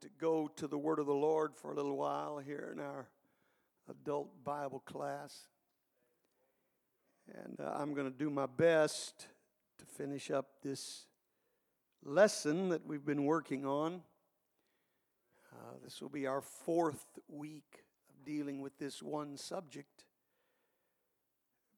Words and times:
to 0.00 0.08
go 0.20 0.48
to 0.56 0.66
the 0.66 0.78
Word 0.78 0.98
of 0.98 1.06
the 1.06 1.14
Lord 1.14 1.54
for 1.54 1.72
a 1.72 1.74
little 1.74 1.96
while 1.96 2.38
here 2.38 2.70
in 2.72 2.80
our 2.80 3.08
adult 3.90 4.44
Bible 4.44 4.80
class. 4.80 5.46
And 7.34 7.60
uh, 7.60 7.72
I'm 7.74 7.94
going 7.94 8.10
to 8.10 8.16
do 8.16 8.30
my 8.30 8.46
best 8.46 9.26
to 9.78 9.84
finish 9.84 10.30
up 10.30 10.46
this 10.62 11.06
lesson 12.04 12.68
that 12.70 12.86
we've 12.86 13.04
been 13.04 13.24
working 13.24 13.66
on. 13.66 14.02
Uh, 15.52 15.74
this 15.82 16.00
will 16.00 16.08
be 16.08 16.26
our 16.26 16.40
fourth 16.40 17.04
week 17.28 17.84
of 18.10 18.24
dealing 18.24 18.60
with 18.60 18.78
this 18.78 19.02
one 19.02 19.36
subject. 19.36 20.04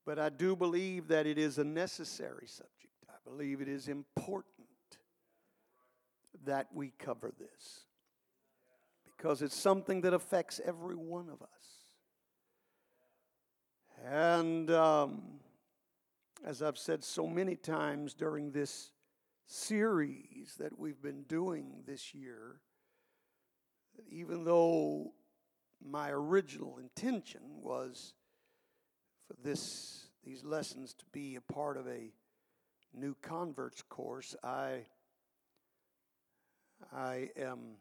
But 0.05 0.18
I 0.18 0.29
do 0.29 0.57
believe 0.57 1.09
that 1.09 1.27
it 1.27 1.39
is 1.39 1.59
a 1.59 1.64
necessary 1.64 2.46
subject. 2.46 2.95
I 3.09 3.14
believe 3.25 3.61
it 3.61 3.68
is 3.68 3.89
important 3.89 4.57
that 6.45 6.68
we 6.73 6.93
cover 6.98 7.32
this 7.39 7.80
because 9.21 9.43
it's 9.43 9.57
something 9.57 10.01
that 10.01 10.15
affects 10.15 10.60
every 10.65 10.95
one 10.95 11.28
of 11.28 11.42
us. 11.42 11.48
And 14.11 14.70
um, 14.70 15.41
as 16.42 16.62
I've 16.62 16.78
said 16.78 17.05
so 17.05 17.27
many 17.27 17.55
times 17.55 18.14
during 18.14 18.51
this 18.51 18.92
series 19.47 20.55
that 20.59 20.78
we've 20.78 21.02
been 21.02 21.25
doing 21.25 21.83
this 21.87 22.14
year, 22.14 22.61
even 24.09 24.45
though 24.45 25.12
my 25.84 26.11
original 26.11 26.78
intention 26.78 27.42
was 27.62 28.14
for 29.27 29.37
this 29.42 30.06
these 30.25 30.45
lessons 30.45 30.95
to 30.95 31.05
be 31.12 31.37
a 31.37 31.41
part 31.41 31.77
of 31.77 31.87
a 31.87 32.11
new 32.95 33.14
converts 33.20 33.83
course, 33.83 34.34
I 34.42 34.87
I 36.91 37.30
am 37.37 37.77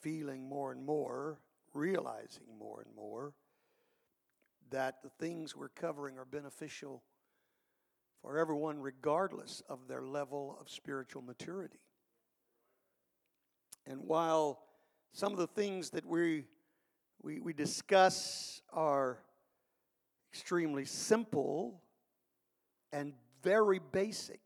feeling 0.00 0.48
more 0.48 0.72
and 0.72 0.84
more, 0.84 1.38
realizing 1.72 2.46
more 2.58 2.82
and 2.84 2.94
more 2.94 3.32
that 4.70 5.02
the 5.02 5.10
things 5.18 5.56
we're 5.56 5.68
covering 5.68 6.18
are 6.18 6.24
beneficial 6.24 7.02
for 8.22 8.38
everyone, 8.38 8.78
regardless 8.78 9.62
of 9.68 9.88
their 9.88 10.02
level 10.02 10.56
of 10.60 10.68
spiritual 10.70 11.22
maturity. 11.22 11.80
And 13.86 14.00
while 14.04 14.62
some 15.12 15.32
of 15.32 15.38
the 15.38 15.46
things 15.46 15.90
that 15.90 16.06
we, 16.06 16.44
we, 17.22 17.40
we 17.40 17.52
discuss 17.52 18.60
are 18.72 19.18
extremely 20.32 20.84
simple 20.84 21.82
and 22.92 23.14
very 23.42 23.80
basic, 23.92 24.40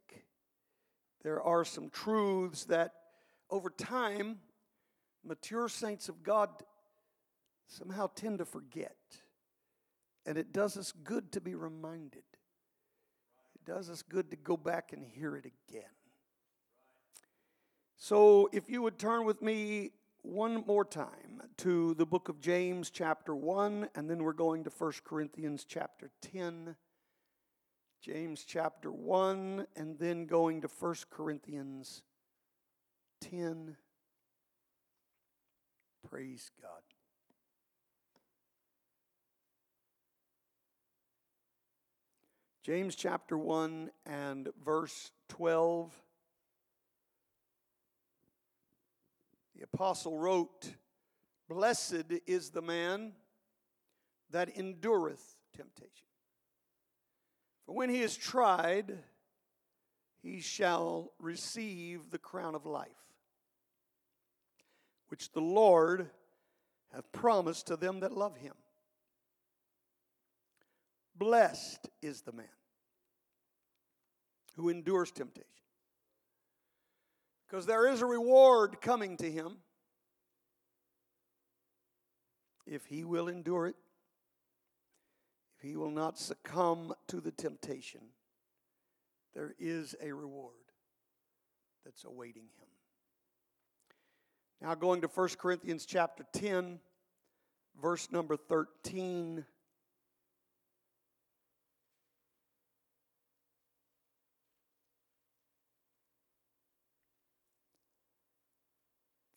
there 1.23 1.43
are 1.43 1.65
some 1.65 1.91
truths 1.91 2.65
that 2.67 2.93
over 3.51 3.71
time, 3.71 4.39
mature 5.25 5.69
saints 5.69 6.09
of 6.09 6.23
God 6.23 6.51
somehow 7.67 8.09
tend 8.15 8.39
to 8.39 8.45
forget. 8.45 8.97
And 10.27 10.39
it 10.39 10.53
does 10.53 10.77
us 10.77 10.93
good 10.93 11.33
to 11.33 11.41
be 11.41 11.55
reminded. 11.55 12.25
It 13.55 13.65
does 13.65 13.91
us 13.91 14.03
good 14.03 14.31
to 14.31 14.37
go 14.37 14.57
back 14.57 14.93
and 14.93 15.05
hear 15.05 15.37
it 15.37 15.45
again. 15.45 15.85
So, 17.97 18.51
if 18.53 18.69
you 18.69 18.83
would 18.83 18.99
turn 18.99 19.25
with 19.25 19.41
me 19.41 19.93
one 20.23 20.65
more 20.67 20.85
time 20.85 21.43
to 21.59 21.95
the 21.95 22.07
book 22.07 22.29
of 22.29 22.41
James, 22.41 22.91
chapter 22.91 23.35
1, 23.35 23.89
and 23.95 24.09
then 24.09 24.23
we're 24.23 24.33
going 24.33 24.65
to 24.65 24.71
1 24.71 24.93
Corinthians, 25.05 25.65
chapter 25.67 26.11
10. 26.21 26.77
James, 28.05 28.45
chapter 28.45 28.93
1, 28.93 29.67
and 29.77 29.99
then 29.99 30.27
going 30.27 30.61
to 30.61 30.69
1 30.69 30.95
Corinthians, 31.11 32.03
10. 33.23 33.77
Praise 36.11 36.51
God. 36.61 36.71
James 42.63 42.95
chapter 42.95 43.37
1 43.37 43.91
and 44.07 44.49
verse 44.65 45.11
12. 45.29 45.93
The 49.57 49.65
apostle 49.65 50.19
wrote, 50.19 50.75
Blessed 51.49 52.07
is 52.27 52.51
the 52.51 52.63
man 52.63 53.13
that 54.31 54.57
endureth 54.57 55.37
temptation. 55.57 56.07
For 57.67 57.75
when 57.75 57.91
he 57.91 58.03
is 58.03 58.17
tried, 58.17 58.99
he 60.23 60.41
shall 60.41 61.13
receive 61.19 62.11
the 62.11 62.19
crown 62.19 62.55
of 62.55 62.67
life 62.67 63.04
which 65.15 65.31
the 65.31 65.41
Lord 65.41 66.11
hath 66.93 67.13
promised 67.13 67.69
to 67.69 67.77
them 67.77 68.01
that 68.01 68.11
love 68.11 68.37
him. 68.37 68.55
Blessed 71.15 71.89
is 72.03 72.23
the 72.23 72.33
man 72.33 72.49
who 74.57 74.71
endures 74.71 75.13
temptation, 75.13 75.47
because 77.47 77.65
there 77.65 77.87
is 77.87 78.03
a 78.03 78.07
reward 78.07 78.81
coming 78.81 79.17
to 79.19 79.31
him 79.31 79.59
if 82.67 82.85
he 82.87 83.05
will 83.05 83.29
endure 83.29 83.69
it, 83.69 83.77
if 85.57 85.63
he 85.63 85.77
will 85.77 85.93
not 85.93 86.19
succumb 86.19 86.93
to 87.07 87.21
the 87.21 87.31
temptation. 87.31 88.01
There 89.33 89.55
is 89.61 89.95
a 90.03 90.11
reward 90.11 90.73
that's 91.85 92.03
awaiting 92.03 92.49
him. 92.59 92.74
Now, 94.65 94.75
going 94.75 95.03
to 95.03 95.09
1 95.09 95.29
Corinthians 95.37 95.85
chapter 95.85 96.25
10, 96.33 96.81
verse 97.83 98.11
number 98.11 98.35
13. 98.35 99.45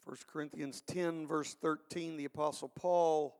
First 0.07 0.27
Corinthians 0.27 0.79
10, 0.88 1.27
verse 1.27 1.57
13, 1.61 2.15
the 2.15 2.23
Apostle 2.23 2.69
Paul 2.69 3.35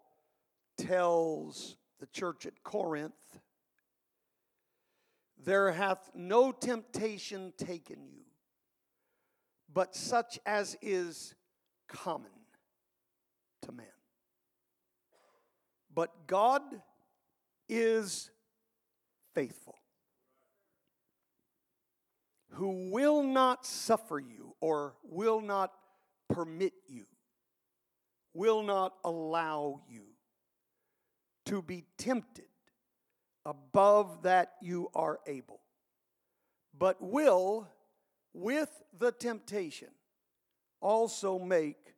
tells 0.78 1.78
the 2.02 2.08
church 2.08 2.46
at 2.46 2.64
Corinth, 2.66 3.40
There 5.42 5.72
hath 5.72 6.12
no 6.14 6.52
temptation 6.52 7.54
taken 7.58 8.10
you, 8.12 8.26
but 9.74 9.96
such 9.96 10.38
as 10.46 10.76
is 10.82 11.34
common 11.88 12.32
to 13.64 13.72
man. 13.72 13.86
But 15.94 16.28
God 16.28 16.62
is 17.68 18.30
faithful, 19.34 19.78
who 22.52 22.92
will 22.92 23.24
not 23.24 23.66
suffer 23.66 24.20
you 24.20 24.56
or 24.62 24.96
will 25.04 25.42
not 25.42 25.74
permit 26.30 26.74
you, 26.88 27.06
will 28.34 28.64
not 28.64 28.94
allow 29.04 29.82
you 29.90 30.04
to 31.46 31.62
be 31.62 31.86
tempted 31.98 32.46
above 33.46 34.24
that 34.24 34.54
you 34.62 34.90
are 34.94 35.20
able, 35.26 35.62
but 36.78 37.02
will, 37.02 37.68
with 38.34 38.70
the 38.98 39.12
temptation, 39.12 39.88
also 40.82 41.40
make 41.40 41.94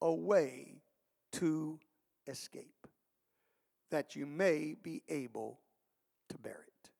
a 0.00 0.12
way 0.12 0.82
to 1.32 1.78
escape, 2.26 2.86
that 3.90 4.16
you 4.16 4.26
may 4.26 4.74
be 4.82 5.02
able 5.08 5.60
to 6.28 6.38
bear 6.38 6.64
it. 6.66 6.90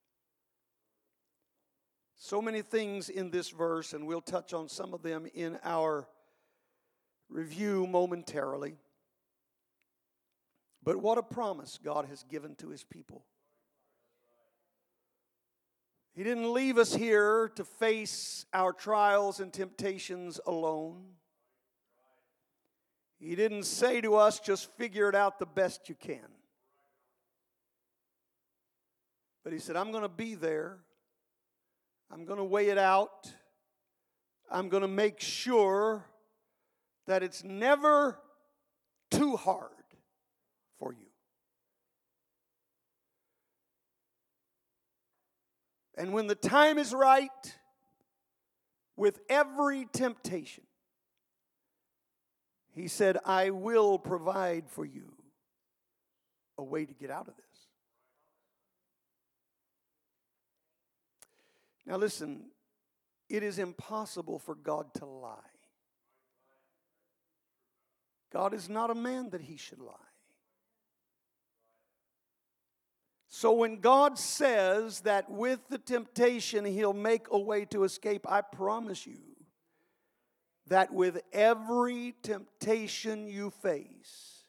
So 2.16 2.40
many 2.40 2.62
things 2.62 3.08
in 3.08 3.30
this 3.30 3.50
verse, 3.50 3.92
and 3.92 4.06
we'll 4.06 4.20
touch 4.20 4.54
on 4.54 4.68
some 4.68 4.94
of 4.94 5.02
them 5.02 5.26
in 5.34 5.58
our 5.64 6.06
review 7.28 7.86
momentarily. 7.86 8.76
But 10.84 10.96
what 10.96 11.18
a 11.18 11.22
promise 11.22 11.78
God 11.82 12.06
has 12.06 12.22
given 12.24 12.54
to 12.56 12.68
his 12.68 12.84
people. 12.84 13.24
He 16.14 16.22
didn't 16.22 16.52
leave 16.52 16.76
us 16.76 16.94
here 16.94 17.50
to 17.56 17.64
face 17.64 18.44
our 18.52 18.72
trials 18.72 19.40
and 19.40 19.52
temptations 19.52 20.38
alone. 20.46 21.04
He 23.22 23.36
didn't 23.36 23.62
say 23.62 24.00
to 24.00 24.16
us, 24.16 24.40
just 24.40 24.68
figure 24.72 25.08
it 25.08 25.14
out 25.14 25.38
the 25.38 25.46
best 25.46 25.88
you 25.88 25.94
can. 25.94 26.26
But 29.44 29.52
He 29.52 29.60
said, 29.60 29.76
I'm 29.76 29.92
going 29.92 30.02
to 30.02 30.08
be 30.08 30.34
there. 30.34 30.78
I'm 32.10 32.24
going 32.24 32.38
to 32.38 32.44
weigh 32.44 32.70
it 32.70 32.78
out. 32.78 33.30
I'm 34.50 34.68
going 34.68 34.80
to 34.80 34.88
make 34.88 35.20
sure 35.20 36.04
that 37.06 37.22
it's 37.22 37.44
never 37.44 38.18
too 39.12 39.36
hard 39.36 39.70
for 40.80 40.92
you. 40.92 41.06
And 45.96 46.12
when 46.12 46.26
the 46.26 46.34
time 46.34 46.76
is 46.76 46.92
right, 46.92 47.30
with 48.96 49.20
every 49.28 49.86
temptation, 49.92 50.64
He 52.74 52.88
said, 52.88 53.18
I 53.24 53.50
will 53.50 53.98
provide 53.98 54.68
for 54.68 54.84
you 54.84 55.12
a 56.56 56.62
way 56.62 56.86
to 56.86 56.94
get 56.94 57.10
out 57.10 57.28
of 57.28 57.36
this. 57.36 57.44
Now, 61.84 61.96
listen, 61.96 62.44
it 63.28 63.42
is 63.42 63.58
impossible 63.58 64.38
for 64.38 64.54
God 64.54 64.94
to 64.94 65.06
lie. 65.06 65.36
God 68.32 68.54
is 68.54 68.68
not 68.68 68.90
a 68.90 68.94
man 68.94 69.30
that 69.30 69.42
he 69.42 69.56
should 69.56 69.80
lie. 69.80 69.94
So 73.28 73.52
when 73.52 73.80
God 73.80 74.18
says 74.18 75.00
that 75.00 75.30
with 75.30 75.60
the 75.68 75.78
temptation 75.78 76.64
he'll 76.64 76.92
make 76.92 77.26
a 77.30 77.38
way 77.38 77.64
to 77.66 77.84
escape, 77.84 78.26
I 78.30 78.40
promise 78.42 79.06
you 79.06 79.31
that 80.68 80.92
with 80.92 81.20
every 81.32 82.14
temptation 82.22 83.26
you 83.26 83.50
face, 83.50 84.44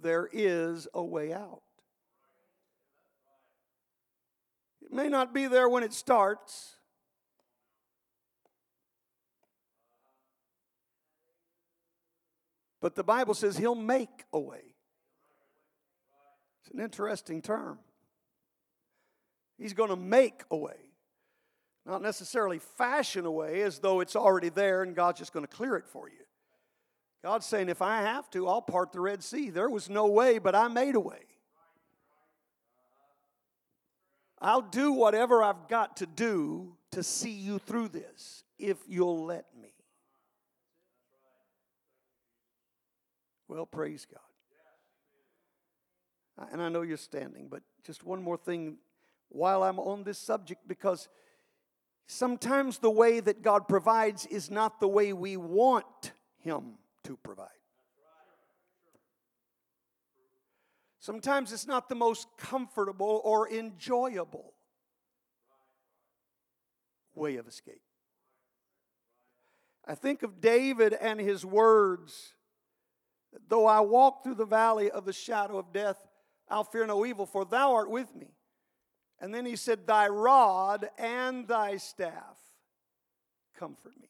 there 0.00 0.28
is 0.32 0.88
a 0.94 1.02
way 1.02 1.32
out. 1.32 1.62
It 4.82 4.92
may 4.92 5.08
not 5.08 5.32
be 5.32 5.46
there 5.46 5.68
when 5.68 5.82
it 5.82 5.92
starts. 5.92 6.76
But 12.80 12.96
the 12.96 13.04
Bible 13.04 13.34
says 13.34 13.56
he'll 13.56 13.76
make 13.76 14.24
a 14.32 14.40
way. 14.40 14.74
It's 16.60 16.74
an 16.74 16.80
interesting 16.80 17.40
term. 17.40 17.78
He's 19.56 19.72
going 19.72 19.90
to 19.90 19.96
make 19.96 20.42
a 20.50 20.56
way. 20.56 20.81
Not 21.84 22.02
necessarily 22.02 22.58
fashion 22.58 23.26
away 23.26 23.62
as 23.62 23.80
though 23.80 24.00
it's 24.00 24.14
already 24.14 24.48
there 24.48 24.82
and 24.82 24.94
God's 24.94 25.18
just 25.18 25.32
going 25.32 25.44
to 25.44 25.52
clear 25.52 25.76
it 25.76 25.86
for 25.86 26.08
you. 26.08 26.14
God's 27.22 27.46
saying, 27.46 27.68
if 27.68 27.82
I 27.82 28.02
have 28.02 28.28
to, 28.30 28.48
I'll 28.48 28.62
part 28.62 28.92
the 28.92 29.00
Red 29.00 29.22
Sea. 29.22 29.50
There 29.50 29.70
was 29.70 29.88
no 29.88 30.06
way, 30.06 30.38
but 30.38 30.54
I 30.54 30.68
made 30.68 30.96
a 30.96 31.00
way. 31.00 31.20
I'll 34.40 34.62
do 34.62 34.92
whatever 34.92 35.42
I've 35.42 35.68
got 35.68 35.98
to 35.98 36.06
do 36.06 36.74
to 36.90 37.02
see 37.04 37.30
you 37.30 37.60
through 37.60 37.88
this 37.88 38.42
if 38.58 38.76
you'll 38.88 39.24
let 39.24 39.46
me. 39.60 39.72
Well, 43.46 43.66
praise 43.66 44.04
God. 44.10 44.18
And 46.50 46.60
I 46.60 46.68
know 46.68 46.82
you're 46.82 46.96
standing, 46.96 47.46
but 47.48 47.62
just 47.84 48.02
one 48.02 48.20
more 48.20 48.36
thing 48.36 48.78
while 49.28 49.62
I'm 49.62 49.78
on 49.78 50.02
this 50.02 50.18
subject 50.18 50.66
because 50.66 51.08
sometimes 52.06 52.78
the 52.78 52.90
way 52.90 53.20
that 53.20 53.42
God 53.42 53.68
provides 53.68 54.26
is 54.26 54.50
not 54.50 54.80
the 54.80 54.88
way 54.88 55.12
we 55.12 55.36
want 55.36 56.12
Him 56.38 56.74
to 57.04 57.16
provide. 57.16 57.48
Sometimes 61.00 61.52
it's 61.52 61.66
not 61.66 61.88
the 61.88 61.96
most 61.96 62.28
comfortable 62.38 63.20
or 63.24 63.50
enjoyable 63.50 64.52
way 67.14 67.36
of 67.36 67.48
escape. 67.48 67.82
I 69.84 69.96
think 69.96 70.22
of 70.22 70.40
David 70.40 70.92
and 70.94 71.18
his 71.18 71.44
words 71.44 72.34
Though 73.48 73.66
I 73.66 73.80
walk 73.80 74.22
through 74.22 74.34
the 74.34 74.44
valley 74.44 74.90
of 74.90 75.04
the 75.04 75.12
shadow 75.12 75.58
of 75.58 75.72
death, 75.72 75.96
I'll 76.48 76.64
fear 76.64 76.86
no 76.86 77.06
evil, 77.06 77.26
for 77.26 77.44
thou 77.44 77.74
art 77.74 77.90
with 77.90 78.14
me. 78.14 78.28
And 79.22 79.32
then 79.32 79.46
he 79.46 79.56
said, 79.56 79.86
Thy 79.86 80.08
rod 80.08 80.90
and 80.98 81.46
thy 81.46 81.78
staff 81.78 82.36
comfort 83.56 83.92
me. 83.98 84.08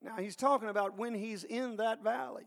Now 0.00 0.16
he's 0.16 0.36
talking 0.36 0.68
about 0.68 0.96
when 0.96 1.14
he's 1.14 1.44
in 1.44 1.76
that 1.76 2.02
valley. 2.02 2.46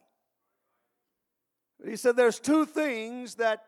But 1.80 1.90
he 1.90 1.98
said, 1.98 2.16
There's 2.16 2.40
two 2.40 2.66
things 2.66 3.36
that 3.36 3.66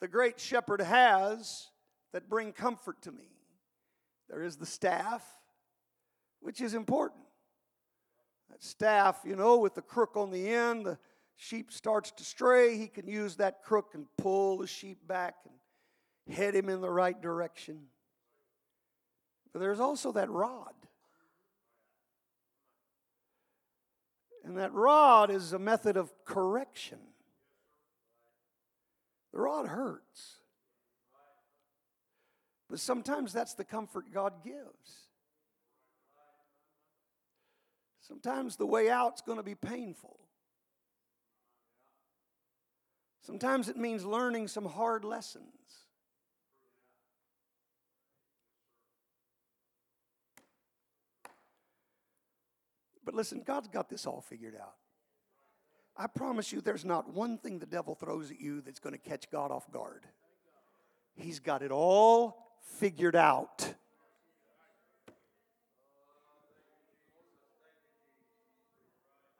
the 0.00 0.08
great 0.08 0.40
shepherd 0.40 0.80
has 0.80 1.68
that 2.12 2.28
bring 2.30 2.52
comfort 2.52 3.02
to 3.02 3.12
me 3.12 3.28
there 4.28 4.42
is 4.42 4.56
the 4.56 4.66
staff, 4.66 5.24
which 6.40 6.60
is 6.60 6.74
important. 6.74 7.22
That 8.50 8.62
staff, 8.62 9.20
you 9.24 9.36
know, 9.36 9.58
with 9.58 9.74
the 9.74 9.82
crook 9.82 10.16
on 10.16 10.30
the 10.30 10.48
end, 10.48 10.86
the 10.86 10.98
sheep 11.36 11.70
starts 11.70 12.10
to 12.12 12.24
stray, 12.24 12.76
he 12.76 12.88
can 12.88 13.06
use 13.06 13.36
that 13.36 13.62
crook 13.62 13.90
and 13.94 14.06
pull 14.18 14.58
the 14.58 14.66
sheep 14.66 15.06
back 15.06 15.36
and 15.44 15.54
head 16.30 16.54
him 16.54 16.68
in 16.68 16.80
the 16.80 16.90
right 16.90 17.20
direction. 17.20 17.82
But 19.52 19.60
there's 19.60 19.80
also 19.80 20.12
that 20.12 20.30
rod. 20.30 20.74
And 24.44 24.58
that 24.58 24.72
rod 24.72 25.30
is 25.30 25.52
a 25.52 25.58
method 25.58 25.96
of 25.96 26.12
correction. 26.24 26.98
The 29.32 29.40
rod 29.40 29.66
hurts. 29.66 30.36
But 32.68 32.80
sometimes 32.80 33.32
that's 33.32 33.54
the 33.54 33.64
comfort 33.64 34.12
God 34.12 34.44
gives. 34.44 35.06
Sometimes 38.00 38.56
the 38.56 38.66
way 38.66 38.88
out's 38.88 39.20
going 39.20 39.38
to 39.38 39.44
be 39.44 39.56
painful. 39.56 40.18
Sometimes 43.22 43.68
it 43.68 43.76
means 43.76 44.04
learning 44.04 44.46
some 44.46 44.64
hard 44.64 45.04
lessons. 45.04 45.85
But 53.06 53.14
listen, 53.14 53.42
God's 53.46 53.68
got 53.68 53.88
this 53.88 54.04
all 54.04 54.20
figured 54.20 54.56
out. 54.60 54.74
I 55.96 56.08
promise 56.08 56.52
you, 56.52 56.60
there's 56.60 56.84
not 56.84 57.08
one 57.08 57.38
thing 57.38 57.58
the 57.58 57.64
devil 57.64 57.94
throws 57.94 58.30
at 58.30 58.38
you 58.40 58.60
that's 58.60 58.80
going 58.80 58.92
to 58.92 58.98
catch 58.98 59.30
God 59.30 59.50
off 59.50 59.70
guard. 59.70 60.04
He's 61.14 61.38
got 61.38 61.62
it 61.62 61.70
all 61.70 62.36
figured 62.78 63.16
out. 63.16 63.74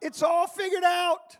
It's 0.00 0.22
all 0.22 0.46
figured 0.46 0.84
out. 0.84 1.36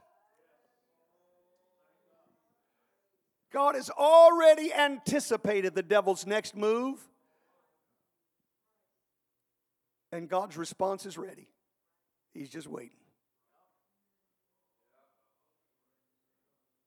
God 3.53 3.77
has 3.77 3.89
already 3.89 4.75
anticipated 4.75 5.75
the 5.75 5.83
devil's 5.83 6.27
next 6.27 6.57
move, 6.57 6.99
and 10.11 10.29
God's 10.29 10.57
response 10.57 11.07
is 11.07 11.17
ready. 11.17 11.49
He's 12.37 12.51
just 12.51 12.69
waiting. 12.69 12.91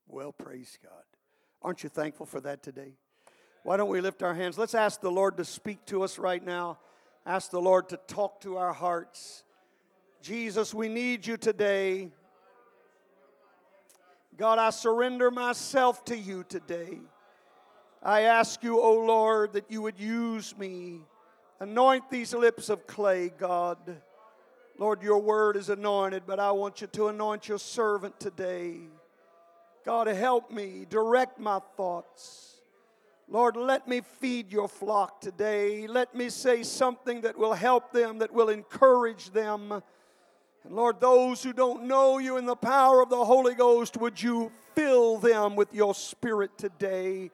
Well, 0.07 0.31
praise 0.31 0.77
God. 0.83 0.91
Aren't 1.63 1.83
you 1.83 1.89
thankful 1.89 2.27
for 2.27 2.39
that 2.41 2.62
today? 2.62 2.93
Why 3.63 3.75
don't 3.75 3.89
we 3.89 4.00
lift 4.00 4.21
our 4.21 4.35
hands? 4.35 4.57
Let's 4.57 4.75
ask 4.75 5.01
the 5.01 5.12
Lord 5.12 5.38
to 5.38 5.45
speak 5.45 5.85
to 5.88 6.03
us 6.03 6.19
right 6.19 6.43
now. 6.43 6.77
Ask 7.25 7.50
the 7.50 7.59
Lord 7.59 7.89
to 7.89 7.97
talk 7.97 8.41
to 8.41 8.57
our 8.57 8.74
hearts. 8.74 9.43
Jesus, 10.21 10.74
we 10.74 10.88
need 10.88 11.25
you 11.25 11.35
today. 11.35 12.12
God, 14.38 14.59
I 14.59 14.69
surrender 14.69 15.31
myself 15.31 16.05
to 16.05 16.17
you 16.17 16.43
today. 16.43 17.00
I 18.03 18.21
ask 18.21 18.63
you, 18.63 18.79
O 18.79 18.83
oh 18.83 19.05
Lord, 19.05 19.53
that 19.53 19.69
you 19.69 19.81
would 19.81 20.00
use 20.00 20.55
me. 20.57 21.01
Anoint 21.59 22.09
these 22.09 22.33
lips 22.33 22.69
of 22.69 22.85
clay, 22.88 23.29
God. 23.38 23.77
Lord, 24.79 25.03
your 25.03 25.21
word 25.21 25.57
is 25.57 25.69
anointed, 25.69 26.24
but 26.25 26.39
I 26.39 26.51
want 26.51 26.81
you 26.81 26.88
to 26.88 27.09
anoint 27.09 27.48
your 27.48 27.59
servant 27.59 28.19
today. 28.19 28.77
God, 29.86 30.07
help 30.07 30.50
me, 30.50 30.88
direct 30.89 31.39
my 31.39 31.59
thoughts. 31.77 32.55
Lord, 33.27 33.55
let 33.55 33.88
me 33.88 34.01
feed 34.19 34.51
your 34.51 34.67
flock 34.67 35.21
today. 35.21 35.86
Let 35.86 36.15
me 36.15 36.29
say 36.29 36.63
something 36.63 37.21
that 37.21 37.38
will 37.38 37.53
help 37.53 37.91
them, 37.91 38.17
that 38.19 38.33
will 38.33 38.50
encourage 38.50 39.29
them 39.29 39.83
and 40.63 40.75
Lord, 40.75 41.00
those 41.00 41.41
who 41.41 41.53
don't 41.53 41.86
know 41.86 42.17
you 42.17 42.38
in 42.38 42.45
the 42.45 42.55
power 42.55 43.01
of 43.01 43.09
the 43.09 43.24
Holy 43.24 43.55
Ghost, 43.55 43.98
would 43.98 44.21
you 44.21 44.51
fill 44.75 45.17
them 45.17 45.55
with 45.55 45.74
your 45.74 45.95
Spirit 45.95 46.57
today? 46.57 47.31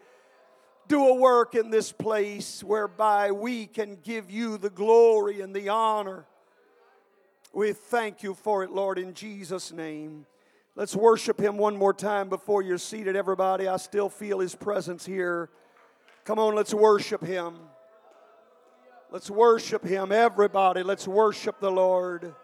Do 0.88 1.08
a 1.08 1.16
work 1.16 1.56
in 1.56 1.72
this 1.72 1.92
place 1.92 2.64
whereby 2.64 3.32
we 3.32 3.66
can 3.66 3.98
give 4.04 4.30
you 4.30 4.58
the 4.58 4.70
glory 4.70 5.42
and 5.42 5.56
the 5.56 5.70
honor. 5.70 6.26
We 7.56 7.72
thank 7.72 8.22
you 8.22 8.34
for 8.34 8.66
it, 8.66 8.70
Lord, 8.70 9.00
in 9.00 9.14
Jesus' 9.14 9.72
name. 9.72 10.26
Let's 10.76 10.94
worship 10.94 11.40
Him 11.40 11.58
one 11.58 11.78
more 11.78 11.94
time 11.94 12.28
before 12.28 12.62
you're 12.62 12.78
seated, 12.78 13.16
everybody. 13.16 13.66
I 13.66 13.78
still 13.78 14.10
feel 14.10 14.42
His 14.42 14.54
presence 14.54 15.06
here. 15.06 15.50
Come 16.26 16.38
on, 16.38 16.54
let's 16.54 16.74
worship 16.74 17.24
Him. 17.24 17.56
Let's 19.10 19.32
worship 19.32 19.86
Him, 19.86 20.12
everybody. 20.12 20.84
Let's 20.84 21.08
worship 21.08 21.62
the 21.62 21.72
Lord. 21.72 22.36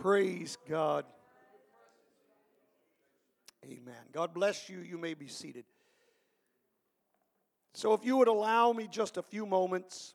Praise 0.00 0.56
God. 0.66 1.04
Amen. 3.62 3.94
God 4.10 4.32
bless 4.32 4.70
you. 4.70 4.80
You 4.80 4.96
may 4.96 5.12
be 5.12 5.28
seated. 5.28 5.66
So, 7.74 7.94
if 7.94 8.04
you 8.04 8.18
would 8.18 8.28
allow 8.28 8.72
me 8.72 8.86
just 8.86 9.16
a 9.16 9.22
few 9.22 9.46
moments 9.46 10.14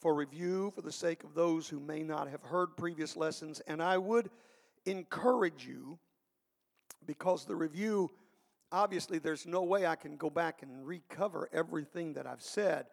for 0.00 0.14
review 0.14 0.72
for 0.74 0.80
the 0.80 0.92
sake 0.92 1.22
of 1.22 1.34
those 1.34 1.68
who 1.68 1.80
may 1.80 2.02
not 2.02 2.28
have 2.28 2.42
heard 2.42 2.78
previous 2.78 3.14
lessons, 3.14 3.60
and 3.66 3.82
I 3.82 3.98
would 3.98 4.30
encourage 4.86 5.66
you 5.66 5.98
because 7.04 7.44
the 7.44 7.54
review, 7.54 8.10
obviously, 8.72 9.18
there's 9.18 9.46
no 9.46 9.64
way 9.64 9.86
I 9.86 9.96
can 9.96 10.16
go 10.16 10.30
back 10.30 10.62
and 10.62 10.86
recover 10.86 11.50
everything 11.52 12.14
that 12.14 12.26
I've 12.26 12.42
said. 12.42 12.86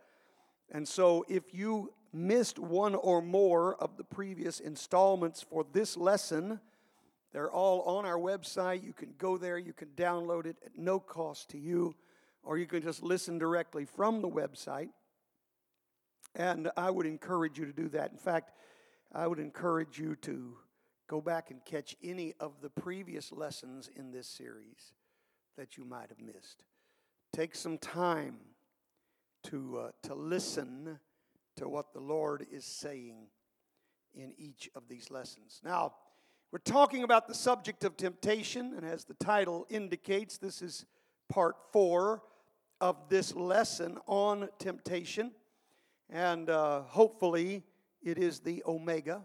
And 0.70 0.86
so, 0.86 1.24
if 1.30 1.54
you 1.54 1.94
missed 2.12 2.60
one 2.60 2.96
or 2.96 3.22
more 3.22 3.76
of 3.76 3.96
the 3.96 4.04
previous 4.04 4.60
installments 4.60 5.42
for 5.42 5.66
this 5.72 5.96
lesson, 5.96 6.60
they're 7.32 7.52
all 7.52 7.82
on 7.84 8.06
our 8.06 8.18
website. 8.18 8.84
You 8.84 8.94
can 8.94 9.14
go 9.18 9.38
there, 9.38 9.58
you 9.58 9.72
can 9.74 9.90
download 9.96 10.48
it 10.48 10.58
at 10.66 10.78
no 10.78 11.00
cost 11.00 11.50
to 11.52 11.58
you, 11.58 11.96
or 12.46 12.58
you 12.58 12.68
can 12.68 12.82
just 12.82 13.04
listen 13.04 13.38
directly 13.38 13.86
from 13.86 14.22
the 14.22 14.30
website. 14.30 14.90
And 16.36 16.70
I 16.78 16.92
would 16.92 17.06
encourage 17.06 17.58
you 17.58 17.66
to 17.66 17.74
do 17.74 17.90
that. 17.90 18.12
In 18.12 18.18
fact, 18.18 18.52
I 19.14 19.28
would 19.28 19.40
encourage 19.40 19.98
you 19.98 20.16
to 20.18 20.58
go 21.08 21.22
back 21.22 21.52
and 21.52 21.64
catch 21.66 21.96
any 22.04 22.34
of 22.40 22.62
the 22.62 22.70
previous 22.70 23.32
lessons 23.32 23.90
in 23.96 24.12
this 24.12 24.28
series 24.28 24.94
that 25.58 25.78
you 25.78 25.86
might 25.86 26.10
have 26.10 26.20
missed. 26.20 26.64
Take 27.34 27.56
some 27.56 27.78
time 27.78 28.38
to, 29.44 29.78
uh, 29.78 29.92
to 30.04 30.16
listen 30.16 31.00
to 31.58 31.70
what 31.70 31.94
the 31.94 32.00
Lord 32.00 32.46
is 32.52 32.66
saying 32.66 33.28
in 34.14 34.34
each 34.38 34.70
of 34.76 34.88
these 34.88 35.12
lessons. 35.12 35.62
Now, 35.64 35.94
we're 36.52 36.60
talking 36.60 37.04
about 37.04 37.28
the 37.28 37.34
subject 37.34 37.84
of 37.84 37.98
temptation, 37.98 38.74
and 38.76 38.86
as 38.86 39.06
the 39.06 39.14
title 39.16 39.66
indicates, 39.70 40.38
this 40.38 40.62
is 40.62 40.86
part 41.30 41.56
four 41.72 42.24
of 42.82 43.10
this 43.10 43.36
lesson 43.36 43.98
on 44.08 44.50
temptation. 44.60 45.32
And 46.10 46.50
uh, 46.50 46.82
hopefully, 46.82 47.64
it 48.04 48.18
is 48.18 48.40
the 48.40 48.64
Omega. 48.66 49.24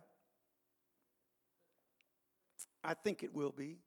I 2.82 2.94
think 2.94 3.22
it 3.22 3.34
will 3.34 3.52
be. 3.52 3.78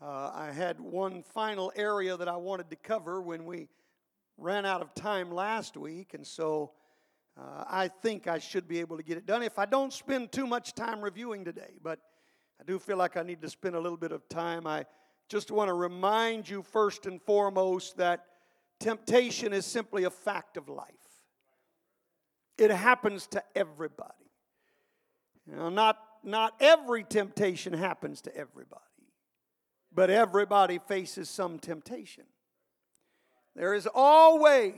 Uh, 0.00 0.30
I 0.34 0.50
had 0.52 0.80
one 0.80 1.22
final 1.22 1.72
area 1.76 2.16
that 2.16 2.28
I 2.28 2.36
wanted 2.36 2.70
to 2.70 2.76
cover 2.76 3.20
when 3.20 3.44
we 3.44 3.68
ran 4.36 4.66
out 4.66 4.80
of 4.80 4.94
time 4.94 5.30
last 5.30 5.76
week, 5.76 6.14
and 6.14 6.26
so 6.26 6.72
uh, 7.38 7.64
I 7.68 7.88
think 7.88 8.26
I 8.26 8.38
should 8.38 8.66
be 8.66 8.80
able 8.80 8.96
to 8.96 9.02
get 9.02 9.18
it 9.18 9.26
done 9.26 9.42
if 9.42 9.58
I 9.58 9.66
don't 9.66 9.92
spend 9.92 10.32
too 10.32 10.46
much 10.46 10.74
time 10.74 11.00
reviewing 11.00 11.44
today. 11.44 11.74
But 11.82 12.00
I 12.60 12.64
do 12.64 12.78
feel 12.78 12.96
like 12.96 13.16
I 13.16 13.22
need 13.22 13.42
to 13.42 13.50
spend 13.50 13.76
a 13.76 13.80
little 13.80 13.98
bit 13.98 14.12
of 14.12 14.28
time. 14.28 14.66
I 14.66 14.86
just 15.28 15.50
want 15.50 15.68
to 15.68 15.74
remind 15.74 16.48
you, 16.48 16.62
first 16.62 17.06
and 17.06 17.20
foremost, 17.22 17.96
that 17.96 18.26
temptation 18.84 19.54
is 19.54 19.64
simply 19.64 20.04
a 20.04 20.10
fact 20.10 20.58
of 20.58 20.68
life. 20.68 20.88
It 22.58 22.70
happens 22.70 23.26
to 23.28 23.42
everybody. 23.56 24.12
You 25.48 25.56
know, 25.56 25.70
not, 25.70 25.98
not 26.22 26.54
every 26.60 27.02
temptation 27.02 27.72
happens 27.72 28.20
to 28.22 28.36
everybody, 28.36 28.82
but 29.90 30.10
everybody 30.10 30.78
faces 30.86 31.30
some 31.30 31.58
temptation. 31.58 32.24
There 33.56 33.72
is 33.72 33.88
always, 33.92 34.74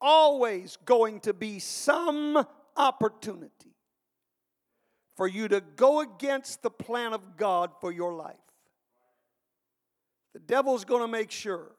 always 0.00 0.78
going 0.86 1.20
to 1.20 1.34
be 1.34 1.58
some 1.58 2.42
opportunity 2.74 3.76
for 5.14 5.28
you 5.28 5.46
to 5.48 5.60
go 5.60 6.00
against 6.00 6.62
the 6.62 6.70
plan 6.70 7.12
of 7.12 7.36
God 7.36 7.70
for 7.82 7.92
your 7.92 8.14
life. 8.14 8.36
The 10.32 10.40
devil's 10.40 10.86
going 10.86 11.02
to 11.02 11.08
make 11.08 11.30
sure 11.30 11.75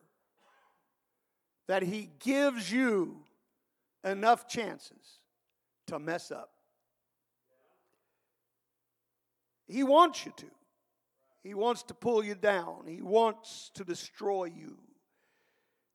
that 1.68 1.84
he 1.84 2.10
gives 2.20 2.72
you 2.72 3.18
enough 4.04 4.48
chances 4.48 5.20
to 5.88 6.00
mess 6.00 6.32
up. 6.32 6.50
He 9.68 9.84
wants 9.84 10.26
you 10.26 10.34
to. 10.38 10.46
He 11.44 11.54
wants 11.54 11.84
to 11.84 11.94
pull 11.94 12.24
you 12.24 12.36
down. 12.36 12.86
He 12.88 13.02
wants 13.02 13.72
to 13.76 13.84
destroy 13.84 14.46
you. 14.46 14.78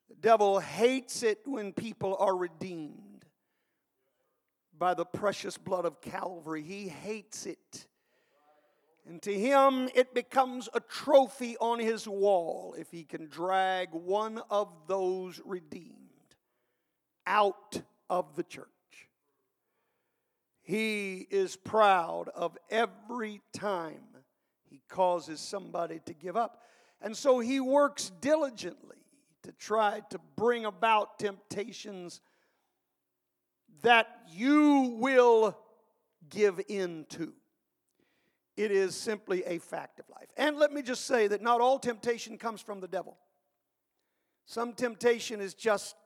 The 0.09 0.17
devil 0.17 0.61
hates 0.61 1.23
it 1.23 1.41
when 1.47 1.73
people 1.73 2.17
are 2.19 2.37
redeemed 2.37 3.25
by 4.79 4.95
the 4.95 5.05
precious 5.05 5.57
blood 5.57 5.85
of 5.85 6.00
Calvary. 6.00 6.62
He 6.62 6.88
hates 6.88 7.47
it. 7.47 7.87
And 9.07 9.21
to 9.23 9.35
him, 9.35 9.89
it 9.95 10.15
becomes 10.15 10.69
a 10.73 10.81
trophy 10.81 11.57
on 11.59 11.81
his 11.81 12.07
wall 12.07 12.75
if 12.79 12.91
he 12.91 13.03
can 13.03 13.27
drag 13.27 13.93
one 13.93 14.41
of 14.49 14.69
those 14.87 15.41
redeemed 15.45 15.97
out 17.27 17.83
of 18.09 18.37
the 18.37 18.45
church. 18.45 18.69
He 20.63 21.27
is 21.31 21.57
proud 21.57 22.29
of 22.29 22.57
every 22.71 23.41
time 23.53 24.05
he 24.71 24.81
causes 24.89 25.41
somebody 25.41 26.01
to 26.07 26.15
give 26.15 26.37
up. 26.37 26.63
And 27.01 27.17
so 27.17 27.41
he 27.41 27.59
works 27.59 28.13
diligently 28.21 28.99
to 29.43 29.51
try 29.53 30.03
to 30.11 30.21
bring 30.37 30.65
about 30.65 31.19
temptations 31.19 32.21
that 33.83 34.07
you 34.31 34.97
will 35.01 35.59
give 36.31 36.61
in 36.69 37.07
to. 37.11 37.35
It 38.57 38.71
is 38.71 38.95
simply 38.95 39.45
a 39.45 39.59
fact 39.59 39.99
of 39.99 40.09
life. 40.11 40.29
And 40.37 40.59
let 40.59 40.73
me 40.73 40.83
just 40.83 41.07
say 41.07 41.27
that 41.29 41.43
not 41.43 41.61
all 41.61 41.79
temptation 41.79 42.37
comes 42.37 42.61
from 42.61 42.81
the 42.81 42.89
devil. 42.89 43.17
Some 44.45 44.75
temptation 44.75 45.41
is 45.41 45.55
just 45.55 45.97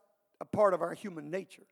a 0.41 0.45
part 0.45 0.75
of 0.75 0.83
our 0.83 0.95
human 0.95 1.31
nature. 1.31 1.67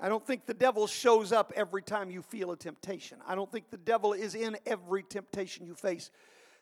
I 0.00 0.08
don't 0.08 0.26
think 0.26 0.46
the 0.46 0.54
devil 0.54 0.86
shows 0.86 1.30
up 1.30 1.52
every 1.54 1.82
time 1.82 2.10
you 2.10 2.22
feel 2.22 2.52
a 2.52 2.56
temptation. 2.56 3.18
I 3.26 3.34
don't 3.34 3.52
think 3.52 3.70
the 3.70 3.76
devil 3.76 4.14
is 4.14 4.34
in 4.34 4.56
every 4.64 5.02
temptation 5.02 5.66
you 5.66 5.74
face. 5.74 6.10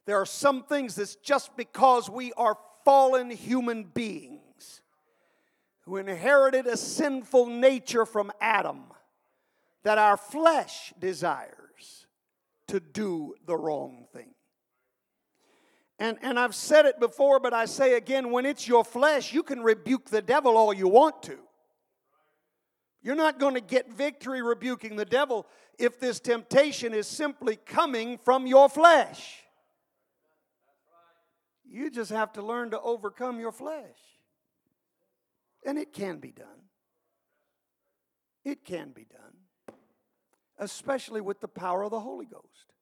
There 0.06 0.20
are 0.20 0.26
some 0.26 0.64
things 0.64 0.96
that's 0.96 1.14
just 1.16 1.56
because 1.56 2.10
we 2.10 2.32
are 2.32 2.58
fallen 2.84 3.30
human 3.30 3.84
beings 3.84 4.82
who 5.82 5.96
inherited 5.96 6.66
a 6.66 6.76
sinful 6.76 7.46
nature 7.46 8.04
from 8.04 8.32
Adam 8.40 8.84
that 9.84 9.98
our 9.98 10.16
flesh 10.16 10.92
desires 10.98 12.06
to 12.68 12.80
do 12.80 13.34
the 13.46 13.56
wrong 13.56 14.06
thing. 14.12 14.34
And, 15.98 16.16
and 16.22 16.38
I've 16.38 16.54
said 16.54 16.86
it 16.86 17.00
before, 17.00 17.40
but 17.40 17.52
I 17.52 17.64
say 17.64 17.94
again 17.94 18.30
when 18.30 18.46
it's 18.46 18.68
your 18.68 18.84
flesh, 18.84 19.32
you 19.32 19.42
can 19.42 19.62
rebuke 19.62 20.10
the 20.10 20.22
devil 20.22 20.56
all 20.56 20.72
you 20.72 20.88
want 20.88 21.22
to. 21.24 21.38
You're 23.02 23.16
not 23.16 23.38
going 23.38 23.54
to 23.54 23.60
get 23.60 23.92
victory 23.92 24.42
rebuking 24.42 24.96
the 24.96 25.04
devil 25.04 25.46
if 25.78 25.98
this 25.98 26.20
temptation 26.20 26.92
is 26.92 27.06
simply 27.06 27.56
coming 27.56 28.18
from 28.18 28.46
your 28.46 28.68
flesh. 28.68 29.42
You 31.64 31.90
just 31.90 32.10
have 32.10 32.32
to 32.32 32.42
learn 32.42 32.70
to 32.70 32.80
overcome 32.80 33.38
your 33.38 33.52
flesh. 33.52 33.96
And 35.64 35.78
it 35.78 35.92
can 35.92 36.18
be 36.18 36.32
done. 36.32 36.46
It 38.44 38.64
can 38.64 38.90
be 38.90 39.04
done, 39.04 39.36
especially 40.58 41.20
with 41.20 41.40
the 41.40 41.48
power 41.48 41.82
of 41.82 41.90
the 41.90 42.00
Holy 42.00 42.26
Ghost. 42.26 42.72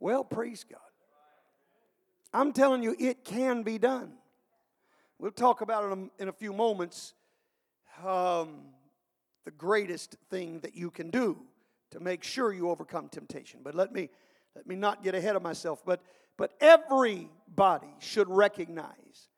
Well, 0.00 0.24
praise 0.24 0.64
God. 0.70 0.80
I'm 2.32 2.52
telling 2.52 2.82
you, 2.82 2.96
it 2.98 3.24
can 3.24 3.62
be 3.62 3.78
done. 3.78 4.12
We'll 5.18 5.30
talk 5.30 5.60
about 5.60 5.90
it 5.90 6.10
in 6.18 6.28
a 6.28 6.32
few 6.32 6.52
moments. 6.52 7.14
Um, 8.04 8.64
the 9.44 9.52
greatest 9.52 10.16
thing 10.30 10.60
that 10.60 10.74
you 10.74 10.90
can 10.90 11.10
do 11.10 11.38
to 11.92 12.00
make 12.00 12.24
sure 12.24 12.52
you 12.52 12.70
overcome 12.70 13.08
temptation. 13.08 13.60
But 13.62 13.74
let 13.74 13.92
me 13.92 14.10
let 14.56 14.66
me 14.66 14.74
not 14.74 15.02
get 15.02 15.14
ahead 15.14 15.36
of 15.36 15.42
myself. 15.42 15.84
But 15.84 16.02
but 16.36 16.52
everybody 16.60 17.94
should 18.00 18.28
recognize 18.28 19.28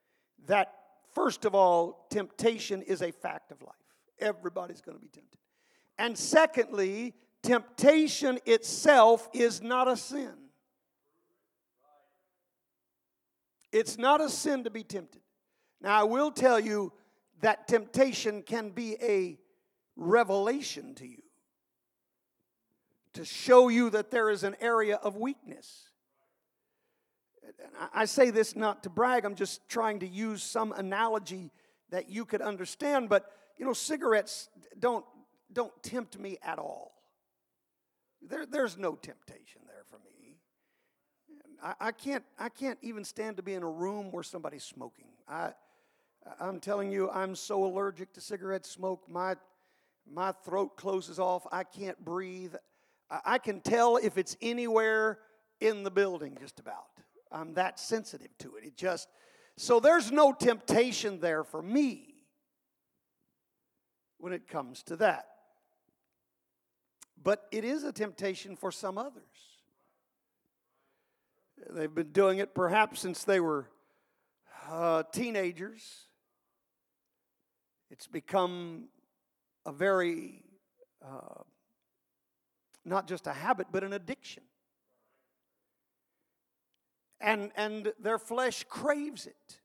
that, 0.46 0.72
first 1.14 1.44
of 1.44 1.54
all, 1.54 2.06
temptation 2.10 2.82
is 2.82 3.02
a 3.02 3.10
fact 3.10 3.52
of 3.52 3.60
life. 3.62 3.74
Everybody's 4.18 4.80
going 4.80 4.96
to 4.96 5.02
be 5.02 5.08
tempted. 5.08 5.38
And 5.98 6.16
secondly, 6.16 7.14
temptation 7.42 8.38
itself 8.44 9.28
is 9.32 9.62
not 9.62 9.88
a 9.88 9.96
sin. 9.96 10.32
It's 13.72 13.98
not 13.98 14.20
a 14.20 14.28
sin 14.28 14.64
to 14.64 14.70
be 14.70 14.84
tempted. 14.84 15.22
Now, 15.80 16.00
I 16.00 16.04
will 16.04 16.30
tell 16.30 16.58
you 16.58 16.92
that 17.40 17.68
temptation 17.68 18.42
can 18.42 18.70
be 18.70 18.96
a 19.02 19.38
revelation 19.96 20.94
to 20.96 21.06
you 21.06 21.22
to 23.16 23.24
show 23.24 23.68
you 23.68 23.90
that 23.90 24.10
there 24.10 24.28
is 24.28 24.44
an 24.44 24.54
area 24.60 24.96
of 24.96 25.16
weakness. 25.16 25.88
I 27.94 28.04
say 28.04 28.30
this 28.30 28.54
not 28.54 28.82
to 28.82 28.90
brag, 28.90 29.24
I'm 29.24 29.34
just 29.34 29.66
trying 29.68 30.00
to 30.00 30.06
use 30.06 30.42
some 30.42 30.72
analogy 30.72 31.50
that 31.90 32.10
you 32.10 32.24
could 32.24 32.42
understand, 32.42 33.08
but 33.08 33.32
you 33.56 33.64
know, 33.64 33.72
cigarettes 33.72 34.50
don't, 34.78 35.04
don't 35.52 35.72
tempt 35.82 36.18
me 36.18 36.38
at 36.42 36.58
all. 36.58 36.92
There, 38.22 38.46
there's 38.46 38.76
no 38.76 38.94
temptation 38.94 39.62
there 39.66 39.84
for 39.88 39.98
me. 39.98 40.36
I, 41.62 41.74
I, 41.88 41.92
can't, 41.92 42.24
I 42.38 42.48
can't 42.48 42.78
even 42.82 43.04
stand 43.04 43.36
to 43.36 43.42
be 43.42 43.54
in 43.54 43.62
a 43.62 43.70
room 43.70 44.10
where 44.10 44.22
somebody's 44.22 44.64
smoking. 44.64 45.08
I, 45.28 45.50
I'm 46.40 46.60
telling 46.60 46.90
you, 46.90 47.10
I'm 47.10 47.34
so 47.34 47.64
allergic 47.64 48.12
to 48.14 48.20
cigarette 48.20 48.66
smoke. 48.66 49.04
My, 49.08 49.36
my 50.10 50.32
throat 50.32 50.76
closes 50.76 51.18
off. 51.18 51.46
I 51.52 51.64
can't 51.64 52.02
breathe. 52.04 52.54
I 53.24 53.38
can 53.38 53.60
tell 53.60 53.96
if 53.96 54.18
it's 54.18 54.36
anywhere 54.42 55.18
in 55.60 55.84
the 55.84 55.90
building, 55.90 56.36
just 56.40 56.58
about. 56.58 56.86
I'm 57.30 57.54
that 57.54 57.78
sensitive 57.78 58.36
to 58.38 58.56
it. 58.56 58.64
It 58.64 58.76
just, 58.76 59.08
so 59.56 59.80
there's 59.80 60.10
no 60.10 60.32
temptation 60.32 61.20
there 61.20 61.44
for 61.44 61.62
me 61.62 62.14
when 64.18 64.32
it 64.32 64.48
comes 64.48 64.82
to 64.84 64.96
that. 64.96 65.26
But 67.22 67.46
it 67.50 67.64
is 67.64 67.84
a 67.84 67.92
temptation 67.92 68.56
for 68.56 68.70
some 68.70 68.98
others. 68.98 69.22
They've 71.70 71.92
been 71.92 72.12
doing 72.12 72.38
it 72.38 72.54
perhaps 72.54 73.00
since 73.00 73.24
they 73.24 73.40
were 73.40 73.66
uh, 74.70 75.04
teenagers. 75.12 76.06
It's 77.90 78.06
become 78.06 78.88
a 79.64 79.72
very, 79.72 80.44
uh, 81.04 81.42
not 82.84 83.08
just 83.08 83.26
a 83.26 83.32
habit, 83.32 83.68
but 83.72 83.84
an 83.84 83.92
addiction. 83.92 84.42
And, 87.20 87.50
and 87.56 87.92
their 88.00 88.18
flesh 88.18 88.64
craves 88.68 89.26
it. 89.26 89.60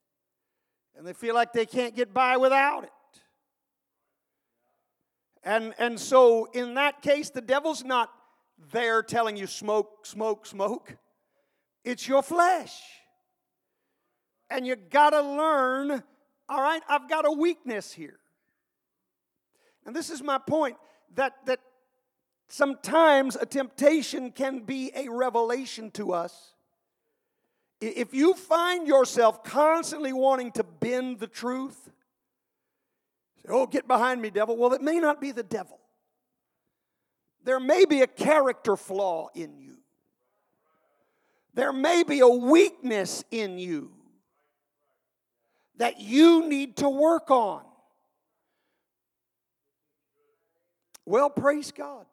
And 0.95 1.05
they 1.05 1.13
feel 1.13 1.35
like 1.35 1.53
they 1.53 1.65
can't 1.65 1.95
get 1.95 2.13
by 2.13 2.37
without 2.37 2.83
it. 2.83 2.91
And, 5.43 5.73
and 5.79 5.99
so, 5.99 6.45
in 6.53 6.75
that 6.75 7.01
case, 7.01 7.29
the 7.29 7.41
devil's 7.41 7.83
not 7.83 8.11
there 8.71 9.01
telling 9.01 9.37
you 9.37 9.47
smoke, 9.47 10.05
smoke, 10.05 10.45
smoke. 10.45 10.95
It's 11.83 12.07
your 12.07 12.21
flesh. 12.21 12.79
And 14.49 14.67
you 14.67 14.75
got 14.75 15.11
to 15.11 15.21
learn 15.21 16.03
all 16.51 16.61
right, 16.61 16.81
I've 16.89 17.07
got 17.07 17.25
a 17.25 17.31
weakness 17.31 17.93
here. 17.93 18.19
And 19.85 19.95
this 19.95 20.09
is 20.09 20.21
my 20.21 20.37
point 20.37 20.75
that, 21.15 21.33
that 21.45 21.61
sometimes 22.49 23.37
a 23.37 23.45
temptation 23.45 24.31
can 24.31 24.59
be 24.59 24.91
a 24.93 25.07
revelation 25.07 25.91
to 25.91 26.11
us. 26.11 26.53
If 27.79 28.13
you 28.13 28.33
find 28.33 28.85
yourself 28.85 29.45
constantly 29.45 30.11
wanting 30.11 30.51
to 30.51 30.63
bend 30.65 31.19
the 31.19 31.27
truth, 31.27 31.89
say, 33.41 33.49
oh, 33.49 33.67
get 33.67 33.87
behind 33.87 34.21
me, 34.21 34.29
devil. 34.29 34.57
Well, 34.57 34.73
it 34.73 34.81
may 34.81 34.99
not 34.99 35.21
be 35.21 35.31
the 35.31 35.43
devil. 35.43 35.79
There 37.43 37.59
may 37.59 37.85
be 37.85 38.01
a 38.01 38.07
character 38.07 38.75
flaw 38.75 39.29
in 39.33 39.57
you. 39.57 39.77
There 41.53 41.73
may 41.73 42.03
be 42.03 42.19
a 42.19 42.27
weakness 42.27 43.23
in 43.31 43.57
you 43.57 43.91
that 45.77 45.99
you 45.99 46.47
need 46.47 46.77
to 46.77 46.89
work 46.89 47.31
on. 47.31 47.63
Well, 51.05 51.29
praise 51.29 51.71
God. 51.71 52.05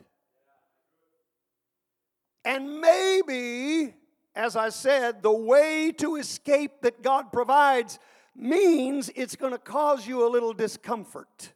And 2.45 2.81
maybe, 2.81 3.95
as 4.35 4.57
I 4.57 4.71
said, 4.71 5.23
the 5.23 5.33
way 5.33 5.93
to 5.99 6.17
escape 6.17 6.81
that 6.81 7.03
God 7.03 7.31
provides 7.31 7.99
means 8.39 9.11
it's 9.15 9.37
going 9.37 9.53
to 9.53 9.59
cause 9.59 10.07
you 10.07 10.27
a 10.27 10.31
little 10.31 10.53
discomfort. 10.53 11.53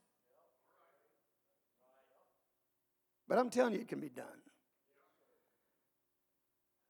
But 3.29 3.39
I'm 3.39 3.51
telling 3.51 3.75
you, 3.75 3.81
it 3.81 3.89
can 3.89 4.01
be 4.01 4.11
done. 4.11 4.27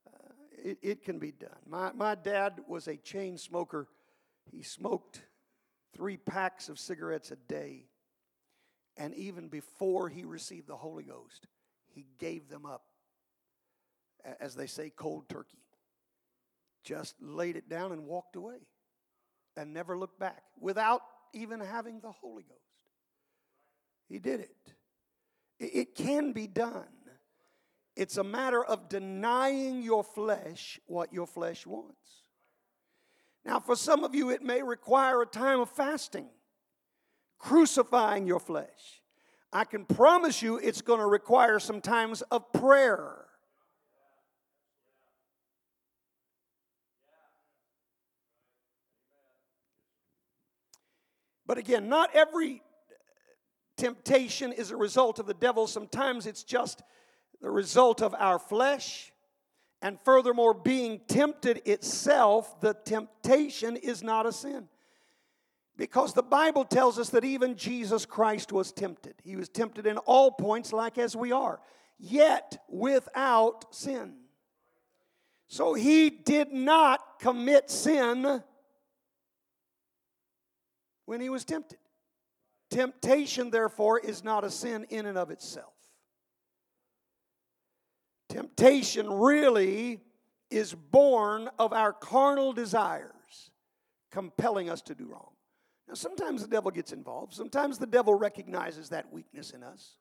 Uh, 0.07 0.33
it, 0.65 0.79
it 0.83 1.05
can 1.05 1.19
be 1.19 1.31
done. 1.31 1.51
My, 1.69 1.93
my 1.93 2.15
dad 2.15 2.61
was 2.67 2.89
a 2.89 2.97
chain 2.97 3.39
smoker 3.39 3.87
he 4.51 4.63
smoked 4.63 5.21
three 5.95 6.17
packs 6.17 6.69
of 6.69 6.79
cigarettes 6.79 7.31
a 7.31 7.37
day. 7.37 7.87
And 8.97 9.15
even 9.15 9.49
before 9.49 10.09
he 10.09 10.25
received 10.25 10.67
the 10.67 10.77
Holy 10.77 11.05
Ghost, 11.05 11.47
he 11.95 12.07
gave 12.19 12.49
them 12.49 12.67
up, 12.67 12.83
as 14.41 14.55
they 14.55 14.67
say, 14.67 14.91
cold 14.91 15.29
turkey. 15.29 15.59
Just 16.85 17.15
laid 17.21 17.57
it 17.57 17.69
down 17.69 17.93
and 17.93 18.05
walked 18.05 18.37
away 18.37 18.59
and 19.57 19.73
never 19.73 19.99
looked 19.99 20.19
back 20.19 20.43
without 20.61 21.03
even 21.33 21.61
having 21.61 22.01
the 22.01 22.13
Holy 22.13 22.43
Ghost. 22.43 22.61
He 24.09 24.19
did 24.19 24.41
it. 24.41 24.75
It 25.59 25.95
can 25.95 26.33
be 26.33 26.47
done. 26.47 26.89
It's 27.95 28.17
a 28.17 28.25
matter 28.25 28.65
of 28.65 28.89
denying 28.89 29.83
your 29.83 30.03
flesh 30.03 30.81
what 30.87 31.13
your 31.13 31.27
flesh 31.27 31.67
wants. 31.67 31.97
Now, 33.45 33.61
for 33.61 33.77
some 33.77 34.05
of 34.05 34.15
you, 34.15 34.31
it 34.31 34.43
may 34.43 34.63
require 34.63 35.23
a 35.23 35.27
time 35.27 35.61
of 35.61 35.69
fasting, 35.69 36.29
crucifying 37.39 38.27
your 38.27 38.41
flesh. 38.41 39.03
I 39.53 39.65
can 39.65 39.85
promise 39.85 40.43
you 40.43 40.57
it's 40.57 40.81
going 40.81 41.01
to 41.01 41.07
require 41.07 41.59
some 41.59 41.81
times 41.81 42.23
of 42.23 42.53
prayer. 42.53 43.22
But 51.53 51.59
again, 51.59 51.91
not 51.91 52.09
every 52.15 52.63
temptation 53.77 54.53
is 54.53 54.71
a 54.71 54.77
result 54.79 55.19
of 55.19 55.27
the 55.27 55.35
devil. 55.35 55.67
Sometimes 55.67 56.27
it's 56.27 56.45
just 56.45 56.81
the 57.43 57.51
result 57.51 58.01
of 58.01 58.15
our 58.15 58.39
flesh 58.39 59.13
and 59.83 60.01
furthermore, 60.01 60.55
being 60.55 61.03
tempted 61.09 61.61
itself, 61.67 62.59
the 62.63 62.73
temptation 62.73 63.77
is 63.77 64.03
not 64.03 64.25
a 64.25 64.33
sin. 64.33 64.67
Because 65.77 66.15
the 66.15 66.23
Bible 66.23 66.65
tells 66.65 66.99
us 66.99 67.11
that 67.11 67.23
even 67.23 67.55
Jesus 67.55 68.07
Christ 68.07 68.51
was 68.51 68.73
tempted. 68.73 69.17
He 69.23 69.37
was 69.37 69.51
tempted 69.51 69.87
in 69.87 69.99
all 69.99 70.31
points, 70.31 70.73
like 70.73 70.97
as 70.97 71.15
we 71.15 71.33
are, 71.33 71.61
yet 71.99 72.65
without 72.67 73.75
sin. 73.75 74.15
So 75.49 75.75
he 75.75 76.09
did 76.09 76.51
not 76.51 77.19
commit 77.21 77.71
sin 77.71 78.43
when 81.13 81.21
he 81.21 81.29
was 81.29 81.45
tempted. 81.45 81.77
Temptation, 82.71 83.51
therefore, 83.51 83.99
is 83.99 84.25
not 84.25 84.45
a 84.45 84.51
sin 84.51 84.87
in 84.89 85.05
and 85.05 85.19
of 85.19 85.31
itself. 85.31 85.75
Temptation 88.31 89.13
really 89.13 90.01
is 90.51 90.73
born 90.73 91.51
of 91.59 91.75
our 91.75 91.93
carnal 91.93 92.55
desires 92.55 93.51
compelling 94.11 94.71
us 94.71 94.81
to 94.81 94.95
do 94.95 95.05
wrong. 95.05 95.33
Now, 95.87 95.93
sometimes 95.93 96.41
the 96.41 96.49
devil 96.49 96.71
gets 96.71 96.95
involved. 96.95 97.35
Sometimes 97.35 97.77
the 97.77 97.87
devil 97.87 98.15
recognizes 98.15 98.89
that 98.89 99.13
weakness 99.13 99.51
in 99.51 99.63
us, 99.63 99.99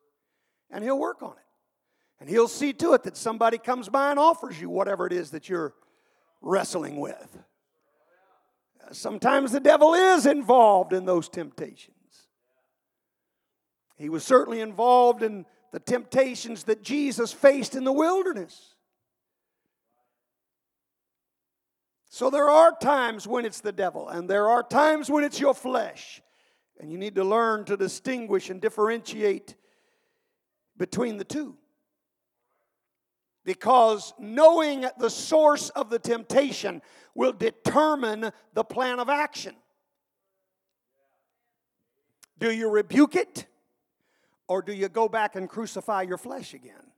and 0.69 0.81
he'll 0.81 0.97
work 0.97 1.21
on 1.21 1.33
it. 1.33 2.21
And 2.21 2.29
he'll 2.29 2.47
see 2.47 2.71
to 2.71 2.93
it 2.93 3.03
that 3.03 3.17
somebody 3.17 3.57
comes 3.57 3.89
by 3.89 4.11
and 4.11 4.17
offers 4.17 4.61
you 4.61 4.69
whatever 4.69 5.07
it 5.07 5.11
is 5.11 5.31
that 5.31 5.49
you're 5.49 5.73
wrestling 6.39 7.01
with. 7.01 7.37
Sometimes 8.91 9.51
the 9.51 9.59
devil 9.59 9.93
is 9.93 10.25
involved 10.25 10.93
in 10.93 11.05
those 11.05 11.29
temptations. 11.29 11.95
He 13.97 14.09
was 14.09 14.23
certainly 14.23 14.61
involved 14.61 15.23
in 15.23 15.45
the 15.71 15.79
temptations 15.79 16.63
that 16.63 16.83
Jesus 16.83 17.31
faced 17.31 17.75
in 17.75 17.83
the 17.83 17.91
wilderness. 17.91 18.75
So 22.09 22.29
there 22.29 22.49
are 22.49 22.75
times 22.81 23.25
when 23.25 23.45
it's 23.45 23.61
the 23.61 23.71
devil, 23.71 24.09
and 24.09 24.29
there 24.29 24.49
are 24.49 24.63
times 24.63 25.09
when 25.09 25.23
it's 25.23 25.39
your 25.39 25.53
flesh. 25.53 26.21
And 26.79 26.91
you 26.91 26.97
need 26.97 27.15
to 27.15 27.23
learn 27.23 27.63
to 27.65 27.77
distinguish 27.77 28.49
and 28.49 28.59
differentiate 28.59 29.55
between 30.77 31.17
the 31.17 31.23
two. 31.23 31.55
Because 33.43 34.13
knowing 34.19 34.85
the 34.99 35.09
source 35.09 35.69
of 35.69 35.89
the 35.89 35.99
temptation 35.99 36.81
will 37.15 37.33
determine 37.33 38.31
the 38.53 38.63
plan 38.63 38.99
of 38.99 39.09
action. 39.09 39.55
Do 42.37 42.51
you 42.51 42.69
rebuke 42.69 43.15
it? 43.15 43.47
Or 44.47 44.61
do 44.61 44.73
you 44.73 44.89
go 44.89 45.07
back 45.07 45.35
and 45.35 45.47
crucify 45.47 46.01
your 46.03 46.17
flesh 46.17 46.53
again? 46.53 46.91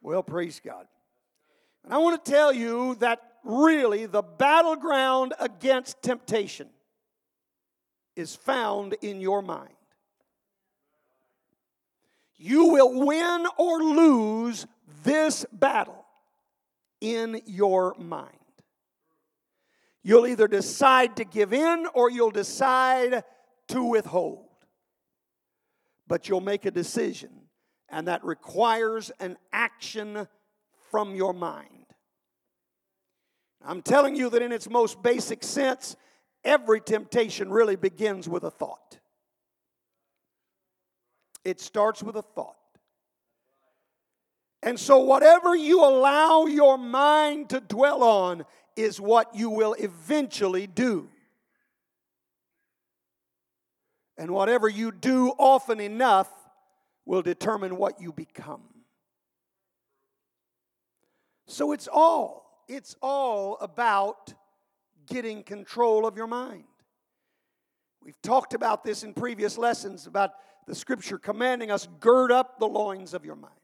Well, 0.00 0.22
praise 0.22 0.60
God. 0.64 0.86
And 1.84 1.94
I 1.94 1.98
want 1.98 2.22
to 2.22 2.30
tell 2.30 2.52
you 2.52 2.96
that 2.96 3.20
really 3.44 4.06
the 4.06 4.22
battleground 4.22 5.34
against 5.40 6.02
temptation 6.02 6.68
is 8.16 8.34
found 8.34 8.96
in 9.00 9.20
your 9.20 9.42
mind. 9.42 9.77
You 12.38 12.68
will 12.68 13.06
win 13.06 13.46
or 13.56 13.82
lose 13.82 14.66
this 15.04 15.44
battle 15.52 16.04
in 17.00 17.42
your 17.46 17.94
mind. 17.98 18.32
You'll 20.02 20.26
either 20.26 20.48
decide 20.48 21.16
to 21.16 21.24
give 21.24 21.52
in 21.52 21.86
or 21.92 22.10
you'll 22.10 22.30
decide 22.30 23.24
to 23.68 23.84
withhold 23.84 24.48
but 26.08 26.28
you'll 26.28 26.40
make 26.40 26.64
a 26.64 26.70
decision, 26.70 27.30
and 27.88 28.08
that 28.08 28.24
requires 28.24 29.12
an 29.20 29.36
action 29.52 30.26
from 30.90 31.14
your 31.14 31.34
mind. 31.34 31.68
I'm 33.62 33.82
telling 33.82 34.16
you 34.16 34.30
that 34.30 34.40
in 34.40 34.50
its 34.50 34.70
most 34.70 35.02
basic 35.02 35.44
sense, 35.44 35.96
every 36.44 36.80
temptation 36.80 37.50
really 37.50 37.76
begins 37.76 38.28
with 38.28 38.44
a 38.44 38.50
thought. 38.50 38.97
It 41.44 41.60
starts 41.60 42.02
with 42.02 42.16
a 42.16 42.22
thought. 42.22 42.56
And 44.62 44.78
so, 44.78 44.98
whatever 44.98 45.54
you 45.54 45.84
allow 45.84 46.46
your 46.46 46.76
mind 46.76 47.50
to 47.50 47.60
dwell 47.60 48.02
on 48.02 48.44
is 48.76 49.00
what 49.00 49.34
you 49.34 49.50
will 49.50 49.74
eventually 49.74 50.66
do. 50.66 51.08
And 54.16 54.32
whatever 54.32 54.68
you 54.68 54.90
do 54.90 55.32
often 55.38 55.80
enough 55.80 56.28
will 57.06 57.22
determine 57.22 57.76
what 57.76 58.00
you 58.00 58.12
become. 58.12 58.62
So 61.46 61.72
it's 61.72 61.88
all, 61.90 62.64
it's 62.68 62.94
all 63.00 63.56
about 63.60 64.34
getting 65.06 65.42
control 65.42 66.06
of 66.06 66.16
your 66.16 66.26
mind. 66.26 66.64
We've 68.02 68.20
talked 68.20 68.52
about 68.52 68.84
this 68.84 69.02
in 69.02 69.14
previous 69.14 69.56
lessons 69.56 70.06
about 70.06 70.32
the 70.68 70.74
scripture 70.74 71.18
commanding 71.18 71.70
us 71.70 71.88
gird 71.98 72.30
up 72.30 72.58
the 72.60 72.68
loins 72.68 73.14
of 73.14 73.24
your 73.24 73.36
mind. 73.36 73.54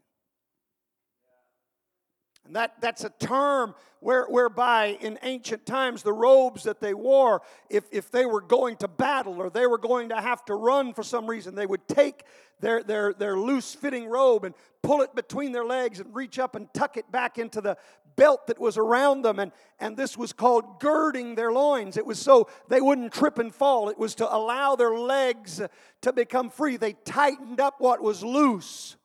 And 2.47 2.57
that, 2.57 2.75
that's 2.81 3.05
a 3.05 3.11
term 3.11 3.75
where, 4.01 4.25
whereby 4.27 4.99
in 5.01 5.19
ancient 5.23 5.65
times 5.65 6.03
the 6.03 6.13
robes 6.13 6.63
that 6.65 6.81
they 6.81 6.93
wore, 6.93 7.43
if, 7.71 7.85
if 7.91 8.11
they 8.11 8.27
were 8.27 8.41
going 8.41 8.77
to 8.79 8.89
battle 8.89 9.41
or 9.41 9.51
they 9.51 9.67
were 9.67 9.79
going 9.79 10.11
to 10.11 10.21
have 10.21 10.45
to 10.47 10.55
run 10.55 10.93
for 10.93 11.03
some 11.03 11.27
reason, 11.27 11.55
they 11.55 11.67
would 11.67 11.87
take 11.89 12.25
their, 12.61 12.83
their, 12.83 13.15
their 13.15 13.39
loose 13.39 13.75
fitting 13.75 14.07
robe 14.07 14.45
and 14.45 14.55
pull 14.83 15.01
it 15.01 15.15
between 15.15 15.53
their 15.53 15.65
legs 15.65 16.01
and 16.01 16.15
reach 16.15 16.39
up 16.39 16.55
and 16.55 16.73
tuck 16.75 16.97
it 16.97 17.11
back 17.11 17.39
into 17.39 17.61
the 17.61 17.77
belt 18.17 18.47
that 18.47 18.59
was 18.59 18.77
around 18.79 19.23
them. 19.23 19.39
And, 19.39 19.53
and 19.81 19.97
this 19.97 20.17
was 20.17 20.33
called 20.33 20.81
girding 20.81 21.35
their 21.35 21.53
loins. 21.53 21.97
It 21.97 22.07
was 22.07 22.19
so 22.19 22.49
they 22.69 22.81
wouldn't 22.81 23.13
trip 23.13 23.39
and 23.39 23.55
fall, 23.55 23.89
it 23.89 23.99
was 23.99 24.15
to 24.17 24.35
allow 24.35 24.77
their 24.77 24.97
legs 24.97 25.61
to 26.03 26.13
become 26.13 26.51
free. 26.51 26.77
They 26.77 26.95
tightened 27.05 27.61
up 27.61 27.77
what 27.79 28.03
was 28.03 28.23
loose 28.23 28.97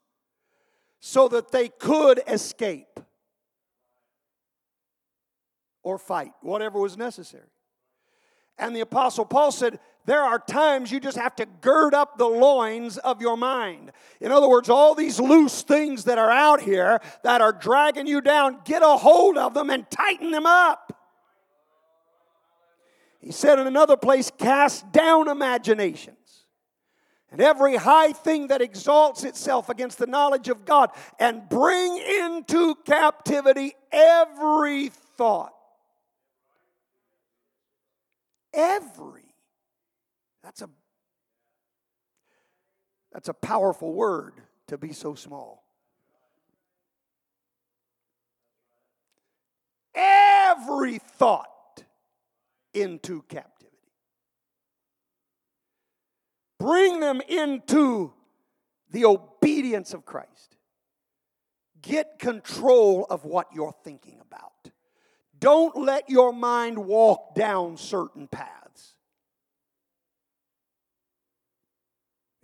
so 1.00 1.28
that 1.30 1.52
they 1.52 1.70
could 1.70 2.22
escape 2.28 3.00
or 5.84 5.98
fight, 5.98 6.32
whatever 6.42 6.80
was 6.80 6.98
necessary. 6.98 7.48
And 8.58 8.76
the 8.76 8.82
Apostle 8.82 9.26
Paul 9.26 9.52
said, 9.52 9.80
There 10.06 10.24
are 10.24 10.40
times 10.40 10.92
you 10.92 11.00
just 11.00 11.18
have 11.18 11.36
to 11.36 11.46
gird 11.62 11.94
up 11.94 12.18
the 12.18 12.28
loins 12.28 12.98
of 12.98 13.22
your 13.22 13.38
mind. 13.38 13.92
In 14.20 14.32
other 14.32 14.50
words, 14.50 14.70
all 14.70 14.96
these 14.96 15.20
loose 15.20 15.62
things 15.62 16.06
that 16.06 16.18
are 16.18 16.32
out 16.32 16.62
here 16.62 17.00
that 17.24 17.42
are 17.42 17.52
dragging 17.52 18.08
you 18.08 18.22
down, 18.22 18.60
get 18.66 18.82
a 18.82 18.98
hold 18.98 19.38
of 19.38 19.54
them 19.54 19.70
and 19.70 19.90
tighten 19.90 20.32
them 20.32 20.46
up. 20.46 20.96
He 23.20 23.32
said 23.32 23.60
in 23.60 23.68
another 23.68 23.98
place, 23.98 24.32
Cast 24.38 24.92
down 24.92 25.28
imaginations. 25.28 26.16
And 27.32 27.42
every 27.42 27.76
high 27.76 28.14
thing 28.14 28.48
that 28.48 28.62
exalts 28.62 29.24
itself 29.24 29.70
against 29.70 30.00
the 30.00 30.08
knowledge 30.08 30.50
of 30.50 30.66
God, 30.66 30.90
and 31.20 31.48
bring 31.48 31.98
into 31.98 32.74
captivity 32.86 33.76
every 33.92 34.90
thought 34.90 35.54
Every. 38.54 39.29
That's 40.44 40.62
a 40.62 40.70
that's 43.12 43.30
a 43.30 43.34
powerful 43.34 43.94
word 43.94 44.34
to 44.68 44.78
be 44.78 44.94
so 44.94 45.16
small. 45.16 45.64
Every 49.96 51.00
thought 51.00 51.84
into 52.74 53.24
captivity. 53.24 53.70
Bring 56.60 57.00
them 57.00 57.22
into 57.28 58.14
the 58.92 59.06
obedience 59.06 59.94
of 59.94 60.06
Christ. 60.06 60.58
Get 61.82 62.20
control 62.20 63.08
of 63.10 63.26
what 63.26 63.48
you're 63.54 63.76
thinking 63.84 64.20
about. 64.22 64.72
Don't 65.40 65.76
let 65.78 66.10
your 66.10 66.34
mind 66.34 66.78
walk 66.78 67.34
down 67.34 67.78
certain 67.78 68.28
paths. 68.28 68.69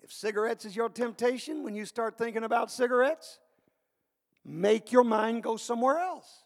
If 0.05 0.13
cigarettes 0.13 0.65
is 0.65 0.75
your 0.75 0.89
temptation 0.89 1.63
when 1.63 1.73
you 1.73 1.83
start 1.83 2.15
thinking 2.15 2.43
about 2.43 2.69
cigarettes, 2.71 3.39
make 4.45 4.91
your 4.91 5.03
mind 5.03 5.41
go 5.41 5.57
somewhere 5.57 5.97
else. 5.97 6.43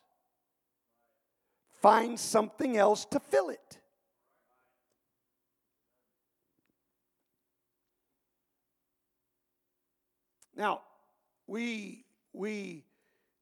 Find 1.82 2.18
something 2.18 2.78
else 2.78 3.04
to 3.12 3.20
fill 3.20 3.50
it. 3.50 3.80
Now, 10.56 10.80
we 11.46 12.06
we 12.32 12.86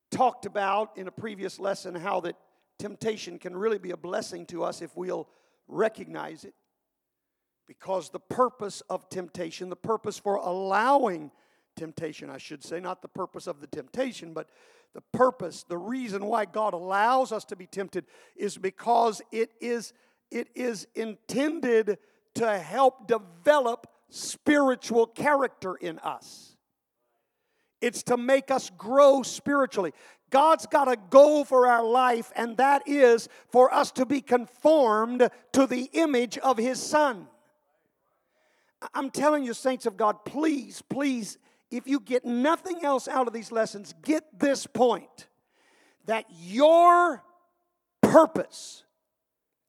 talked 0.10 0.48
about 0.48 0.98
in 0.98 1.08
a 1.08 1.12
previous 1.12 1.60
lesson 1.60 1.94
how 1.94 2.22
that 2.22 2.36
temptation 2.80 3.38
can 3.38 3.56
really 3.56 3.78
be 3.78 3.92
a 3.92 3.98
blessing 3.98 4.48
to 4.48 4.64
us 4.64 4.82
if 4.82 4.98
we'll 4.98 5.28
recognize 5.68 6.44
it. 6.44 6.56
Because 7.68 8.10
the 8.10 8.20
purpose 8.20 8.82
of 8.90 9.10
temptation, 9.10 9.70
the 9.70 9.76
purpose 9.76 10.18
for 10.18 10.36
allowing 10.36 11.32
temptation, 11.76 12.30
I 12.30 12.38
should 12.38 12.64
say, 12.64 12.80
not 12.80 13.02
the 13.02 13.08
purpose 13.08 13.46
of 13.46 13.60
the 13.60 13.68
temptation, 13.68 14.34
but 14.34 14.50
the 14.94 15.02
purpose, 15.14 15.64
the 15.68 15.78
reason 15.78 16.26
why 16.26 16.46
God 16.46 16.74
allows 16.74 17.32
us 17.32 17.46
to 17.46 17.56
be 17.56 17.68
tempted 17.68 18.06
is 18.36 18.58
because 18.58 19.22
it 19.32 19.52
is, 19.60 19.94
it 20.32 20.48
is 20.56 20.88
intended 20.96 21.98
to 22.36 22.58
help 22.58 23.08
develop 23.08 23.88
spiritual 24.10 25.06
character 25.06 25.76
in 25.76 26.00
us. 26.00 26.56
It's 27.82 28.04
to 28.04 28.18
make 28.18 28.50
us 28.50 28.72
grow 28.78 29.22
spiritually. 29.24 29.94
God's 30.30 30.66
got 30.66 30.92
a 30.92 30.98
goal 31.10 31.46
for 31.46 31.68
our 31.68 31.84
life, 31.84 32.32
and 32.36 32.58
that 32.58 32.88
is 32.88 33.30
for 33.50 33.74
us 33.74 33.92
to 33.92 34.06
be 34.06 34.22
conformed 34.22 35.30
to 35.54 35.68
the 35.68 35.90
image 35.94 36.38
of 36.40 36.58
His 36.58 36.82
Son. 36.82 37.28
I'm 38.94 39.10
telling 39.10 39.44
you, 39.44 39.54
saints 39.54 39.86
of 39.86 39.98
God, 39.98 40.24
please, 40.26 40.84
please, 40.88 41.38
if 41.72 41.88
you 41.88 42.00
get 42.00 42.26
nothing 42.26 42.84
else 42.84 43.08
out 43.08 43.28
of 43.28 43.34
these 43.34 43.52
lessons, 43.52 43.94
get 44.04 44.24
this 44.40 44.68
point 44.68 45.28
that 46.06 46.26
your 46.40 47.24
purpose 48.02 48.84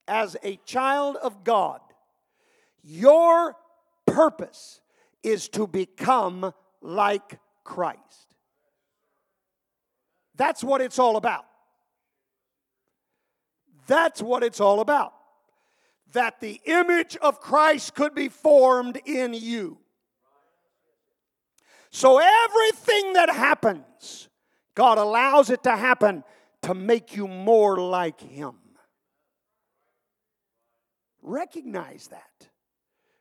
as 0.06 0.36
a 0.42 0.56
child 0.64 1.16
of 1.16 1.44
God, 1.44 1.80
your 2.82 3.56
purpose 4.06 4.80
is 5.22 5.48
to 5.50 5.66
become 5.66 6.52
like 6.80 7.38
Christ. 7.64 8.34
That's 10.36 10.62
what 10.62 10.80
it's 10.80 10.98
all 10.98 11.16
about. 11.16 11.44
That's 13.86 14.22
what 14.22 14.42
it's 14.42 14.60
all 14.60 14.80
about. 14.80 15.14
That 16.12 16.40
the 16.40 16.60
image 16.64 17.16
of 17.16 17.40
Christ 17.40 17.94
could 17.94 18.14
be 18.14 18.28
formed 18.28 18.98
in 19.04 19.34
you. 19.34 19.78
So 21.90 22.18
everything 22.18 23.14
that 23.14 23.30
happens, 23.30 24.28
God 24.74 24.98
allows 24.98 25.50
it 25.50 25.62
to 25.64 25.76
happen 25.76 26.24
to 26.62 26.74
make 26.74 27.16
you 27.16 27.28
more 27.28 27.78
like 27.78 28.20
Him. 28.20 28.54
Recognize 31.22 32.08
that 32.08 32.47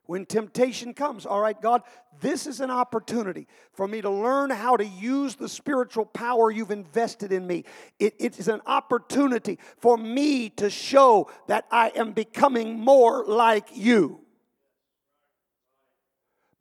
when 0.08 0.26
temptation 0.26 0.94
comes. 0.94 1.26
All 1.26 1.40
right, 1.40 1.60
God, 1.62 1.84
this 2.20 2.48
is 2.48 2.60
an 2.60 2.72
opportunity 2.72 3.48
for 3.74 3.88
me 3.88 4.02
to 4.02 4.10
learn 4.10 4.50
how 4.50 4.76
to 4.76 4.86
use 4.86 5.36
the 5.36 5.48
spiritual 5.48 6.06
power 6.06 6.50
you've 6.50 6.72
invested 6.72 7.32
in 7.32 7.46
me. 7.46 7.64
It, 8.00 8.16
it 8.20 8.40
is 8.40 8.48
an 8.48 8.62
opportunity 8.66 9.60
for 9.78 9.98
me 9.98 10.50
to 10.52 10.70
show 10.70 11.30
that 11.48 11.66
I 11.70 11.92
am 11.96 12.14
becoming 12.14 12.80
more 12.80 13.24
like 13.26 13.68
you 13.74 14.22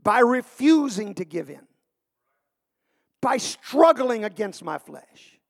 by 0.03 0.21
refusing 0.21 1.15
to 1.15 1.25
give 1.25 1.51
in, 1.51 1.67
by 3.21 3.39
struggling 3.39 4.25
against 4.25 4.63
my 4.63 4.79
flesh. 4.79 5.41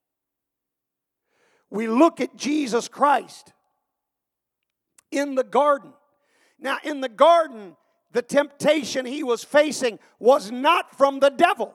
We 1.69 1.89
look 1.89 2.21
at 2.21 2.37
Jesus 2.37 2.89
Christ 2.89 3.53
in 5.11 5.35
the 5.35 5.45
garden. 5.45 5.93
Now, 6.59 6.79
in 6.85 7.01
the 7.01 7.09
garden, 7.09 7.77
the 8.17 8.23
temptation 8.23 9.05
he 9.05 9.23
was 9.23 9.45
facing 9.45 9.99
was 10.19 10.51
not 10.51 10.97
from 10.97 11.21
the 11.21 11.29
devil. 11.29 11.75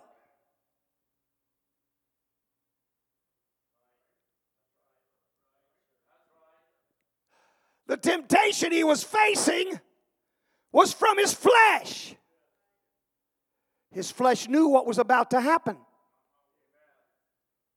The 7.85 7.97
temptation 7.97 8.71
he 8.71 8.83
was 8.83 9.03
facing 9.03 9.79
was 10.71 10.91
from 10.91 11.19
his 11.19 11.31
flesh. 11.31 12.15
His 13.91 14.09
flesh 14.09 14.47
knew 14.47 14.67
what 14.67 14.87
was 14.87 14.97
about 14.97 15.29
to 15.31 15.41
happen. 15.41 15.77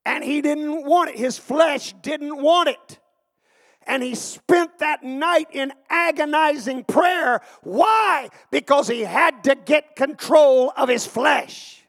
And 0.06 0.24
he 0.24 0.40
didn't 0.40 0.86
want 0.86 1.10
it. 1.10 1.18
His 1.18 1.36
flesh 1.36 1.92
didn't 2.00 2.40
want 2.40 2.70
it. 2.70 2.98
And 3.86 4.02
he 4.02 4.14
spent 4.14 4.78
that 4.78 5.02
night 5.02 5.48
in 5.52 5.72
agonizing 5.90 6.84
prayer. 6.84 7.40
Why? 7.62 8.28
Because 8.50 8.88
he 8.88 9.00
had 9.00 9.44
to 9.44 9.54
get 9.54 9.96
control 9.96 10.72
of 10.76 10.88
his 10.88 11.06
flesh. 11.06 11.82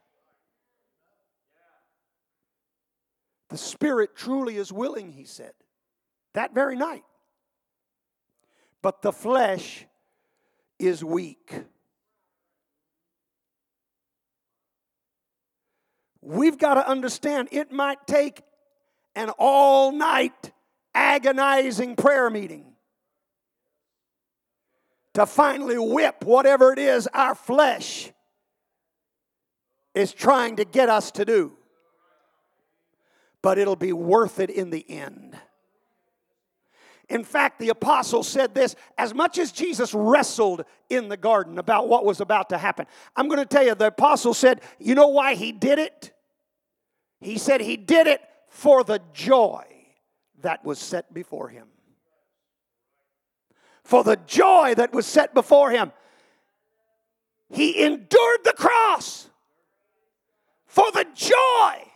The 3.50 3.58
spirit 3.58 4.16
truly 4.16 4.58
is 4.58 4.74
willing, 4.74 5.12
he 5.12 5.24
said, 5.26 5.54
that 6.34 6.54
very 6.54 6.76
night. 6.76 7.04
But 8.82 9.02
the 9.02 9.14
flesh 9.14 9.86
is 10.80 11.04
weak. 11.04 11.54
We've 16.22 16.58
got 16.58 16.74
to 16.74 16.88
understand 16.88 17.50
it 17.52 17.72
might 17.72 18.08
take 18.08 18.42
an 19.16 19.30
all 19.38 19.92
night 19.92 20.52
agonizing 20.96 21.96
prayer 21.96 22.30
meeting 22.30 22.66
to 25.14 25.26
finally 25.26 25.78
whip 25.78 26.24
whatever 26.24 26.74
it 26.74 26.80
is 26.80 27.08
our 27.14 27.36
flesh 27.36 28.12
is 29.94 30.14
trying 30.14 30.56
to 30.56 30.66
get 30.66 30.90
us 30.90 31.12
to 31.12 31.26
do. 31.26 31.54
But 33.42 33.58
it'll 33.58 33.76
be 33.76 33.94
worth 33.94 34.40
it 34.40 34.50
in 34.50 34.72
the 34.72 34.90
end. 34.90 35.38
In 37.08 37.24
fact, 37.24 37.60
the 37.60 37.70
apostle 37.70 38.24
said 38.24 38.56
this 38.56 38.76
as 38.98 39.14
much 39.14 39.38
as 39.38 39.52
Jesus 39.52 39.94
wrestled 39.94 40.66
in 40.90 41.08
the 41.08 41.18
garden 41.18 41.60
about 41.60 41.88
what 41.88 42.04
was 42.04 42.20
about 42.20 42.50
to 42.50 42.58
happen. 42.58 42.88
I'm 43.16 43.28
going 43.28 43.40
to 43.40 43.46
tell 43.46 43.64
you, 43.64 43.76
the 43.76 43.88
apostle 43.88 44.34
said, 44.34 44.62
You 44.80 44.96
know 44.96 45.10
why 45.10 45.36
he 45.36 45.52
did 45.52 45.78
it? 45.78 46.12
He 47.22 47.38
said 47.38 47.62
he 47.62 47.78
did 47.78 48.08
it 48.08 48.22
for 48.50 48.84
the 48.84 49.00
joy 49.14 49.75
that 50.42 50.64
was 50.64 50.80
set 50.80 51.14
before 51.14 51.50
him. 51.50 51.68
For 53.84 54.04
the 54.04 54.16
joy 54.16 54.74
that 54.76 54.94
was 54.94 55.06
set 55.06 55.34
before 55.34 55.72
him. 55.72 55.92
He 57.50 57.84
endured 57.84 58.44
the 58.44 58.54
cross 58.58 59.30
for 60.66 60.92
the 60.92 61.06
joy 61.14 61.92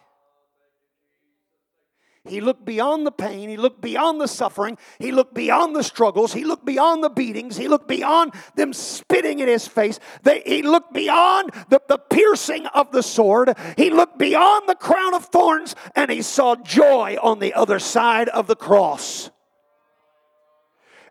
he 2.26 2.42
looked 2.42 2.66
beyond 2.66 3.06
the 3.06 3.12
pain. 3.12 3.50
He 3.50 3.58
looked 3.58 3.82
beyond 3.82 4.20
the 4.20 4.28
suffering. 4.28 4.78
He 5.00 5.12
looked 5.12 5.34
beyond 5.34 5.76
the 5.76 5.84
struggles. 5.84 6.34
He 6.34 6.44
looked 6.44 6.66
beyond 6.66 7.04
the 7.04 7.10
beatings. 7.10 7.58
He 7.58 7.68
looked 7.68 7.88
beyond 7.88 8.34
them 8.56 8.74
spitting 8.74 9.40
in 9.40 9.48
his 9.48 9.68
face. 9.68 10.00
They, 10.24 10.42
he 10.46 10.62
looked 10.62 10.94
beyond 10.94 11.52
the, 11.70 11.82
the 11.88 11.98
piercing 11.98 12.68
of 12.68 12.92
the 12.92 13.04
sword. 13.04 13.58
He 13.78 13.90
looked 13.90 14.18
beyond 14.18 14.68
the 14.68 14.76
crown 14.76 15.14
of 15.14 15.26
thorns 15.26 15.76
and 15.96 16.12
he 16.12 16.22
saw 16.22 16.56
joy 16.56 17.18
on 17.22 17.40
the 17.40 17.54
other 17.54 17.80
side 17.80 18.30
of 18.30 18.48
the 18.48 18.56
cross. 18.56 19.32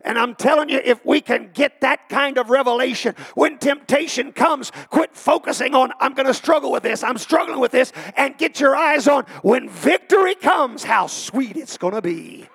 And 0.03 0.17
I'm 0.17 0.35
telling 0.35 0.69
you, 0.69 0.79
if 0.83 1.05
we 1.05 1.21
can 1.21 1.51
get 1.53 1.81
that 1.81 2.09
kind 2.09 2.37
of 2.37 2.49
revelation 2.49 3.15
when 3.35 3.57
temptation 3.57 4.31
comes, 4.31 4.71
quit 4.89 5.15
focusing 5.15 5.75
on, 5.75 5.91
I'm 5.99 6.13
going 6.13 6.27
to 6.27 6.33
struggle 6.33 6.71
with 6.71 6.83
this, 6.83 7.03
I'm 7.03 7.17
struggling 7.17 7.59
with 7.59 7.71
this, 7.71 7.91
and 8.15 8.37
get 8.37 8.59
your 8.59 8.75
eyes 8.75 9.07
on 9.07 9.25
when 9.41 9.69
victory 9.69 10.35
comes, 10.35 10.83
how 10.83 11.07
sweet 11.07 11.57
it's 11.57 11.77
going 11.77 11.93
to 11.93 12.01
be. 12.01 12.47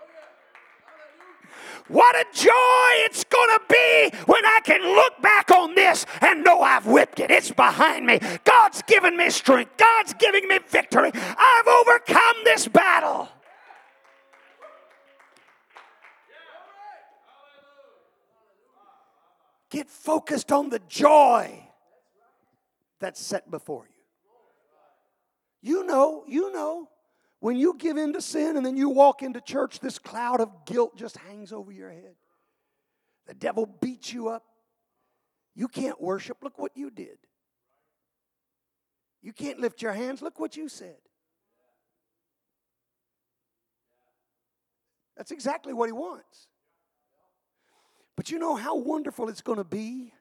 What 1.89 2.17
a 2.17 2.25
joy 2.33 3.05
it's 3.05 3.25
going 3.25 3.59
to 3.59 3.61
be 3.69 4.17
when 4.25 4.45
I 4.47 4.61
can 4.65 4.81
look 4.81 5.21
back 5.21 5.51
on 5.51 5.75
this 5.75 6.07
and 6.23 6.43
know 6.43 6.63
I've 6.63 6.87
whipped 6.87 7.21
it. 7.21 7.31
It's 7.31 7.51
behind 7.51 8.07
me. 8.07 8.21
God's 8.45 8.81
given 8.83 9.19
me 9.19 9.29
strength. 9.29 9.77
God's 9.77 10.15
giving 10.15 10.49
me 10.49 10.61
victory. 10.67 11.11
I've 11.15 11.67
overcome 11.67 12.37
this 12.45 12.69
battle. 12.69 13.29
Get 19.75 19.91
focused 19.91 20.53
on 20.53 20.69
the 20.69 20.79
joy 20.89 21.51
that's 23.01 23.21
set 23.21 23.51
before 23.51 23.89
you. 23.89 25.73
You 25.73 25.85
know, 25.85 26.23
you 26.29 26.53
know, 26.53 26.89
when 27.41 27.57
you 27.57 27.75
give 27.77 27.97
in 27.97 28.13
to 28.13 28.23
sin 28.23 28.57
and 28.57 28.65
then 28.65 28.77
you 28.77 28.89
walk 28.89 29.25
into 29.25 29.41
church, 29.41 29.81
this 29.81 29.99
cloud 29.99 30.41
of 30.41 30.65
guilt 30.65 30.97
just 30.97 31.17
hangs 31.17 31.53
over 31.53 31.73
your 31.73 31.91
head. 31.91 32.15
The 33.27 33.35
devil 33.35 33.67
beats 33.67 34.13
you 34.13 34.29
up. 34.29 34.45
You 35.57 35.67
can't 35.67 36.01
worship. 36.01 36.37
Look 36.45 36.57
what 36.57 36.77
you 36.77 36.89
did. 36.89 37.19
You 39.23 39.33
can't 39.33 39.59
lift 39.59 39.83
your 39.83 39.93
hands. 39.93 40.23
Look 40.23 40.39
what 40.39 40.57
you 40.57 40.69
said. 40.69 40.99
That's 45.17 45.33
exactly 45.33 45.73
what 45.73 45.89
he 45.89 45.93
wants. 45.93 46.47
But 48.17 48.31
you 48.31 48.39
know 48.39 48.55
how 48.55 48.77
wonderful 48.77 49.29
it's 49.29 49.43
going 49.43 49.59
to 49.59 49.65
be 49.65 50.13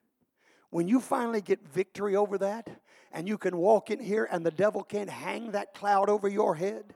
when 0.69 0.87
you 0.87 0.99
finally 0.99 1.41
get 1.41 1.59
victory 1.73 2.15
over 2.15 2.37
that 2.39 2.69
and 3.11 3.27
you 3.27 3.37
can 3.37 3.57
walk 3.57 3.91
in 3.91 3.99
here 3.99 4.27
and 4.31 4.45
the 4.45 4.51
devil 4.51 4.83
can't 4.83 5.09
hang 5.09 5.51
that 5.51 5.73
cloud 5.73 6.09
over 6.09 6.27
your 6.27 6.55
head? 6.55 6.95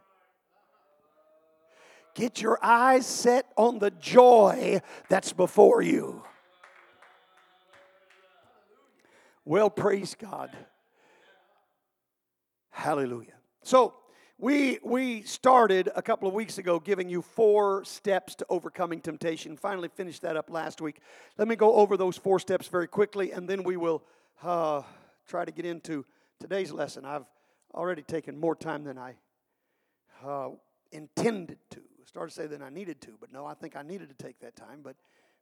Get 2.16 2.42
your 2.42 2.58
eyes 2.64 3.06
set 3.06 3.46
on 3.56 3.78
the 3.78 3.92
joy 3.92 4.82
that's 5.08 5.34
before 5.34 5.84
you. 5.84 6.24
Well, 9.46 9.70
praise 9.70 10.16
God. 10.16 10.50
Hallelujah. 12.72 13.34
So, 13.62 13.94
we, 14.40 14.78
we 14.84 15.24
started 15.24 15.90
a 15.96 16.02
couple 16.02 16.28
of 16.28 16.34
weeks 16.34 16.60
ago 16.60 16.80
giving 16.80 17.10
you 17.10 17.24
four 17.24 17.84
steps 17.86 18.36
to 18.36 18.46
overcoming 18.50 19.02
temptation. 19.02 19.58
Finally, 19.58 19.90
finished 19.90 20.22
that 20.22 20.38
up 20.38 20.52
last 20.52 20.80
week. 20.80 21.00
Let 21.38 21.48
me 21.48 21.56
go 21.56 21.74
over 21.74 21.98
those 21.98 22.18
four 22.18 22.40
steps 22.40 22.68
very 22.68 22.88
quickly, 22.88 23.32
and 23.32 23.50
then 23.50 23.64
we 23.64 23.78
will 23.78 24.04
uh, 24.44 24.84
try 25.28 25.44
to 25.44 25.52
get 25.52 25.66
into 25.66 26.06
today's 26.40 26.72
lesson. 26.72 27.04
I've 27.04 27.26
already 27.74 28.04
taken 28.04 28.40
more 28.40 28.56
time 28.56 28.84
than 28.84 29.00
I 29.00 29.16
uh, 30.24 30.50
intended 30.92 31.58
to. 31.72 31.80
I 31.80 32.06
started 32.06 32.30
to 32.30 32.42
say 32.42 32.48
that 32.48 32.62
I 32.62 32.70
needed 32.70 33.02
to, 33.02 33.14
but 33.20 33.34
no, 33.34 33.44
I 33.44 33.56
think 33.56 33.76
I 33.76 33.82
needed 33.82 34.10
to 34.10 34.24
take 34.24 34.40
that 34.42 34.56
time, 34.56 34.82
but 34.84 34.96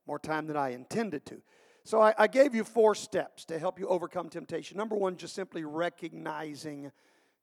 more 0.08 0.20
time 0.20 0.48
than 0.48 0.56
I 0.56 0.70
intended 0.70 1.26
to. 1.26 1.42
So 1.84 2.02
I, 2.02 2.14
I 2.18 2.28
gave 2.28 2.56
you 2.56 2.64
four 2.64 2.96
steps 2.96 3.44
to 3.46 3.60
help 3.60 3.78
you 3.78 3.88
overcome 3.88 4.30
temptation. 4.30 4.78
Number 4.78 4.96
one, 4.96 5.18
just 5.18 5.36
simply 5.36 5.66
recognizing 5.66 6.92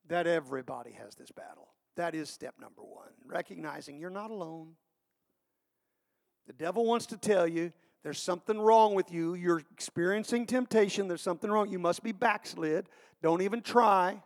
that 0.07 0.27
everybody 0.27 0.91
has 0.91 1.15
this 1.15 1.31
battle. 1.31 1.69
That 1.95 2.15
is 2.15 2.29
step 2.29 2.55
number 2.59 2.81
one, 2.81 3.09
recognizing 3.25 3.99
you're 3.99 4.09
not 4.09 4.31
alone. 4.31 4.73
The 6.47 6.53
devil 6.53 6.85
wants 6.85 7.05
to 7.07 7.17
tell 7.17 7.47
you 7.47 7.71
there's 8.03 8.19
something 8.19 8.59
wrong 8.59 8.95
with 8.95 9.11
you. 9.11 9.33
You're 9.35 9.61
experiencing 9.71 10.45
temptation. 10.45 11.07
There's 11.07 11.21
something 11.21 11.49
wrong. 11.49 11.69
You 11.69 11.79
must 11.79 12.03
be 12.03 12.11
backslid. 12.11 12.89
Don't 13.21 13.41
even 13.41 13.61
try. 13.61 14.21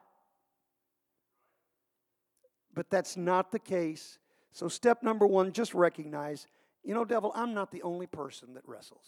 But 2.73 2.89
that's 2.89 3.17
not 3.17 3.51
the 3.51 3.59
case. 3.59 4.17
So, 4.51 4.67
step 4.67 5.03
number 5.03 5.27
one, 5.27 5.51
just 5.51 5.75
recognize 5.75 6.47
you 6.87 6.93
know, 6.93 7.03
devil, 7.03 7.33
I'm 7.35 7.53
not 7.53 7.69
the 7.69 7.81
only 7.81 8.07
person 8.07 8.53
that 8.53 8.63
wrestles. 8.65 9.05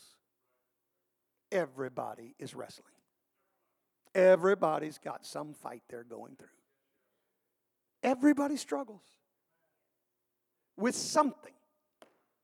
Everybody 1.49 2.35
is 2.37 2.53
wrestling. 2.53 2.91
Everybody's 4.13 4.97
got 4.97 5.25
some 5.25 5.53
fight 5.53 5.81
they're 5.87 6.03
going 6.03 6.35
through. 6.35 6.47
Everybody 8.01 8.57
struggles 8.57 9.03
with 10.77 10.95
something. 10.95 11.53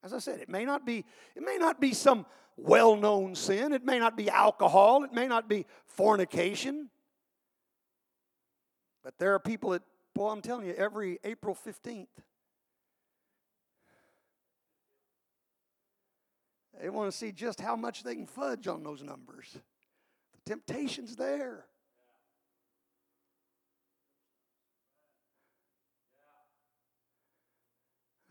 As 0.04 0.14
I 0.14 0.20
said, 0.20 0.40
it 0.40 0.50
may 0.50 0.66
not 0.66 0.86
be, 0.86 1.06
it 1.36 1.44
may 1.44 1.58
not 1.58 1.82
be 1.82 1.94
some 1.94 2.26
well-known 2.58 3.36
sin. 3.36 3.74
It 3.74 3.84
may 3.84 4.00
not 4.00 4.16
be 4.16 4.30
alcohol. 4.30 5.04
It 5.04 5.14
may 5.14 5.28
not 5.28 5.50
be 5.50 5.66
fornication. 5.86 6.90
But 9.04 9.18
there 9.18 9.34
are 9.34 9.40
people 9.40 9.72
that, 9.72 9.84
boy, 10.14 10.30
I'm 10.30 10.42
telling 10.42 10.66
you, 10.66 10.74
every 10.74 11.20
April 11.24 11.56
15th, 11.56 12.08
they 16.82 16.90
want 16.90 17.12
to 17.12 17.18
see 17.18 17.32
just 17.32 17.62
how 17.62 17.76
much 17.76 18.04
they 18.04 18.16
can 18.16 18.26
fudge 18.26 18.68
on 18.68 18.84
those 18.84 19.02
numbers. 19.02 19.48
The 19.54 20.42
temptation's 20.46 21.16
there. 21.16 21.66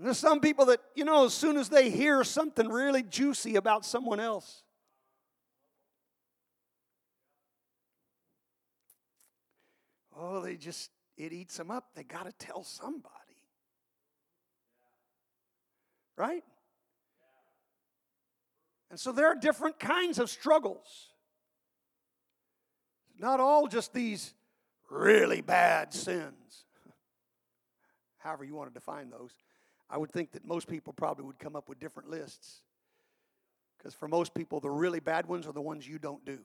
And 0.04 0.10
there's 0.10 0.18
some 0.18 0.40
people 0.40 0.66
that, 0.66 0.80
you 0.94 1.06
know, 1.06 1.24
as 1.24 1.32
soon 1.32 1.56
as 1.56 1.70
they 1.70 1.88
hear 1.88 2.22
something 2.24 2.68
really 2.68 3.02
juicy 3.02 3.56
about 3.56 3.86
someone 3.86 4.20
else, 4.20 4.62
oh, 10.14 10.42
they 10.42 10.56
just, 10.56 10.90
it 11.16 11.32
eats 11.32 11.56
them 11.56 11.70
up. 11.70 11.86
They 11.94 12.02
got 12.02 12.26
to 12.26 12.32
tell 12.32 12.64
somebody. 12.64 13.14
Right? 16.18 16.44
And 18.90 19.00
so 19.00 19.10
there 19.10 19.28
are 19.28 19.36
different 19.36 19.78
kinds 19.78 20.18
of 20.18 20.28
struggles. 20.28 21.08
Not 23.18 23.40
all 23.40 23.68
just 23.68 23.94
these 23.94 24.34
really 24.90 25.40
bad 25.40 25.94
sins, 25.94 26.66
however 28.18 28.44
you 28.44 28.54
want 28.54 28.68
to 28.68 28.74
define 28.74 29.08
those. 29.08 29.32
I 29.90 29.98
would 29.98 30.10
think 30.10 30.32
that 30.32 30.44
most 30.44 30.68
people 30.68 30.92
probably 30.92 31.24
would 31.24 31.38
come 31.38 31.56
up 31.56 31.68
with 31.68 31.78
different 31.78 32.10
lists. 32.10 32.62
Because 33.76 33.94
for 33.94 34.08
most 34.08 34.34
people, 34.34 34.60
the 34.60 34.70
really 34.70 35.00
bad 35.00 35.26
ones 35.26 35.46
are 35.46 35.52
the 35.52 35.60
ones 35.60 35.86
you 35.86 35.98
don't 35.98 36.24
do. 36.24 36.38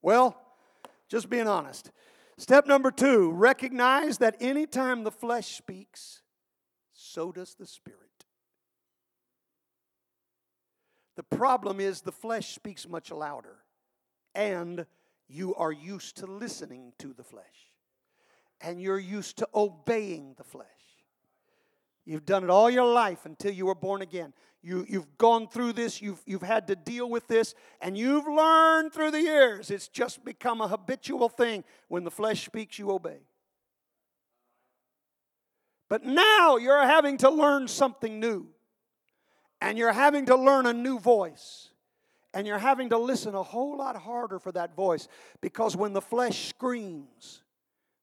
Well, 0.00 0.40
just 1.08 1.28
being 1.28 1.48
honest. 1.48 1.90
Step 2.36 2.66
number 2.66 2.92
two 2.92 3.32
recognize 3.32 4.18
that 4.18 4.36
anytime 4.40 5.02
the 5.02 5.10
flesh 5.10 5.56
speaks, 5.56 6.22
so 6.92 7.32
does 7.32 7.54
the 7.54 7.66
spirit. 7.66 7.98
The 11.16 11.24
problem 11.24 11.80
is 11.80 12.00
the 12.00 12.12
flesh 12.12 12.54
speaks 12.54 12.88
much 12.88 13.10
louder, 13.10 13.56
and 14.36 14.86
you 15.26 15.52
are 15.56 15.72
used 15.72 16.18
to 16.18 16.26
listening 16.26 16.92
to 16.98 17.12
the 17.12 17.24
flesh, 17.24 17.67
and 18.60 18.80
you're 18.80 18.98
used 18.98 19.38
to 19.38 19.48
obeying 19.54 20.34
the 20.36 20.44
flesh. 20.44 20.66
You've 22.04 22.24
done 22.24 22.42
it 22.42 22.50
all 22.50 22.70
your 22.70 22.90
life 22.90 23.26
until 23.26 23.52
you 23.52 23.66
were 23.66 23.74
born 23.74 24.00
again. 24.02 24.32
You, 24.62 24.86
you've 24.88 25.18
gone 25.18 25.46
through 25.46 25.74
this, 25.74 26.02
you've, 26.02 26.20
you've 26.26 26.42
had 26.42 26.66
to 26.68 26.74
deal 26.74 27.08
with 27.08 27.28
this, 27.28 27.54
and 27.80 27.96
you've 27.96 28.26
learned 28.26 28.92
through 28.92 29.10
the 29.12 29.20
years. 29.20 29.70
It's 29.70 29.88
just 29.88 30.24
become 30.24 30.60
a 30.60 30.68
habitual 30.68 31.28
thing. 31.28 31.64
When 31.88 32.04
the 32.04 32.10
flesh 32.10 32.44
speaks, 32.44 32.78
you 32.78 32.90
obey. 32.90 33.18
But 35.88 36.04
now 36.04 36.56
you're 36.56 36.84
having 36.84 37.18
to 37.18 37.30
learn 37.30 37.68
something 37.68 38.18
new, 38.18 38.48
and 39.60 39.78
you're 39.78 39.92
having 39.92 40.26
to 40.26 40.36
learn 40.36 40.66
a 40.66 40.72
new 40.72 40.98
voice. 40.98 41.70
And 42.34 42.46
you're 42.46 42.58
having 42.58 42.90
to 42.90 42.98
listen 42.98 43.34
a 43.34 43.42
whole 43.42 43.78
lot 43.78 43.96
harder 43.96 44.38
for 44.38 44.52
that 44.52 44.76
voice 44.76 45.08
because 45.40 45.74
when 45.74 45.94
the 45.94 46.02
flesh 46.02 46.48
screams, 46.48 47.42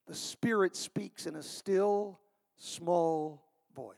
the 0.07 0.15
Spirit 0.15 0.75
speaks 0.75 1.25
in 1.25 1.35
a 1.35 1.43
still, 1.43 2.19
small 2.57 3.43
voice. 3.75 3.95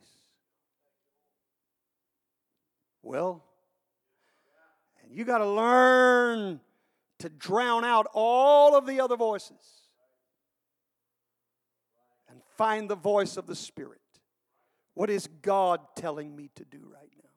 Well, 3.03 3.43
and 5.03 5.13
you 5.13 5.25
got 5.25 5.39
to 5.39 5.49
learn 5.49 6.59
to 7.19 7.29
drown 7.29 7.83
out 7.83 8.07
all 8.13 8.75
of 8.75 8.85
the 8.85 9.01
other 9.01 9.15
voices 9.15 9.57
and 12.29 12.41
find 12.57 12.89
the 12.89 12.95
voice 12.95 13.37
of 13.37 13.47
the 13.47 13.55
Spirit. 13.55 13.99
What 14.93 15.09
is 15.09 15.27
God 15.41 15.81
telling 15.95 16.35
me 16.35 16.49
to 16.55 16.65
do 16.65 16.79
right 16.91 17.11
now? 17.17 17.29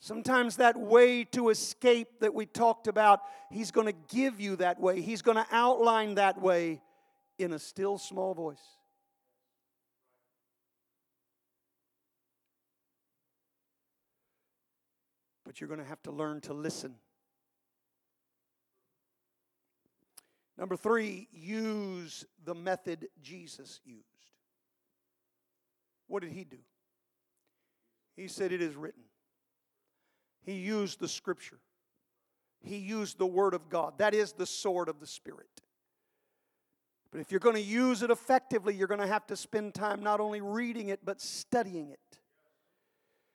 Sometimes 0.00 0.56
that 0.56 0.76
way 0.76 1.24
to 1.24 1.50
escape 1.50 2.20
that 2.20 2.34
we 2.34 2.46
talked 2.46 2.88
about, 2.88 3.20
He's 3.50 3.70
going 3.70 3.86
to 3.86 3.94
give 4.14 4.40
you 4.40 4.56
that 4.56 4.80
way. 4.80 5.00
He's 5.00 5.22
going 5.22 5.36
to 5.36 5.46
outline 5.52 6.16
that 6.16 6.40
way 6.40 6.80
in 7.38 7.52
a 7.52 7.58
still 7.58 7.98
small 7.98 8.34
voice. 8.34 8.62
but 15.52 15.60
you're 15.60 15.68
going 15.68 15.80
to 15.80 15.86
have 15.86 16.02
to 16.02 16.10
learn 16.10 16.40
to 16.40 16.54
listen. 16.54 16.94
Number 20.56 20.76
three, 20.76 21.28
use 21.30 22.24
the 22.42 22.54
method 22.54 23.08
Jesus 23.20 23.78
used. 23.84 24.06
What 26.06 26.22
did 26.22 26.32
he 26.32 26.44
do? 26.44 26.56
He 28.16 28.28
said, 28.28 28.50
It 28.50 28.62
is 28.62 28.76
written. 28.76 29.02
He 30.42 30.54
used 30.54 31.00
the 31.00 31.08
scripture, 31.08 31.58
he 32.62 32.78
used 32.78 33.18
the 33.18 33.26
word 33.26 33.52
of 33.52 33.68
God. 33.68 33.98
That 33.98 34.14
is 34.14 34.32
the 34.32 34.46
sword 34.46 34.88
of 34.88 35.00
the 35.00 35.06
Spirit. 35.06 35.48
But 37.12 37.20
if 37.20 37.30
you're 37.30 37.40
going 37.40 37.56
to 37.56 37.62
use 37.62 38.02
it 38.02 38.10
effectively, 38.10 38.74
you're 38.74 38.88
going 38.88 39.00
to 39.00 39.06
have 39.06 39.26
to 39.26 39.36
spend 39.36 39.74
time 39.74 40.02
not 40.02 40.18
only 40.18 40.40
reading 40.40 40.88
it, 40.88 41.00
but 41.04 41.20
studying 41.20 41.90
it. 41.90 42.18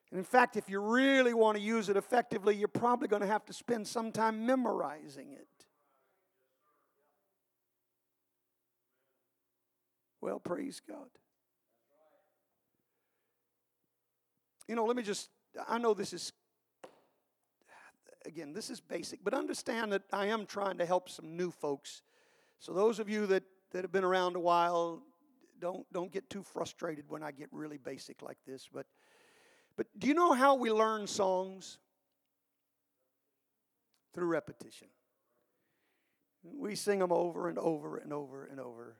And 0.09 0.17
in 0.17 0.23
fact, 0.23 0.57
if 0.57 0.67
you 0.67 0.79
really 0.79 1.35
want 1.35 1.57
to 1.57 1.63
use 1.63 1.87
it 1.87 1.95
effectively, 1.95 2.55
you're 2.55 2.67
probably 2.67 3.07
going 3.07 3.21
to 3.21 3.27
have 3.27 3.45
to 3.45 3.53
spend 3.53 3.87
some 3.87 4.11
time 4.11 4.47
memorizing 4.47 5.31
it. 5.31 5.47
Well, 10.21 10.39
praise 10.39 10.81
God. 10.85 11.09
You 14.67 14.75
know, 14.75 14.85
let 14.85 14.95
me 14.95 15.03
just, 15.03 15.29
I 15.67 15.77
know 15.77 15.93
this 15.93 16.13
is, 16.13 16.33
again, 18.25 18.53
this 18.53 18.71
is 18.71 18.81
basic, 18.81 19.23
but 19.23 19.35
understand 19.35 19.91
that 19.91 20.03
I 20.11 20.25
am 20.27 20.47
trying 20.47 20.79
to 20.79 20.85
help 20.85 21.09
some 21.09 21.37
new 21.37 21.51
folks. 21.51 22.01
So, 22.59 22.73
those 22.73 22.99
of 22.99 23.07
you 23.07 23.27
that, 23.27 23.43
that 23.71 23.83
have 23.83 23.91
been 23.91 24.03
around 24.03 24.35
a 24.35 24.39
while, 24.39 25.03
don't, 25.59 25.85
don't 25.91 26.11
get 26.11 26.29
too 26.29 26.43
frustrated 26.43 27.05
when 27.09 27.23
I 27.23 27.31
get 27.31 27.49
really 27.51 27.77
basic 27.77 28.21
like 28.21 28.37
this. 28.45 28.69
But 28.71 28.85
but 29.77 29.85
do 29.97 30.07
you 30.07 30.15
know 30.15 30.33
how 30.33 30.55
we 30.55 30.71
learn 30.71 31.07
songs? 31.07 31.77
Through 34.13 34.27
repetition. 34.27 34.87
We 36.43 36.75
sing 36.75 36.97
them 36.99 37.11
over 37.11 37.47
and 37.49 37.59
over 37.59 37.97
and 37.97 38.11
over 38.11 38.45
and 38.45 38.59
over. 38.59 38.95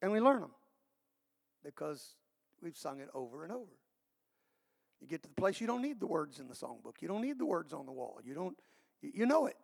And 0.00 0.10
we 0.10 0.20
learn 0.20 0.40
them 0.40 0.52
because 1.62 2.14
we've 2.62 2.76
sung 2.76 3.00
it 3.00 3.10
over 3.12 3.44
and 3.44 3.52
over. 3.52 3.76
You 5.02 5.06
get 5.06 5.22
to 5.24 5.28
the 5.28 5.34
place 5.34 5.60
you 5.60 5.66
don't 5.66 5.82
need 5.82 6.00
the 6.00 6.06
words 6.06 6.40
in 6.40 6.48
the 6.48 6.54
songbook. 6.54 7.00
You 7.00 7.08
don't 7.08 7.20
need 7.20 7.38
the 7.38 7.44
words 7.44 7.74
on 7.74 7.84
the 7.84 7.92
wall. 7.92 8.20
You 8.24 8.32
don't 8.32 8.56
you 9.02 9.26
know 9.26 9.46
it. 9.46 9.56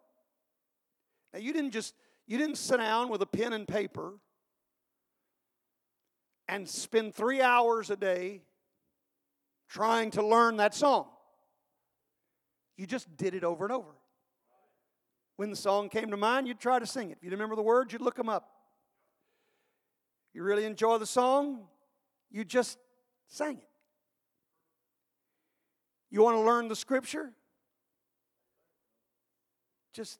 Now 1.32 1.38
you 1.38 1.54
didn't 1.54 1.70
just 1.70 1.94
you 2.26 2.38
didn't 2.38 2.56
sit 2.56 2.78
down 2.78 3.08
with 3.08 3.22
a 3.22 3.26
pen 3.26 3.52
and 3.52 3.68
paper 3.68 4.14
and 6.48 6.68
spend 6.68 7.14
3 7.14 7.40
hours 7.40 7.90
a 7.90 7.96
day 7.96 8.42
trying 9.68 10.10
to 10.12 10.24
learn 10.24 10.56
that 10.58 10.74
song. 10.74 11.06
You 12.76 12.86
just 12.86 13.16
did 13.16 13.34
it 13.34 13.44
over 13.44 13.64
and 13.64 13.72
over. 13.72 13.90
When 15.36 15.50
the 15.50 15.56
song 15.56 15.88
came 15.88 16.10
to 16.10 16.16
mind, 16.16 16.46
you'd 16.46 16.60
try 16.60 16.78
to 16.78 16.86
sing 16.86 17.10
it. 17.10 17.18
If 17.18 17.24
you 17.24 17.30
remember 17.30 17.56
the 17.56 17.62
words, 17.62 17.92
you'd 17.92 18.02
look 18.02 18.16
them 18.16 18.28
up. 18.28 18.50
You 20.32 20.42
really 20.42 20.64
enjoy 20.64 20.98
the 20.98 21.06
song, 21.06 21.68
you 22.30 22.44
just 22.44 22.78
sang 23.28 23.58
it. 23.58 23.68
You 26.10 26.22
want 26.22 26.36
to 26.36 26.40
learn 26.40 26.68
the 26.68 26.76
scripture? 26.76 27.32
Just 29.92 30.18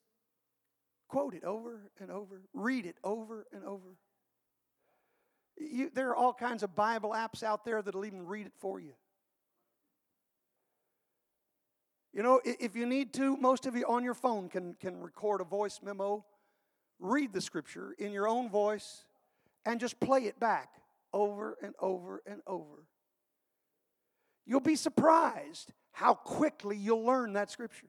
quote 1.14 1.34
it 1.34 1.44
over 1.44 1.78
and 2.00 2.10
over, 2.10 2.42
read 2.52 2.84
it 2.84 2.96
over 3.04 3.46
and 3.52 3.62
over. 3.64 3.96
You, 5.56 5.88
there 5.94 6.08
are 6.08 6.16
all 6.16 6.34
kinds 6.34 6.64
of 6.64 6.74
Bible 6.74 7.10
apps 7.10 7.44
out 7.44 7.64
there 7.64 7.80
that'll 7.80 8.04
even 8.04 8.26
read 8.26 8.46
it 8.46 8.52
for 8.58 8.80
you. 8.80 8.94
You 12.12 12.24
know, 12.24 12.40
if 12.44 12.74
you 12.74 12.84
need 12.84 13.12
to, 13.14 13.36
most 13.36 13.64
of 13.64 13.76
you 13.76 13.86
on 13.86 14.02
your 14.02 14.14
phone 14.14 14.48
can, 14.48 14.74
can 14.80 15.00
record 15.00 15.40
a 15.40 15.44
voice 15.44 15.78
memo, 15.84 16.24
read 16.98 17.32
the 17.32 17.40
scripture 17.40 17.94
in 17.96 18.10
your 18.10 18.26
own 18.26 18.50
voice, 18.50 19.04
and 19.64 19.78
just 19.78 20.00
play 20.00 20.22
it 20.22 20.40
back 20.40 20.70
over 21.12 21.56
and 21.62 21.76
over 21.78 22.24
and 22.26 22.40
over. 22.44 22.88
You'll 24.46 24.58
be 24.58 24.74
surprised 24.74 25.72
how 25.92 26.14
quickly 26.14 26.76
you'll 26.76 27.04
learn 27.04 27.34
that 27.34 27.52
scripture. 27.52 27.86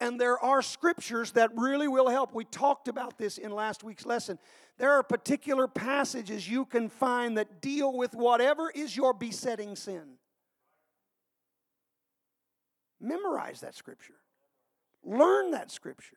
And 0.00 0.20
there 0.20 0.38
are 0.38 0.60
scriptures 0.60 1.32
that 1.32 1.50
really 1.56 1.88
will 1.88 2.08
help. 2.08 2.34
We 2.34 2.44
talked 2.44 2.88
about 2.88 3.16
this 3.16 3.38
in 3.38 3.52
last 3.52 3.84
week's 3.84 4.04
lesson. 4.04 4.38
There 4.76 4.90
are 4.90 5.02
particular 5.02 5.68
passages 5.68 6.48
you 6.48 6.64
can 6.64 6.88
find 6.88 7.38
that 7.38 7.62
deal 7.62 7.96
with 7.96 8.14
whatever 8.14 8.70
is 8.74 8.96
your 8.96 9.14
besetting 9.14 9.76
sin. 9.76 10.18
Memorize 13.00 13.60
that 13.60 13.74
scripture. 13.74 14.14
Learn 15.04 15.52
that 15.52 15.70
scripture. 15.70 16.16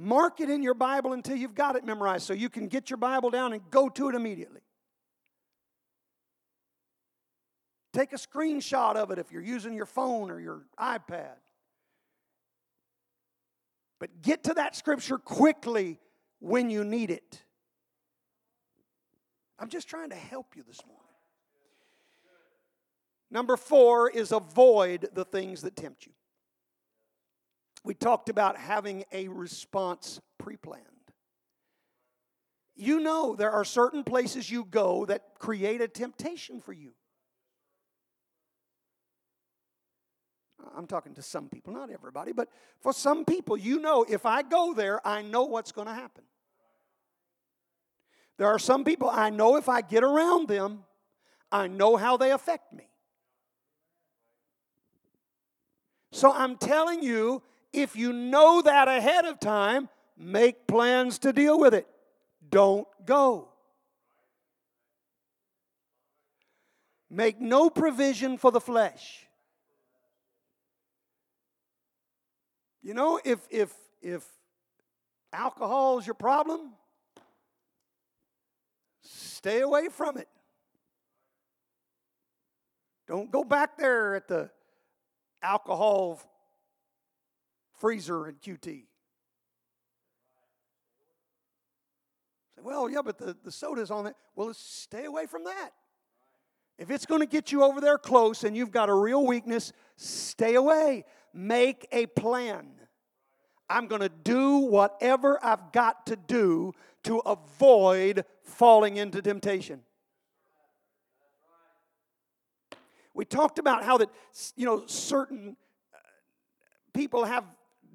Mark 0.00 0.40
it 0.40 0.48
in 0.48 0.62
your 0.62 0.74
Bible 0.74 1.12
until 1.12 1.36
you've 1.36 1.56
got 1.56 1.74
it 1.74 1.84
memorized 1.84 2.24
so 2.24 2.32
you 2.32 2.48
can 2.48 2.68
get 2.68 2.88
your 2.88 2.98
Bible 2.98 3.30
down 3.30 3.52
and 3.52 3.60
go 3.70 3.88
to 3.88 4.08
it 4.08 4.14
immediately. 4.14 4.60
Take 7.98 8.12
a 8.12 8.16
screenshot 8.16 8.94
of 8.94 9.10
it 9.10 9.18
if 9.18 9.32
you're 9.32 9.42
using 9.42 9.74
your 9.74 9.84
phone 9.84 10.30
or 10.30 10.38
your 10.38 10.62
iPad. 10.78 11.34
But 13.98 14.22
get 14.22 14.44
to 14.44 14.54
that 14.54 14.76
scripture 14.76 15.18
quickly 15.18 15.98
when 16.38 16.70
you 16.70 16.84
need 16.84 17.10
it. 17.10 17.42
I'm 19.58 19.68
just 19.68 19.88
trying 19.88 20.10
to 20.10 20.16
help 20.16 20.54
you 20.54 20.62
this 20.62 20.80
morning. 20.86 21.02
Number 23.32 23.56
four 23.56 24.08
is 24.08 24.30
avoid 24.30 25.08
the 25.12 25.24
things 25.24 25.62
that 25.62 25.74
tempt 25.74 26.06
you. 26.06 26.12
We 27.82 27.94
talked 27.94 28.28
about 28.28 28.56
having 28.56 29.02
a 29.10 29.26
response 29.26 30.20
pre 30.38 30.56
planned. 30.56 30.84
You 32.76 33.00
know 33.00 33.34
there 33.34 33.50
are 33.50 33.64
certain 33.64 34.04
places 34.04 34.48
you 34.48 34.64
go 34.64 35.04
that 35.06 35.40
create 35.40 35.80
a 35.80 35.88
temptation 35.88 36.60
for 36.60 36.72
you. 36.72 36.92
I'm 40.78 40.86
talking 40.86 41.12
to 41.14 41.22
some 41.22 41.48
people, 41.48 41.72
not 41.72 41.90
everybody, 41.90 42.30
but 42.30 42.48
for 42.80 42.92
some 42.92 43.24
people, 43.24 43.56
you 43.56 43.80
know, 43.80 44.06
if 44.08 44.24
I 44.24 44.42
go 44.42 44.72
there, 44.72 45.04
I 45.04 45.22
know 45.22 45.42
what's 45.42 45.72
going 45.72 45.88
to 45.88 45.92
happen. 45.92 46.22
There 48.36 48.46
are 48.46 48.60
some 48.60 48.84
people 48.84 49.10
I 49.10 49.30
know 49.30 49.56
if 49.56 49.68
I 49.68 49.80
get 49.80 50.04
around 50.04 50.46
them, 50.46 50.84
I 51.50 51.66
know 51.66 51.96
how 51.96 52.16
they 52.16 52.30
affect 52.30 52.72
me. 52.72 52.88
So 56.12 56.32
I'm 56.32 56.56
telling 56.56 57.02
you, 57.02 57.42
if 57.72 57.96
you 57.96 58.12
know 58.12 58.62
that 58.62 58.86
ahead 58.86 59.24
of 59.24 59.40
time, 59.40 59.88
make 60.16 60.68
plans 60.68 61.18
to 61.20 61.32
deal 61.32 61.58
with 61.58 61.74
it. 61.74 61.88
Don't 62.48 62.86
go. 63.04 63.48
Make 67.10 67.40
no 67.40 67.68
provision 67.68 68.38
for 68.38 68.52
the 68.52 68.60
flesh. 68.60 69.27
You 72.88 72.94
know, 72.94 73.20
if 73.22 73.40
if 73.50 73.70
if 74.00 74.24
alcohol 75.30 75.98
is 75.98 76.06
your 76.06 76.14
problem, 76.14 76.72
stay 79.02 79.60
away 79.60 79.90
from 79.90 80.16
it. 80.16 80.26
Don't 83.06 83.30
go 83.30 83.44
back 83.44 83.76
there 83.76 84.14
at 84.14 84.26
the 84.26 84.48
alcohol 85.42 86.18
freezer 87.78 88.24
and 88.24 88.40
QT. 88.40 88.62
Say, 88.64 88.86
well, 92.62 92.88
yeah, 92.88 93.02
but 93.04 93.18
the, 93.18 93.36
the 93.44 93.52
soda's 93.52 93.90
on 93.90 94.06
it. 94.06 94.14
Well, 94.34 94.54
stay 94.54 95.04
away 95.04 95.26
from 95.26 95.44
that. 95.44 95.72
If 96.78 96.90
it's 96.90 97.04
going 97.04 97.20
to 97.20 97.26
get 97.26 97.52
you 97.52 97.64
over 97.64 97.82
there 97.82 97.98
close 97.98 98.44
and 98.44 98.56
you've 98.56 98.70
got 98.70 98.88
a 98.88 98.94
real 98.94 99.26
weakness, 99.26 99.74
stay 99.96 100.54
away. 100.54 101.04
Make 101.34 101.86
a 101.92 102.06
plan. 102.06 102.77
I'm 103.70 103.86
going 103.86 104.00
to 104.00 104.08
do 104.08 104.58
whatever 104.58 105.38
I've 105.44 105.72
got 105.72 106.06
to 106.06 106.16
do 106.16 106.74
to 107.04 107.18
avoid 107.18 108.24
falling 108.42 108.96
into 108.96 109.20
temptation. 109.22 109.80
We 113.14 113.24
talked 113.24 113.58
about 113.58 113.84
how 113.84 113.98
that 113.98 114.10
you 114.56 114.64
know 114.64 114.86
certain 114.86 115.56
uh, 115.92 115.98
people 116.92 117.24
have 117.24 117.44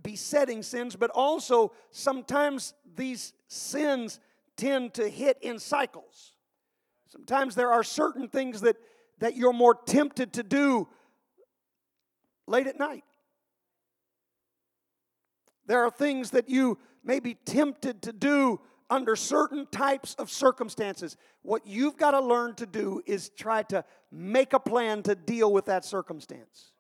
besetting 0.04 0.62
sins, 0.62 0.96
but 0.96 1.10
also 1.12 1.72
sometimes 1.92 2.74
these 2.96 3.34
sins 3.48 4.20
tend 4.58 4.94
to 4.96 5.08
hit 5.08 5.38
in 5.42 5.60
cycles. 5.60 6.34
Sometimes 7.08 7.56
there 7.56 7.72
are 7.72 7.84
certain 7.84 8.28
things 8.28 8.62
that, 8.62 8.76
that 9.20 9.36
you're 9.36 9.54
more 9.54 9.76
tempted 9.76 10.34
to 10.34 10.44
do 10.44 10.88
late 12.48 12.68
at 12.68 12.78
night. 12.78 13.04
There 15.66 15.84
are 15.84 15.92
things 15.92 16.32
that 16.32 16.50
you 16.50 16.78
may 17.04 17.20
be 17.20 17.36
tempted 17.46 18.02
to 18.04 18.14
do 18.14 18.60
under 18.90 19.16
certain 19.16 19.66
types 19.72 20.14
of 20.16 20.30
circumstances. 20.30 21.18
What 21.42 21.66
you've 21.66 21.98
got 21.98 22.12
to 22.12 22.20
learn 22.20 22.54
to 22.56 22.66
do 22.66 23.02
is 23.06 23.30
try 23.30 23.64
to 23.64 23.84
make 24.12 24.54
a 24.54 24.60
plan 24.60 25.04
to 25.04 25.16
deal 25.16 25.52
with 25.52 25.66
that 25.66 25.86
circumstance. 25.86 26.72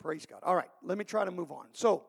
Praise 0.00 0.26
God. 0.26 0.40
All 0.42 0.54
right, 0.54 0.70
let 0.82 0.98
me 0.98 1.04
try 1.04 1.24
to 1.24 1.30
move 1.30 1.50
on. 1.50 1.66
So, 1.72 2.04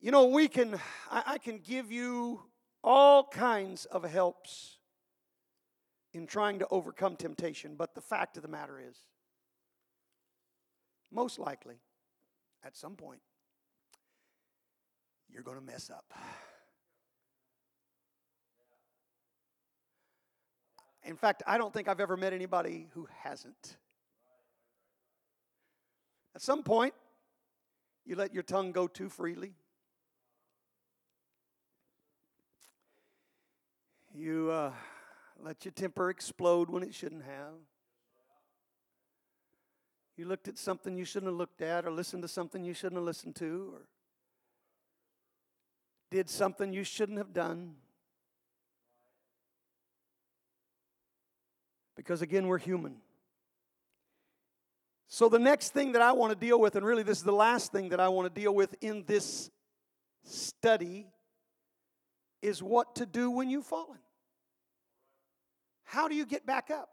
you 0.00 0.10
know, 0.10 0.26
we 0.26 0.48
can, 0.48 0.78
I, 1.10 1.22
I 1.26 1.38
can 1.38 1.58
give 1.58 1.90
you 1.90 2.40
all 2.84 3.24
kinds 3.24 3.84
of 3.86 4.04
helps 4.04 4.78
in 6.14 6.26
trying 6.26 6.58
to 6.58 6.68
overcome 6.70 7.16
temptation, 7.16 7.74
but 7.76 7.94
the 7.94 8.00
fact 8.00 8.36
of 8.36 8.42
the 8.42 8.48
matter 8.48 8.78
is, 8.78 8.96
most 11.10 11.38
likely, 11.38 11.76
at 12.64 12.76
some 12.76 12.94
point, 12.96 13.20
you're 15.30 15.42
going 15.42 15.58
to 15.58 15.64
mess 15.64 15.90
up. 15.90 16.04
In 21.04 21.16
fact, 21.16 21.42
I 21.46 21.58
don't 21.58 21.72
think 21.72 21.88
I've 21.88 22.00
ever 22.00 22.16
met 22.16 22.32
anybody 22.32 22.88
who 22.94 23.08
hasn't. 23.22 23.76
At 26.34 26.42
some 26.42 26.62
point, 26.62 26.94
you 28.04 28.16
let 28.16 28.32
your 28.32 28.42
tongue 28.42 28.72
go 28.72 28.86
too 28.86 29.08
freely. 29.08 29.54
You 34.14 34.50
uh, 34.50 34.72
let 35.42 35.64
your 35.64 35.72
temper 35.72 36.08
explode 36.08 36.70
when 36.70 36.82
it 36.82 36.94
shouldn't 36.94 37.24
have. 37.24 37.54
You 40.16 40.26
looked 40.26 40.46
at 40.46 40.56
something 40.56 40.96
you 40.96 41.04
shouldn't 41.04 41.30
have 41.30 41.38
looked 41.38 41.62
at, 41.62 41.84
or 41.84 41.90
listened 41.90 42.22
to 42.22 42.28
something 42.28 42.62
you 42.62 42.74
shouldn't 42.74 42.96
have 42.96 43.04
listened 43.04 43.34
to, 43.36 43.72
or 43.74 43.80
did 46.10 46.28
something 46.28 46.72
you 46.72 46.84
shouldn't 46.84 47.18
have 47.18 47.32
done. 47.32 47.74
Because 51.96 52.22
again, 52.22 52.46
we're 52.46 52.58
human. 52.58 52.96
So, 55.08 55.28
the 55.28 55.38
next 55.38 55.72
thing 55.72 55.92
that 55.92 56.02
I 56.02 56.12
want 56.12 56.32
to 56.32 56.38
deal 56.38 56.60
with, 56.60 56.76
and 56.76 56.86
really 56.86 57.02
this 57.02 57.18
is 57.18 57.24
the 57.24 57.32
last 57.32 57.72
thing 57.72 57.90
that 57.90 58.00
I 58.00 58.08
want 58.08 58.32
to 58.32 58.40
deal 58.40 58.54
with 58.54 58.74
in 58.80 59.04
this 59.06 59.50
study, 60.24 61.06
is 62.40 62.62
what 62.62 62.96
to 62.96 63.06
do 63.06 63.30
when 63.30 63.50
you've 63.50 63.66
fallen. 63.66 63.98
How 65.92 66.08
do 66.08 66.14
you 66.14 66.24
get 66.24 66.46
back 66.46 66.70
up? 66.70 66.88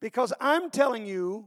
Because 0.00 0.32
I'm 0.40 0.68
telling 0.68 1.06
you 1.06 1.46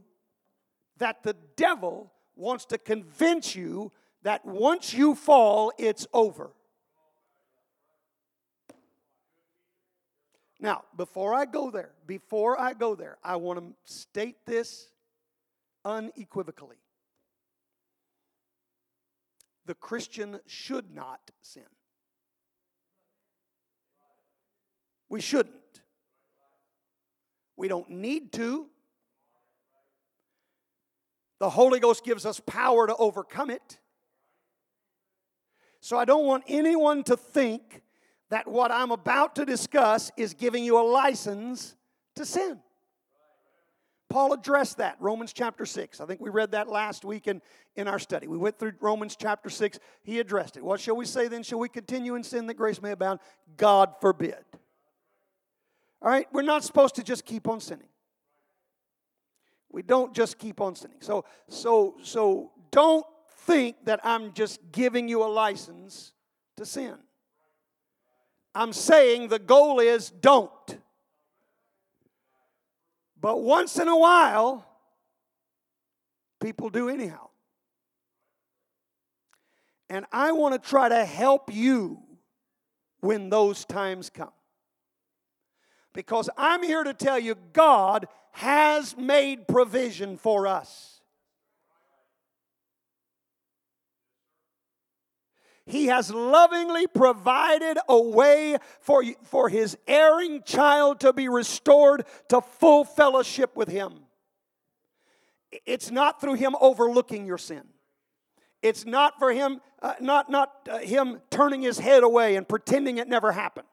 that 0.96 1.22
the 1.22 1.36
devil 1.56 2.10
wants 2.36 2.64
to 2.66 2.78
convince 2.78 3.54
you 3.54 3.92
that 4.22 4.46
once 4.46 4.94
you 4.94 5.14
fall, 5.14 5.72
it's 5.76 6.06
over. 6.14 6.50
Now, 10.58 10.84
before 10.96 11.34
I 11.34 11.44
go 11.44 11.70
there, 11.70 11.90
before 12.06 12.58
I 12.58 12.72
go 12.72 12.94
there, 12.94 13.18
I 13.22 13.36
want 13.36 13.58
to 13.58 13.74
state 13.84 14.36
this 14.46 14.88
unequivocally. 15.84 16.78
The 19.66 19.74
Christian 19.74 20.40
should 20.46 20.94
not 20.94 21.20
sin. 21.42 21.64
We 25.10 25.20
shouldn't. 25.20 25.54
We 27.58 27.68
don't 27.68 27.90
need 27.90 28.32
to. 28.34 28.66
The 31.40 31.50
Holy 31.50 31.80
Ghost 31.80 32.04
gives 32.04 32.24
us 32.24 32.40
power 32.40 32.86
to 32.86 32.96
overcome 32.96 33.50
it. 33.50 33.78
So 35.80 35.98
I 35.98 36.04
don't 36.04 36.24
want 36.24 36.44
anyone 36.46 37.02
to 37.04 37.16
think 37.16 37.82
that 38.30 38.46
what 38.46 38.70
I'm 38.70 38.92
about 38.92 39.36
to 39.36 39.44
discuss 39.44 40.10
is 40.16 40.34
giving 40.34 40.64
you 40.64 40.78
a 40.78 40.82
license 40.82 41.74
to 42.16 42.24
sin. 42.24 42.60
Paul 44.08 44.32
addressed 44.32 44.78
that, 44.78 44.96
Romans 45.00 45.32
chapter 45.32 45.66
6. 45.66 46.00
I 46.00 46.06
think 46.06 46.20
we 46.20 46.30
read 46.30 46.52
that 46.52 46.68
last 46.68 47.04
week 47.04 47.26
in, 47.26 47.42
in 47.76 47.88
our 47.88 47.98
study. 47.98 48.26
We 48.26 48.38
went 48.38 48.58
through 48.58 48.72
Romans 48.80 49.16
chapter 49.20 49.50
6. 49.50 49.78
He 50.02 50.18
addressed 50.20 50.56
it. 50.56 50.64
What 50.64 50.80
shall 50.80 50.96
we 50.96 51.04
say 51.04 51.28
then? 51.28 51.42
Shall 51.42 51.58
we 51.58 51.68
continue 51.68 52.14
in 52.14 52.22
sin 52.22 52.46
that 52.46 52.54
grace 52.54 52.80
may 52.80 52.92
abound? 52.92 53.20
God 53.56 53.94
forbid. 54.00 54.44
All 56.00 56.10
right, 56.10 56.26
we're 56.32 56.42
not 56.42 56.64
supposed 56.64 56.94
to 56.96 57.02
just 57.02 57.24
keep 57.24 57.48
on 57.48 57.60
sinning. 57.60 57.88
We 59.70 59.82
don't 59.82 60.14
just 60.14 60.38
keep 60.38 60.60
on 60.60 60.74
sinning. 60.74 60.98
So, 61.00 61.24
so, 61.48 61.96
so 62.02 62.52
don't 62.70 63.04
think 63.42 63.84
that 63.84 64.00
I'm 64.04 64.32
just 64.32 64.60
giving 64.72 65.08
you 65.08 65.22
a 65.22 65.26
license 65.26 66.12
to 66.56 66.64
sin. 66.64 66.96
I'm 68.54 68.72
saying 68.72 69.28
the 69.28 69.38
goal 69.38 69.80
is 69.80 70.10
don't. 70.10 70.78
But 73.20 73.42
once 73.42 73.78
in 73.78 73.88
a 73.88 73.96
while, 73.96 74.64
people 76.40 76.70
do 76.70 76.88
anyhow. 76.88 77.28
And 79.90 80.06
I 80.12 80.32
want 80.32 80.60
to 80.60 80.68
try 80.68 80.88
to 80.88 81.04
help 81.04 81.52
you 81.52 82.02
when 83.00 83.30
those 83.30 83.64
times 83.64 84.10
come. 84.10 84.30
Because 85.94 86.28
I'm 86.36 86.62
here 86.62 86.84
to 86.84 86.94
tell 86.94 87.18
you, 87.18 87.34
God 87.52 88.06
has 88.32 88.96
made 88.96 89.48
provision 89.48 90.16
for 90.16 90.46
us. 90.46 91.00
He 95.68 95.86
has 95.86 96.10
lovingly 96.10 96.86
provided 96.86 97.78
a 97.88 98.00
way 98.00 98.56
for, 98.80 99.04
for 99.24 99.50
his 99.50 99.76
erring 99.86 100.42
child 100.44 101.00
to 101.00 101.12
be 101.12 101.28
restored 101.28 102.06
to 102.30 102.40
full 102.40 102.84
fellowship 102.84 103.54
with 103.54 103.68
him. 103.68 103.92
It's 105.66 105.90
not 105.90 106.20
through 106.20 106.34
him 106.34 106.56
overlooking 106.60 107.26
your 107.26 107.38
sin. 107.38 107.64
It's 108.62 108.86
not 108.86 109.18
for 109.18 109.30
him, 109.30 109.60
uh, 109.82 109.94
not, 110.00 110.30
not 110.30 110.68
uh, 110.70 110.78
him 110.78 111.20
turning 111.30 111.62
his 111.62 111.78
head 111.78 112.02
away 112.02 112.36
and 112.36 112.48
pretending 112.48 112.96
it 112.96 113.06
never 113.06 113.32
happened. 113.32 113.68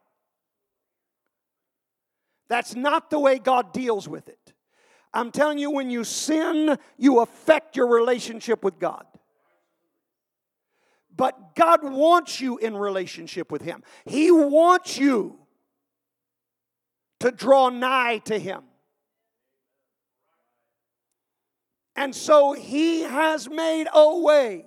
That's 2.48 2.76
not 2.76 3.10
the 3.10 3.20
way 3.20 3.40
God 3.40 3.74
deals 3.74 4.08
with 4.08 4.30
it. 4.30 4.54
I'm 5.14 5.32
telling 5.32 5.58
you, 5.58 5.72
when 5.72 5.90
you 5.90 6.04
sin, 6.04 6.78
you 6.98 7.22
affect 7.22 7.78
your 7.78 7.88
relationship 7.88 8.64
with 8.64 8.80
God. 8.80 9.06
But 11.16 11.56
God 11.56 11.82
wants 11.84 12.42
you 12.42 12.58
in 12.58 12.76
relationship 12.76 13.52
with 13.52 13.62
Him. 13.62 13.84
He 14.04 14.30
wants 14.32 14.98
you 14.98 15.40
to 17.22 17.32
draw 17.32 17.70
nigh 17.70 18.18
to 18.26 18.38
Him. 18.38 18.64
And 21.96 22.14
so 22.14 22.52
He 22.52 23.02
has 23.02 23.50
made 23.50 23.88
a 23.94 24.20
way 24.20 24.66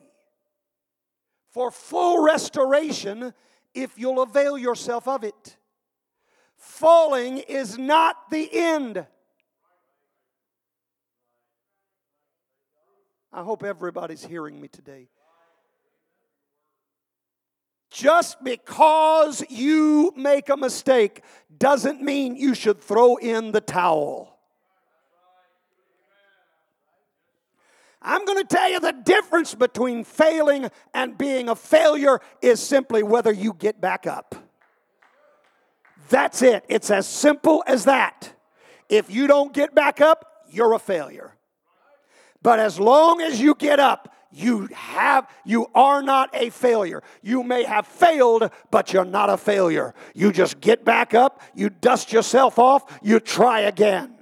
for 1.51 1.71
full 1.71 2.25
restoration 2.25 3.35
if 3.75 3.99
you'll 3.99 4.23
avail 4.23 4.57
yourself 4.57 5.07
of 5.07 5.25
it. 5.25 5.57
Falling 6.59 7.39
is 7.39 7.79
not 7.79 8.31
the 8.31 8.49
end. 8.53 9.07
I 13.33 13.43
hope 13.43 13.63
everybody's 13.63 14.25
hearing 14.25 14.61
me 14.61 14.69
today. 14.69 15.09
Just 17.91 18.43
because 18.43 19.43
you 19.49 20.13
make 20.17 20.49
a 20.49 20.57
mistake 20.57 21.23
doesn't 21.57 22.03
mean 22.03 22.37
you 22.37 22.55
should 22.55 22.81
throw 22.81 23.17
in 23.17 23.53
the 23.53 23.61
towel. 23.61 24.39
I'm 28.03 28.25
going 28.25 28.39
to 28.39 28.47
tell 28.47 28.71
you 28.71 28.81
the 28.81 28.93
difference 28.93 29.55
between 29.55 30.05
failing 30.05 30.71
and 30.95 31.17
being 31.17 31.49
a 31.49 31.55
failure 31.55 32.21
is 32.43 32.61
simply 32.61 33.03
whether 33.03 33.33
you 33.33 33.55
get 33.55 33.81
back 33.81 34.07
up. 34.07 34.48
That's 36.09 36.43
it. 36.43 36.65
It's 36.69 36.91
as 36.91 37.07
simple 37.07 37.63
as 37.67 37.85
that. 37.85 38.33
If 38.89 39.11
you 39.11 39.27
don't 39.27 39.53
get 39.53 39.75
back 39.75 40.01
up, 40.01 40.45
you're 40.51 40.73
a 40.73 40.79
failure. 40.79 41.35
But 42.43 42.59
as 42.59 42.81
long 42.81 43.21
as 43.21 43.41
you 43.41 43.55
get 43.55 43.81
up, 43.81 44.15
you 44.31 44.69
have 44.73 45.29
you 45.45 45.67
are 45.75 46.03
not 46.03 46.31
a 46.35 46.51
failure. 46.51 47.03
You 47.23 47.43
may 47.43 47.65
have 47.65 47.87
failed, 47.87 48.51
but 48.71 48.93
you're 48.93 49.05
not 49.05 49.31
a 49.31 49.37
failure. 49.37 49.95
You 50.15 50.33
just 50.33 50.61
get 50.61 50.85
back 50.85 51.15
up, 51.15 51.41
you 51.55 51.71
dust 51.71 52.13
yourself 52.13 52.59
off, 52.59 52.99
you 53.03 53.21
try 53.21 53.61
again. 53.61 54.15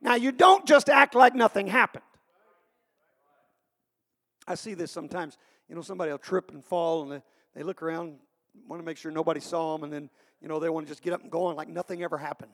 Now 0.00 0.14
you 0.14 0.30
don't 0.30 0.64
just 0.64 0.88
act 0.88 1.14
like 1.14 1.34
nothing 1.34 1.66
happened. 1.66 2.04
I 4.46 4.54
see 4.54 4.74
this 4.74 4.90
sometimes. 4.90 5.36
You 5.68 5.74
know, 5.74 5.82
somebody 5.82 6.10
will 6.10 6.18
trip 6.18 6.50
and 6.50 6.64
fall 6.64 7.12
and 7.12 7.22
they, 7.58 7.64
look 7.64 7.82
around, 7.82 8.14
want 8.68 8.80
to 8.80 8.86
make 8.86 8.96
sure 8.96 9.10
nobody 9.10 9.40
saw 9.40 9.72
them, 9.72 9.82
and 9.82 9.92
then, 9.92 10.10
you 10.40 10.46
know, 10.46 10.60
they 10.60 10.68
want 10.68 10.86
to 10.86 10.92
just 10.92 11.02
get 11.02 11.12
up 11.12 11.22
and 11.22 11.30
go 11.30 11.46
on 11.46 11.56
like 11.56 11.68
nothing 11.68 12.04
ever 12.04 12.16
happened. 12.16 12.52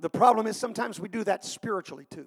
The 0.00 0.08
problem 0.08 0.46
is 0.46 0.56
sometimes 0.56 0.98
we 0.98 1.10
do 1.10 1.24
that 1.24 1.44
spiritually 1.44 2.06
too. 2.10 2.26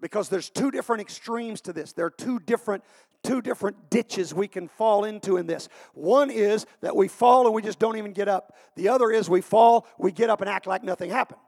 Because 0.00 0.30
there's 0.30 0.48
two 0.48 0.70
different 0.70 1.02
extremes 1.02 1.60
to 1.62 1.74
this. 1.74 1.92
There 1.92 2.06
are 2.06 2.10
two 2.10 2.38
different 2.38 2.84
two 3.22 3.42
different 3.42 3.90
ditches 3.90 4.32
we 4.32 4.48
can 4.48 4.68
fall 4.68 5.04
into 5.04 5.36
in 5.36 5.46
this. 5.46 5.68
One 5.94 6.30
is 6.30 6.66
that 6.80 6.94
we 6.94 7.08
fall 7.08 7.46
and 7.46 7.54
we 7.54 7.62
just 7.62 7.78
don't 7.78 7.96
even 7.96 8.12
get 8.12 8.28
up. 8.28 8.54
The 8.76 8.88
other 8.88 9.10
is 9.10 9.28
we 9.28 9.40
fall, 9.40 9.86
we 9.98 10.12
get 10.12 10.30
up 10.30 10.40
and 10.40 10.48
act 10.48 10.66
like 10.66 10.84
nothing 10.84 11.10
happened. 11.10 11.40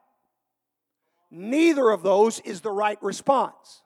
Neither 1.31 1.91
of 1.91 2.03
those 2.03 2.41
is 2.41 2.63
the 2.63 2.71
right 2.71 3.03
response. 3.03 3.83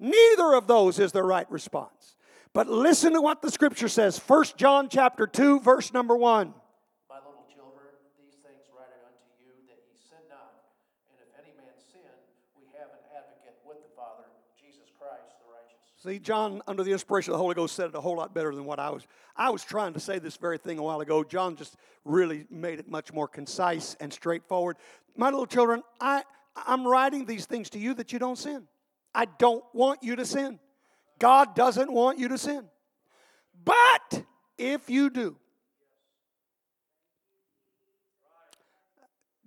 Neither 0.00 0.54
of 0.54 0.66
those 0.66 0.98
is 0.98 1.12
the 1.12 1.22
right 1.22 1.48
response. 1.50 2.16
But 2.54 2.68
listen 2.68 3.12
to 3.12 3.20
what 3.20 3.42
the 3.42 3.50
scripture 3.50 3.88
says. 3.88 4.18
1 4.18 4.44
John 4.56 4.88
chapter 4.88 5.26
2 5.26 5.60
verse 5.60 5.92
number 5.92 6.16
1. 6.16 6.54
My 7.08 7.16
little 7.16 7.44
children, 7.52 7.92
these 8.18 8.40
things 8.42 8.64
write 8.74 8.88
I 8.88 9.06
unto 9.06 9.28
you 9.38 9.52
that 9.68 9.78
ye 9.86 9.94
sin 10.00 10.24
not. 10.30 10.56
And 11.12 11.20
if 11.20 11.28
any 11.38 11.54
man 11.54 11.76
sin, 11.76 12.10
we 12.56 12.64
have 12.72 12.88
an 12.88 13.04
advocate 13.14 13.60
with 13.62 13.76
the 13.84 13.92
Father, 13.94 14.24
Jesus 14.58 14.90
Christ 14.98 15.36
the 15.38 15.52
righteous. 15.52 15.78
See, 16.02 16.18
John, 16.18 16.62
under 16.66 16.82
the 16.82 16.92
inspiration 16.92 17.32
of 17.32 17.38
the 17.38 17.42
Holy 17.42 17.54
Ghost, 17.54 17.76
said 17.76 17.90
it 17.90 17.94
a 17.94 18.00
whole 18.00 18.16
lot 18.16 18.34
better 18.34 18.54
than 18.54 18.64
what 18.64 18.80
I 18.80 18.88
was. 18.88 19.06
I 19.36 19.50
was 19.50 19.62
trying 19.62 19.92
to 19.92 20.00
say 20.00 20.18
this 20.18 20.38
very 20.38 20.56
thing 20.56 20.78
a 20.78 20.82
while 20.82 21.02
ago. 21.02 21.22
John 21.22 21.56
just 21.56 21.76
really 22.06 22.46
made 22.50 22.80
it 22.80 22.88
much 22.88 23.12
more 23.12 23.28
concise 23.28 23.96
and 24.00 24.10
straightforward. 24.10 24.76
My 25.14 25.28
little 25.28 25.46
children, 25.46 25.82
I, 26.00 26.24
I'm 26.56 26.88
writing 26.88 27.26
these 27.26 27.44
things 27.44 27.68
to 27.70 27.78
you 27.78 27.92
that 27.94 28.14
you 28.14 28.18
don't 28.18 28.38
sin. 28.38 28.66
I 29.14 29.26
don't 29.26 29.64
want 29.72 30.02
you 30.02 30.16
to 30.16 30.24
sin. 30.24 30.58
God 31.18 31.54
doesn't 31.54 31.92
want 31.92 32.18
you 32.18 32.28
to 32.28 32.38
sin. 32.38 32.64
But 33.64 34.24
if 34.56 34.88
you 34.88 35.10
do, 35.10 35.36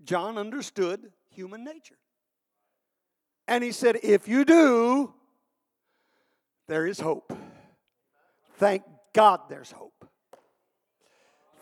John 0.03 0.37
understood 0.37 1.11
human 1.29 1.63
nature. 1.63 1.97
And 3.47 3.63
he 3.63 3.71
said, 3.71 3.97
if 4.03 4.27
you 4.27 4.45
do, 4.45 5.13
there 6.67 6.85
is 6.85 6.99
hope. 6.99 7.35
Thank 8.57 8.83
God 9.13 9.41
there's 9.49 9.71
hope. 9.71 10.07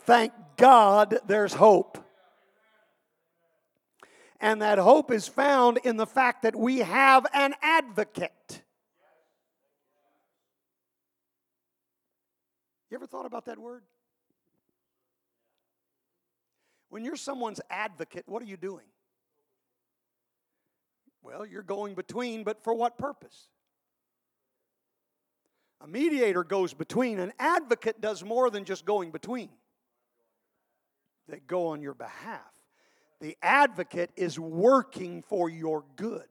Thank 0.00 0.32
God 0.56 1.18
there's 1.26 1.54
hope. 1.54 2.01
And 4.42 4.60
that 4.60 4.76
hope 4.76 5.12
is 5.12 5.28
found 5.28 5.78
in 5.84 5.96
the 5.96 6.06
fact 6.06 6.42
that 6.42 6.56
we 6.56 6.78
have 6.78 7.24
an 7.32 7.54
advocate. 7.62 8.62
You 12.90 12.96
ever 12.96 13.06
thought 13.06 13.24
about 13.24 13.46
that 13.46 13.58
word? 13.58 13.84
When 16.90 17.04
you're 17.04 17.16
someone's 17.16 17.60
advocate, 17.70 18.24
what 18.26 18.42
are 18.42 18.46
you 18.46 18.56
doing? 18.56 18.84
Well, 21.22 21.46
you're 21.46 21.62
going 21.62 21.94
between, 21.94 22.42
but 22.42 22.64
for 22.64 22.74
what 22.74 22.98
purpose? 22.98 23.46
A 25.80 25.86
mediator 25.86 26.42
goes 26.42 26.74
between. 26.74 27.20
An 27.20 27.32
advocate 27.38 28.00
does 28.00 28.24
more 28.24 28.50
than 28.50 28.64
just 28.64 28.84
going 28.84 29.12
between, 29.12 29.50
they 31.28 31.38
go 31.38 31.68
on 31.68 31.80
your 31.80 31.94
behalf. 31.94 32.51
The 33.22 33.38
advocate 33.40 34.10
is 34.16 34.36
working 34.36 35.22
for 35.22 35.48
your 35.48 35.84
good. 35.94 36.26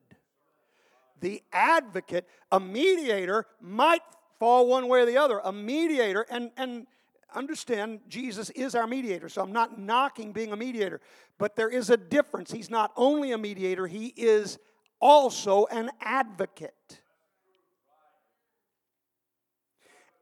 The 1.22 1.42
advocate, 1.54 2.28
a 2.52 2.60
mediator, 2.60 3.48
might 3.62 4.02
fall 4.40 4.68
one 4.68 4.90
way 4.90 5.04
or 5.04 5.06
the 5.06 5.18
other. 5.18 5.40
A 5.42 5.54
mediator, 5.54 6.26
and, 6.30 6.52
and 6.58 6.88
understand 7.34 8.02
Jesus 8.10 8.50
is 8.50 8.76
our 8.76 8.88
mediator, 8.88 9.30
so 9.30 9.42
I'm 9.42 9.54
not 9.54 9.80
knocking 9.80 10.34
being 10.34 10.52
a 10.52 10.58
mediator, 10.58 11.00
but 11.38 11.56
there 11.56 11.70
is 11.70 11.90
a 11.90 11.96
difference. 11.96 12.52
He's 12.52 12.70
not 12.70 12.92
only 12.98 13.32
a 13.32 13.38
mediator, 13.38 13.88
he 13.88 14.08
is 14.18 14.60
also 15.00 15.68
an 15.68 15.92
advocate. 16.02 17.00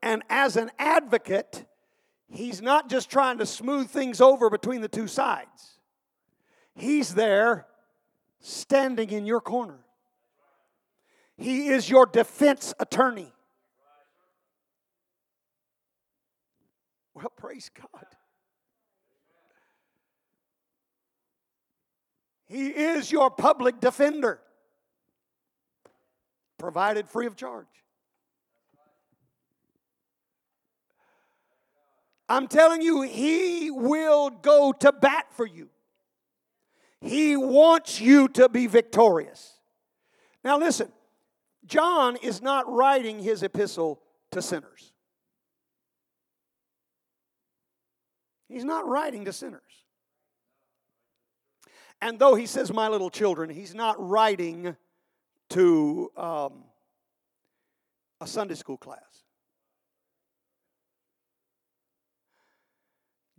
And 0.04 0.22
as 0.30 0.56
an 0.56 0.70
advocate, 0.78 1.66
he's 2.28 2.62
not 2.62 2.92
just 2.92 3.10
trying 3.10 3.40
to 3.40 3.48
smooth 3.48 3.90
things 3.90 4.22
over 4.22 4.52
between 4.52 4.82
the 4.82 4.88
two 4.88 5.08
sides, 5.08 5.79
he's 6.80 7.14
there 7.14 7.68
standing 8.40 9.10
in 9.10 9.26
your 9.26 9.42
corner. 9.42 9.80
He 11.38 11.68
is 11.68 11.90
your 11.90 12.06
defense 12.06 12.74
attorney. 12.80 13.32
Well, 17.14 17.32
praise 17.38 17.70
God. 17.74 18.06
He 22.46 22.68
is 22.70 23.12
your 23.12 23.30
public 23.30 23.80
defender, 23.80 24.40
provided 26.58 27.08
free 27.08 27.28
of 27.28 27.36
charge. 27.36 27.68
I'm 32.28 32.48
telling 32.48 32.82
you, 32.82 33.02
He 33.02 33.72
will 33.72 34.30
go 34.30 34.72
to 34.72 34.92
bat 34.92 35.28
for 35.32 35.46
you. 35.46 35.70
He 37.02 37.38
wants 37.38 38.02
you 38.02 38.28
to 38.30 38.50
be 38.50 38.68
victorious. 38.68 39.60
Now, 40.44 40.58
listen, 40.58 40.92
John 41.66 42.18
is 42.18 42.42
not 42.42 42.70
writing 42.72 43.20
his 43.20 43.44
epistle 43.44 44.02
to 44.32 44.42
sinners. 44.42 44.92
He's 48.50 48.66
not 48.66 48.88
writing 48.88 49.26
to 49.26 49.34
sinners. 49.34 49.62
And 52.02 52.18
though 52.18 52.36
he 52.36 52.46
says, 52.46 52.72
my 52.74 52.88
little 52.88 53.10
children, 53.10 53.50
he's 53.50 53.76
not 53.76 53.96
writing 54.00 54.76
to 55.50 56.12
um, 56.16 56.64
a 58.22 58.28
Sunday 58.28 58.56
school 58.56 58.78
class. 58.78 59.00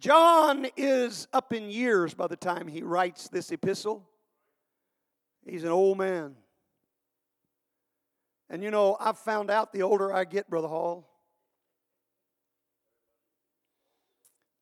John 0.00 0.66
is 0.78 1.28
up 1.30 1.52
in 1.52 1.70
years 1.70 2.14
by 2.14 2.26
the 2.26 2.36
time 2.36 2.66
he 2.66 2.82
writes 2.82 3.28
this 3.28 3.52
epistle. 3.52 4.08
He's 5.44 5.62
an 5.62 5.70
old 5.70 5.98
man. 5.98 6.36
And 8.48 8.64
you 8.64 8.70
know, 8.70 8.96
I've 8.98 9.18
found 9.18 9.50
out 9.50 9.74
the 9.74 9.82
older 9.82 10.12
I 10.12 10.24
get, 10.24 10.48
Brother 10.48 10.68
Hall, 10.68 11.06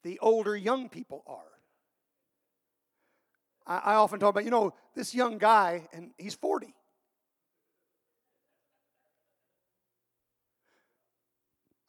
the 0.02 0.18
older 0.18 0.56
young 0.56 0.88
people 0.88 1.22
are. 1.24 1.38
I, 3.64 3.92
I 3.92 3.94
often 3.94 4.18
talk 4.18 4.30
about, 4.30 4.44
you 4.44 4.50
know, 4.50 4.74
this 4.96 5.14
young 5.14 5.38
guy, 5.38 5.88
and 5.92 6.10
he's 6.18 6.34
40. 6.34 6.74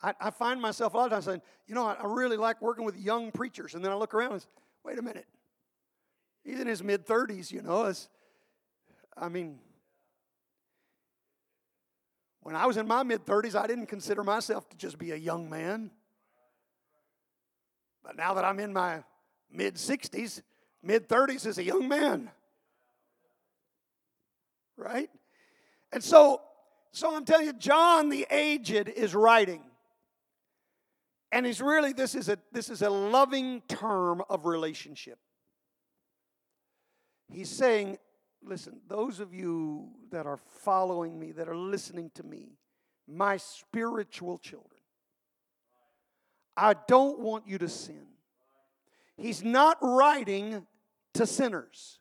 I, 0.02 0.14
I, 0.20 0.30
find 0.30 0.62
myself 0.62 0.94
a 0.94 0.98
lot 0.98 1.06
of 1.06 1.12
times 1.12 1.26
saying, 1.26 1.42
you 1.68 1.76
know, 1.76 1.86
I, 1.86 1.94
I 1.94 2.06
really 2.06 2.38
like 2.38 2.62
working 2.62 2.86
with 2.86 2.98
young 2.98 3.32
preachers. 3.32 3.76
And 3.76 3.84
then 3.84 3.92
I 3.92 3.96
look 3.96 4.14
around 4.14 4.34
and 4.34 4.42
say, 4.42 4.48
wait 4.84 4.98
a 4.98 5.02
minute. 5.02 5.28
He's 6.44 6.60
in 6.60 6.68
his 6.68 6.82
mid 6.82 7.06
30s, 7.06 7.52
you 7.52 7.62
know. 7.62 7.86
It's, 7.86 8.08
I 9.18 9.28
mean, 9.28 9.60
when 12.42 12.56
I 12.56 12.66
was 12.66 12.78
in 12.78 12.88
my 12.88 13.04
mid 13.04 13.26
30s, 13.26 13.56
I 13.56 13.68
didn't 13.68 13.88
consider 13.88 14.24
myself 14.24 14.70
to 14.70 14.78
just 14.78 14.98
be 14.98 15.12
a 15.12 15.18
young 15.18 15.50
man. 15.50 15.92
But 18.04 18.16
now 18.16 18.34
that 18.36 18.46
I'm 18.46 18.60
in 18.60 18.72
my 18.72 19.04
mid 19.52 19.76
60s, 19.76 20.42
mid 20.82 21.10
30s 21.10 21.46
is 21.46 21.58
a 21.58 21.64
young 21.64 21.88
man. 21.88 22.32
Right? 24.78 25.10
And 25.92 26.02
so, 26.02 26.42
so 26.94 27.14
I'm 27.14 27.26
telling 27.26 27.48
you, 27.48 27.54
John 27.54 28.10
the 28.10 28.26
aged 28.32 28.88
is 28.88 29.14
writing. 29.14 29.62
And 31.32 31.46
he's 31.46 31.62
really, 31.62 31.94
this 31.94 32.16
is 32.16 32.28
a 32.28 32.40
this 32.52 32.70
is 32.70 32.82
a 32.82 32.90
loving 32.90 33.62
term 33.68 34.24
of 34.30 34.46
relationship. 34.46 35.20
He's 37.32 37.50
saying, 37.50 38.00
listen, 38.44 38.82
those 38.88 39.20
of 39.20 39.34
you 39.34 39.90
that 40.12 40.26
are 40.26 40.38
following 40.38 41.20
me, 41.20 41.32
that 41.34 41.48
are 41.48 41.56
listening 41.56 42.10
to 42.16 42.24
me, 42.24 42.58
my 43.08 43.38
spiritual 43.38 44.40
children, 44.40 44.80
I 46.58 46.74
don't 46.88 47.20
want 47.20 47.48
you 47.48 47.60
to 47.60 47.70
sin. 47.70 48.08
He's 49.16 49.44
not 49.44 49.78
writing 49.82 50.66
to 51.14 51.28
sinners, 51.28 52.00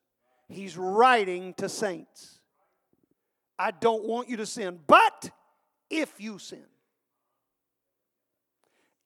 he's 0.48 0.76
writing 0.76 1.52
to 1.54 1.68
saints. 1.68 2.36
I 3.60 3.72
don't 3.72 4.04
want 4.04 4.28
you 4.28 4.36
to 4.36 4.46
sin, 4.46 4.78
but 4.86 5.30
if 5.90 6.20
you 6.20 6.38
sin, 6.38 6.64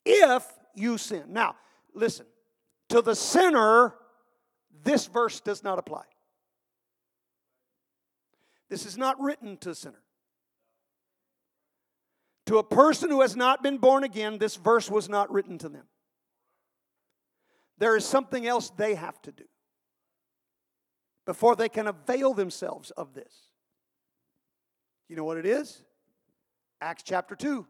if 0.04 0.46
you 0.74 0.98
sin. 0.98 1.24
Now, 1.28 1.56
listen, 1.94 2.26
to 2.88 3.02
the 3.02 3.14
sinner, 3.14 3.94
this 4.84 5.06
verse 5.06 5.40
does 5.40 5.62
not 5.62 5.78
apply. 5.78 6.04
This 8.68 8.86
is 8.86 8.96
not 8.96 9.20
written 9.20 9.56
to 9.58 9.70
a 9.70 9.74
sinner. 9.74 10.02
To 12.46 12.58
a 12.58 12.64
person 12.64 13.10
who 13.10 13.20
has 13.20 13.36
not 13.36 13.62
been 13.62 13.78
born 13.78 14.02
again, 14.02 14.38
this 14.38 14.56
verse 14.56 14.90
was 14.90 15.08
not 15.08 15.30
written 15.30 15.58
to 15.58 15.68
them. 15.68 15.84
There 17.78 17.96
is 17.96 18.04
something 18.04 18.46
else 18.46 18.70
they 18.70 18.94
have 18.94 19.20
to 19.22 19.32
do 19.32 19.44
before 21.26 21.56
they 21.56 21.68
can 21.68 21.86
avail 21.86 22.34
themselves 22.34 22.90
of 22.92 23.14
this. 23.14 23.32
You 25.08 25.16
know 25.16 25.24
what 25.24 25.36
it 25.36 25.46
is? 25.46 25.82
Acts 26.80 27.02
chapter 27.02 27.36
2. 27.36 27.66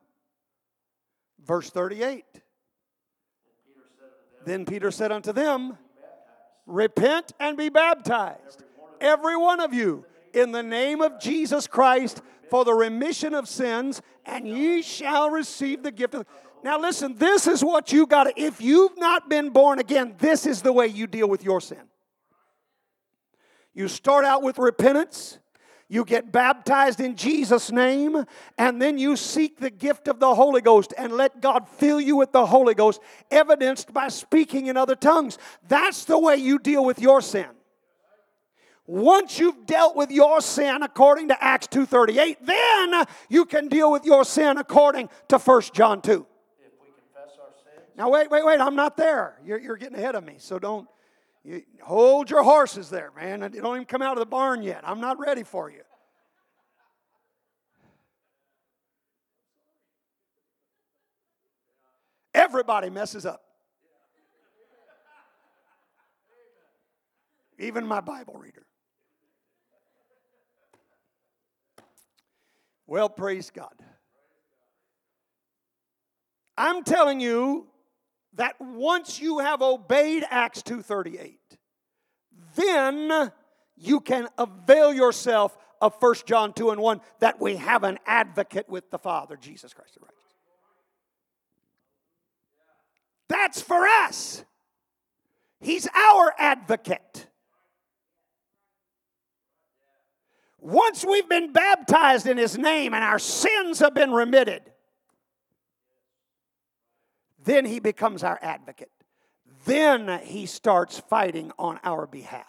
Verse 1.47 1.71
38. 1.71 2.25
Then 4.45 4.65
Peter 4.65 4.91
said 4.91 5.13
unto 5.13 5.33
them, 5.33 5.79
Repent 6.67 7.33
and 7.41 7.57
be 7.57 7.69
baptized, 7.69 8.65
every 9.01 9.37
one 9.37 9.61
of 9.61 9.75
you, 9.75 10.05
in 10.33 10.53
the 10.53 10.63
name 10.63 11.01
of 11.01 11.21
Jesus 11.21 11.67
Christ 11.67 12.23
for 12.53 12.65
the 12.65 12.75
remission 12.75 13.35
of 13.35 13.49
sins, 13.49 14.03
and 14.27 14.47
ye 14.47 14.83
shall 14.83 15.31
receive 15.31 15.83
the 15.83 15.91
gift 15.91 16.15
of. 16.15 16.27
Now, 16.63 16.79
listen, 16.79 17.17
this 17.17 17.47
is 17.47 17.65
what 17.65 17.93
you 17.93 18.07
got 18.07 18.25
to, 18.25 18.41
if 18.41 18.61
you've 18.61 18.99
not 18.99 19.29
been 19.29 19.51
born 19.51 19.79
again, 19.79 20.15
this 20.19 20.47
is 20.47 20.63
the 20.63 20.73
way 20.73 20.87
you 20.87 21.07
deal 21.07 21.29
with 21.29 21.43
your 21.43 21.61
sin. 21.61 21.83
You 23.75 23.89
start 23.89 24.25
out 24.25 24.43
with 24.43 24.59
repentance, 24.59 25.39
you 25.93 26.07
get 26.07 26.33
baptized 26.33 27.01
in 27.01 27.17
Jesus' 27.17 27.71
name, 27.71 28.25
and 28.57 28.81
then 28.81 28.97
you 28.97 29.15
seek 29.15 29.59
the 29.59 29.69
gift 29.69 30.09
of 30.09 30.21
the 30.21 30.35
Holy 30.35 30.63
Ghost 30.63 30.95
and 30.97 31.13
let 31.13 31.43
God 31.43 31.69
fill 31.69 32.01
you 32.01 32.17
with 32.17 32.33
the 32.33 32.47
Holy 32.47 32.73
Ghost, 32.73 32.99
evidenced 33.31 33.93
by 33.93 34.09
speaking 34.09 34.69
in 34.69 34.79
other 34.79 34.97
tongues. 34.97 35.37
That's 35.69 36.07
the 36.07 36.19
way 36.19 36.37
you 36.37 36.59
deal 36.59 36.83
with 36.83 36.99
your 36.99 37.21
sin. 37.21 37.49
Once 38.87 39.39
you've 39.39 39.67
dealt 39.67 39.95
with 39.95 40.11
your 40.11 40.41
sin 40.41 40.83
according 40.83 41.29
to 41.29 41.45
Acts 41.45 41.67
2:38, 41.67 42.39
then 42.41 43.05
you 43.29 43.45
can 43.45 43.69
deal 43.69 43.93
with 43.93 44.07
your 44.07 44.25
sin 44.25 44.57
according 44.57 45.11
to 45.29 45.39
1 45.39 45.75
John 45.75 46.01
2. 46.01 46.27
Now 47.99 48.09
wait, 48.09 48.31
wait, 48.31 48.47
wait, 48.47 48.61
I'm 48.61 48.77
not 48.77 48.97
there. 48.97 49.39
You're, 49.45 49.59
you're 49.59 49.77
getting 49.77 49.99
ahead 49.99 50.15
of 50.15 50.25
me, 50.25 50.37
so 50.39 50.59
don't 50.59 50.89
you 51.45 51.63
hold 51.83 52.31
your 52.31 52.43
horses 52.43 52.89
there, 52.89 53.11
man. 53.17 53.43
You 53.53 53.61
don't 53.61 53.77
even 53.77 53.87
come 53.87 54.03
out 54.03 54.13
of 54.13 54.21
the 54.21 54.27
barn 54.27 54.63
yet. 54.63 54.81
I'm 54.85 55.01
not 55.01 55.19
ready 55.19 55.43
for 55.43 55.71
you. 55.71 55.83
Everybody 62.35 62.91
messes 62.91 63.27
up. 63.27 63.43
Even 67.59 67.87
my 67.87 68.01
Bible 68.01 68.35
reader. 68.35 68.67
Well, 72.87 73.09
praise 73.09 73.51
God. 73.51 73.75
I'm 76.57 76.85
telling 76.85 77.21
you, 77.21 77.69
that 78.35 78.57
once 78.61 79.21
you 79.21 79.39
have 79.41 79.63
obeyed 79.63 80.25
Acts 80.31 80.63
2:38, 80.63 81.59
then 82.55 83.33
you 83.77 84.01
can 84.01 84.29
avail 84.39 84.93
yourself 84.93 85.57
of 85.81 85.95
1 86.01 86.27
John 86.27 86.53
2 86.53 86.71
and 86.71 86.81
1 86.81 87.01
that 87.19 87.41
we 87.41 87.57
have 87.57 87.85
an 87.85 87.99
advocate 88.07 88.69
with 88.69 88.91
the 88.91 88.99
Father, 88.99 89.37
Jesus 89.37 89.75
Christ 89.75 89.95
the 89.95 90.01
righteous. 90.01 90.19
That's 93.29 93.61
for 93.61 93.87
us. 93.87 94.45
He's 95.61 95.89
our 95.95 96.35
advocate. 96.39 97.27
Once 100.59 101.05
we've 101.05 101.29
been 101.29 101.53
baptized 101.53 102.27
in 102.27 102.37
His 102.37 102.57
name 102.57 102.95
and 102.95 103.03
our 103.03 103.19
sins 103.19 103.81
have 103.81 103.95
been 103.95 104.13
remitted, 104.13 104.72
then 107.45 107.65
he 107.65 107.81
becomes 107.81 108.23
our 108.23 108.39
advocate. 108.43 108.91
Then 109.65 110.21
he 110.25 110.47
starts 110.47 110.99
fighting 110.99 111.53
on 111.59 111.79
our 111.85 112.07
behalf. 112.07 112.47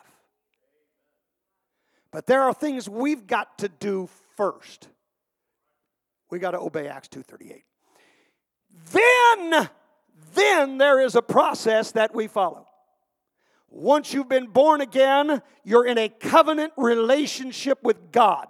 But 2.11 2.27
there 2.27 2.43
are 2.43 2.53
things 2.53 2.87
we've 2.87 3.25
got 3.25 3.57
to 3.59 3.69
do 3.69 4.09
first. 4.35 4.87
We 6.29 6.39
got 6.39 6.51
to 6.51 6.59
obey 6.59 6.87
Acts 6.87 7.09
2:38. 7.09 7.63
Then 8.91 9.69
then 10.33 10.77
there 10.77 10.99
is 10.99 11.15
a 11.15 11.21
process 11.21 11.91
that 11.91 12.13
we 12.13 12.27
follow. 12.27 12.67
Once 13.69 14.13
you've 14.13 14.29
been 14.29 14.47
born 14.47 14.81
again, 14.81 15.41
you're 15.63 15.85
in 15.85 15.97
a 15.97 16.09
covenant 16.09 16.73
relationship 16.77 17.81
with 17.83 18.11
God. 18.11 18.47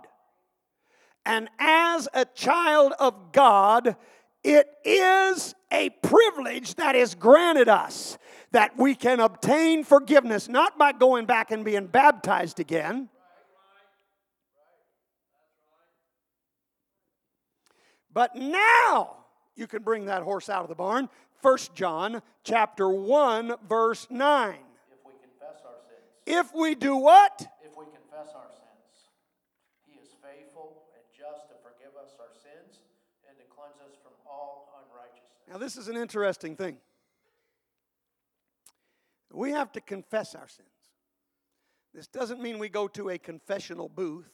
And 1.25 1.49
as 1.59 2.09
a 2.13 2.25
child 2.25 2.93
of 2.99 3.31
God, 3.31 3.95
it 4.43 4.67
is 4.83 5.55
a 5.73 5.89
privilege 5.89 6.75
that 6.75 6.95
is 6.95 7.15
granted 7.15 7.67
us 7.67 8.17
that 8.51 8.77
we 8.77 8.93
can 8.93 9.19
obtain 9.19 9.83
forgiveness, 9.83 10.47
not 10.47 10.77
by 10.77 10.91
going 10.91 11.25
back 11.25 11.49
and 11.51 11.65
being 11.65 11.87
baptized 11.87 12.59
again. 12.59 13.09
But 18.13 18.35
now 18.35 19.25
you 19.55 19.65
can 19.65 19.81
bring 19.81 20.05
that 20.05 20.21
horse 20.21 20.47
out 20.47 20.61
of 20.61 20.69
the 20.69 20.75
barn. 20.75 21.09
1 21.41 21.57
John 21.73 22.21
chapter 22.43 22.87
1 22.87 23.55
verse 23.67 24.07
9. 24.09 24.53
If 24.53 25.01
we 25.03 25.11
confess 25.17 25.65
our 25.65 25.81
sins. 25.81 26.05
If 26.25 26.53
we 26.53 26.75
do 26.75 26.95
what? 26.95 27.41
If 27.65 27.75
we 27.75 27.85
confess 27.85 28.31
our 28.37 28.47
sins, 28.53 29.09
he 29.89 29.97
is 29.97 30.13
faithful 30.21 30.85
and 30.93 31.03
just 31.09 31.49
to 31.49 31.55
forgive 31.65 31.97
us 31.97 32.13
our 32.21 32.31
sins 32.31 32.85
and 33.27 33.35
to 33.35 33.45
cleanse 33.49 33.81
us 33.81 33.97
from 34.05 34.13
all 34.29 34.71
unrighteousness. 34.77 35.32
Now, 35.49 35.57
this 35.57 35.77
is 35.77 35.87
an 35.87 35.97
interesting 35.97 36.55
thing. 36.55 36.77
We 39.31 39.51
have 39.51 39.71
to 39.73 39.81
confess 39.81 40.35
our 40.35 40.47
sins. 40.47 40.67
This 41.93 42.07
doesn't 42.07 42.41
mean 42.41 42.59
we 42.59 42.69
go 42.69 42.87
to 42.89 43.09
a 43.09 43.17
confessional 43.17 43.89
booth 43.89 44.29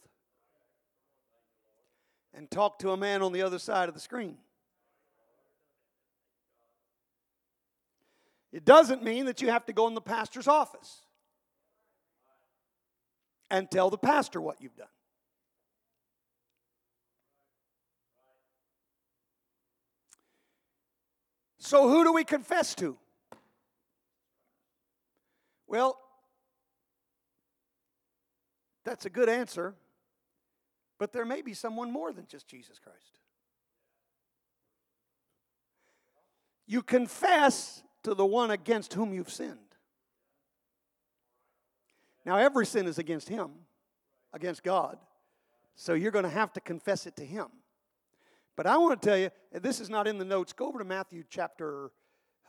and 2.34 2.50
talk 2.50 2.80
to 2.80 2.92
a 2.92 2.98
man 2.98 3.22
on 3.22 3.34
the 3.34 3.42
other 3.42 3.60
side 3.60 3.90
of 3.90 3.96
the 3.96 4.02
screen. 4.02 4.38
It 8.52 8.66
doesn't 8.66 9.04
mean 9.04 9.26
that 9.26 9.42
you 9.42 9.50
have 9.50 9.66
to 9.68 9.74
go 9.74 9.88
in 9.88 9.94
the 9.94 10.02
pastor's 10.02 10.48
office 10.48 11.02
and 13.52 13.70
tell 13.70 13.90
the 13.90 13.98
pastor 13.98 14.42
what 14.42 14.62
you've 14.62 14.76
done. 14.76 14.88
So, 21.70 21.88
who 21.88 22.04
do 22.04 22.12
we 22.12 22.24
confess 22.24 22.74
to? 22.74 22.98
Well, 25.68 26.00
that's 28.84 29.06
a 29.06 29.10
good 29.12 29.30
answer, 29.30 29.76
but 30.98 31.14
there 31.14 31.26
may 31.26 31.44
be 31.44 31.54
someone 31.54 31.92
more 31.92 32.12
than 32.12 32.26
just 32.26 32.48
Jesus 32.48 32.80
Christ. 32.80 33.20
You 36.66 36.82
confess 36.82 37.84
to 38.02 38.16
the 38.16 38.26
one 38.26 38.50
against 38.50 38.96
whom 38.96 39.14
you've 39.14 39.30
sinned. 39.30 39.60
Now, 42.26 42.38
every 42.38 42.66
sin 42.66 42.88
is 42.88 42.98
against 42.98 43.30
him, 43.30 43.52
against 44.34 44.64
God. 44.64 44.98
So 45.76 45.94
you're 45.94 46.10
going 46.10 46.24
to 46.24 46.30
have 46.30 46.52
to 46.54 46.62
confess 46.62 47.06
it 47.06 47.16
to 47.18 47.24
him. 47.24 47.50
But 48.60 48.68
I 48.68 48.76
want 48.76 49.02
to 49.02 49.08
tell 49.08 49.18
you, 49.18 49.30
this 49.54 49.80
is 49.80 49.90
not 49.90 50.06
in 50.06 50.18
the 50.18 50.26
notes. 50.26 50.52
Go 50.52 50.68
over 50.68 50.80
to 50.80 50.84
Matthew 50.84 51.24
chapter 51.30 51.92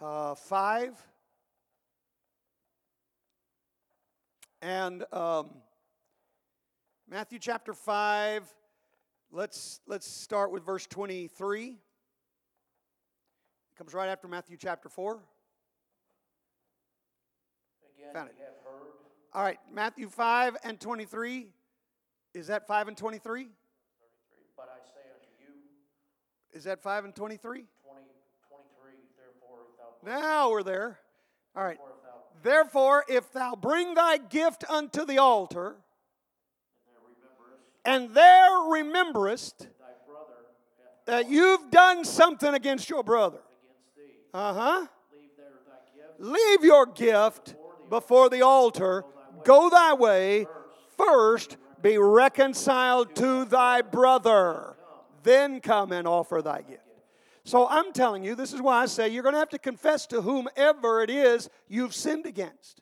uh, 0.01 0.35
5. 0.35 1.01
And 4.61 5.05
um, 5.13 5.51
Matthew 7.09 7.39
chapter 7.39 7.73
5, 7.73 8.43
let's, 9.31 9.79
let's 9.87 10.05
start 10.05 10.51
with 10.51 10.67
verse 10.67 10.85
23. 10.89 11.69
It 11.69 11.79
comes 13.79 13.95
right 13.95 14.09
after 14.09 14.27
Matthew 14.27 14.57
chapter 14.57 14.89
4. 14.89 15.13
Again, 17.95 18.15
Found 18.15 18.31
it. 18.31 18.35
have 18.41 18.49
heard 18.65 18.91
All 19.33 19.45
right, 19.45 19.61
Matthew 19.73 20.09
5 20.09 20.57
and 20.65 20.81
23. 20.81 21.47
Is 22.35 22.49
that 22.49 22.67
5 22.67 22.89
and 22.89 22.97
23? 22.97 23.47
But 24.57 24.69
I 24.77 24.85
say 24.85 25.07
unto 25.15 25.29
you, 25.39 25.55
Is 26.53 26.65
that 26.65 26.83
5 26.83 27.05
and 27.05 27.15
23? 27.15 27.59
20, 27.61 27.67
23, 28.49 28.93
therefore 29.17 29.59
Now 30.05 30.51
we're 30.51 30.63
there. 30.63 30.99
All 31.55 31.65
right. 31.65 31.79
therefore 32.43 33.05
if 33.05 33.05
thou, 33.05 33.05
Therefore, 33.05 33.05
if 33.09 33.33
thou 33.33 33.55
bring 33.55 33.95
thy 33.95 34.19
gift 34.19 34.65
unto 34.69 35.05
the 35.05 35.19
altar, 35.19 35.77
and 37.85 38.11
there 38.15 38.51
rememberest 38.69 39.59
there 39.59 39.59
rememberest 39.59 39.59
thy 39.59 39.67
brother 40.07 40.35
hath 40.79 41.07
that 41.07 41.31
you've 41.31 41.71
done 41.71 42.05
something 42.05 42.55
against 42.55 42.91
your 42.91 43.03
brother, 43.03 43.41
uh 44.35 44.53
huh, 44.55 44.87
leave 46.19 46.65
your 46.65 46.87
gift 46.87 47.55
before 47.89 48.29
the 48.29 48.43
altar, 48.43 49.05
go 49.45 49.71
thy 49.71 49.95
way, 49.95 50.47
first 50.97 51.57
be 51.83 51.97
reconciled 51.97 53.15
to 53.17 53.45
thy 53.47 53.81
brother, 53.83 54.77
then 55.23 55.61
come 55.61 55.93
and 55.93 56.07
offer 56.07 56.43
thy 56.43 56.63
gift. 56.63 56.83
So 57.45 57.67
I'm 57.69 57.93
telling 57.93 58.23
you, 58.23 58.35
this 58.35 58.53
is 58.53 58.61
why 58.61 58.83
I 58.83 58.87
say 58.87 59.09
you're 59.09 59.23
going 59.23 59.35
to 59.35 59.39
have 59.39 59.49
to 59.51 59.59
confess 59.59 60.07
to 60.09 60.21
whomever 60.21 61.03
it 61.03 61.11
is 61.11 61.49
you've 61.69 61.95
sinned 61.95 62.27
against. 62.27 62.81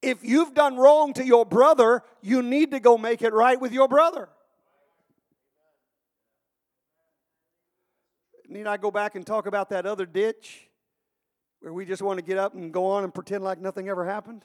If 0.00 0.22
you've 0.22 0.54
done 0.54 0.76
wrong 0.76 1.12
to 1.14 1.24
your 1.24 1.44
brother, 1.44 2.02
you 2.22 2.42
need 2.42 2.70
to 2.70 2.80
go 2.80 2.96
make 2.96 3.22
it 3.22 3.32
right 3.32 3.60
with 3.60 3.72
your 3.72 3.88
brother. 3.88 4.28
Need 8.48 8.66
I 8.66 8.78
go 8.78 8.90
back 8.90 9.14
and 9.14 9.26
talk 9.26 9.46
about 9.46 9.68
that 9.70 9.84
other 9.84 10.06
ditch 10.06 10.68
where 11.60 11.72
we 11.72 11.84
just 11.84 12.00
want 12.00 12.18
to 12.18 12.24
get 12.24 12.38
up 12.38 12.54
and 12.54 12.72
go 12.72 12.86
on 12.86 13.04
and 13.04 13.12
pretend 13.12 13.44
like 13.44 13.60
nothing 13.60 13.88
ever 13.88 14.06
happened? 14.06 14.42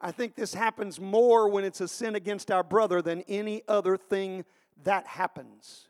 I 0.00 0.10
think 0.10 0.34
this 0.34 0.54
happens 0.54 0.98
more 0.98 1.48
when 1.48 1.64
it's 1.64 1.80
a 1.80 1.88
sin 1.88 2.14
against 2.14 2.50
our 2.50 2.62
brother 2.62 3.02
than 3.02 3.22
any 3.28 3.62
other 3.68 3.96
thing 3.96 4.44
that 4.84 5.06
happens. 5.06 5.88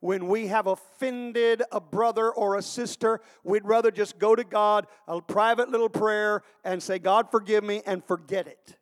When 0.00 0.28
we 0.28 0.48
have 0.48 0.66
offended 0.66 1.62
a 1.72 1.80
brother 1.80 2.30
or 2.30 2.56
a 2.56 2.62
sister, 2.62 3.20
we'd 3.42 3.64
rather 3.64 3.90
just 3.90 4.18
go 4.18 4.36
to 4.36 4.44
God, 4.44 4.86
a 5.08 5.20
private 5.20 5.70
little 5.70 5.88
prayer, 5.88 6.42
and 6.64 6.82
say, 6.82 6.98
God, 6.98 7.30
forgive 7.30 7.64
me, 7.64 7.82
and 7.86 8.04
forget 8.04 8.46
it. 8.46 8.76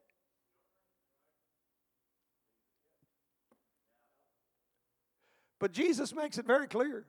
But 5.60 5.72
Jesus 5.72 6.14
makes 6.14 6.36
it 6.36 6.46
very 6.46 6.66
clear. 6.66 7.06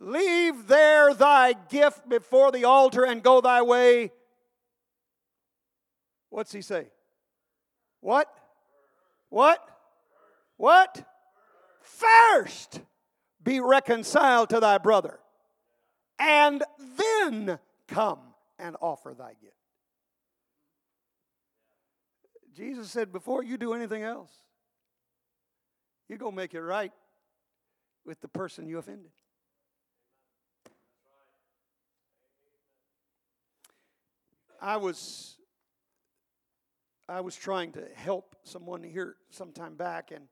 Leave 0.00 0.68
there 0.68 1.12
thy 1.12 1.54
gift 1.68 2.08
before 2.08 2.52
the 2.52 2.64
altar 2.64 3.04
and 3.04 3.22
go 3.22 3.40
thy 3.40 3.62
way. 3.62 4.12
What's 6.30 6.52
he 6.52 6.62
say? 6.62 6.86
What? 8.00 8.28
What? 9.28 9.66
What? 10.56 11.04
First 11.80 12.80
be 13.42 13.60
reconciled 13.60 14.50
to 14.50 14.60
thy 14.60 14.78
brother, 14.78 15.18
and 16.18 16.62
then 16.96 17.58
come 17.86 18.18
and 18.58 18.76
offer 18.80 19.14
thy 19.16 19.30
gift. 19.40 19.54
Jesus 22.54 22.90
said, 22.90 23.12
before 23.12 23.42
you 23.44 23.56
do 23.56 23.72
anything 23.72 24.02
else, 24.02 24.32
you 26.08 26.18
go 26.18 26.30
make 26.30 26.54
it 26.54 26.60
right 26.60 26.92
with 28.04 28.20
the 28.20 28.28
person 28.28 28.66
you 28.66 28.78
offended. 28.78 29.12
I 34.60 34.76
was 34.76 35.37
I 37.08 37.20
was 37.22 37.34
trying 37.34 37.72
to 37.72 37.86
help 37.94 38.36
someone 38.44 38.82
here 38.82 39.16
some 39.30 39.52
time 39.52 39.76
back, 39.76 40.10
and 40.10 40.24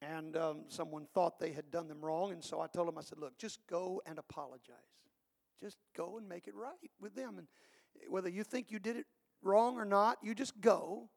and 0.00 0.34
um, 0.36 0.60
someone 0.68 1.06
thought 1.12 1.38
they 1.38 1.52
had 1.52 1.70
done 1.70 1.86
them 1.86 2.00
wrong, 2.00 2.32
and 2.32 2.42
so 2.42 2.58
I 2.60 2.66
told 2.68 2.88
them, 2.88 2.96
I 2.96 3.02
said, 3.02 3.18
look, 3.18 3.36
just 3.36 3.58
go 3.66 4.00
and 4.06 4.18
apologize, 4.18 4.76
just 5.62 5.76
go 5.94 6.16
and 6.16 6.26
make 6.26 6.48
it 6.48 6.54
right 6.54 6.90
with 7.00 7.14
them, 7.14 7.36
and 7.36 7.46
whether 8.08 8.30
you 8.30 8.44
think 8.44 8.70
you 8.70 8.78
did 8.78 8.96
it 8.96 9.04
wrong 9.42 9.76
or 9.76 9.84
not, 9.84 10.16
you 10.22 10.34
just 10.34 10.58
go. 10.60 11.10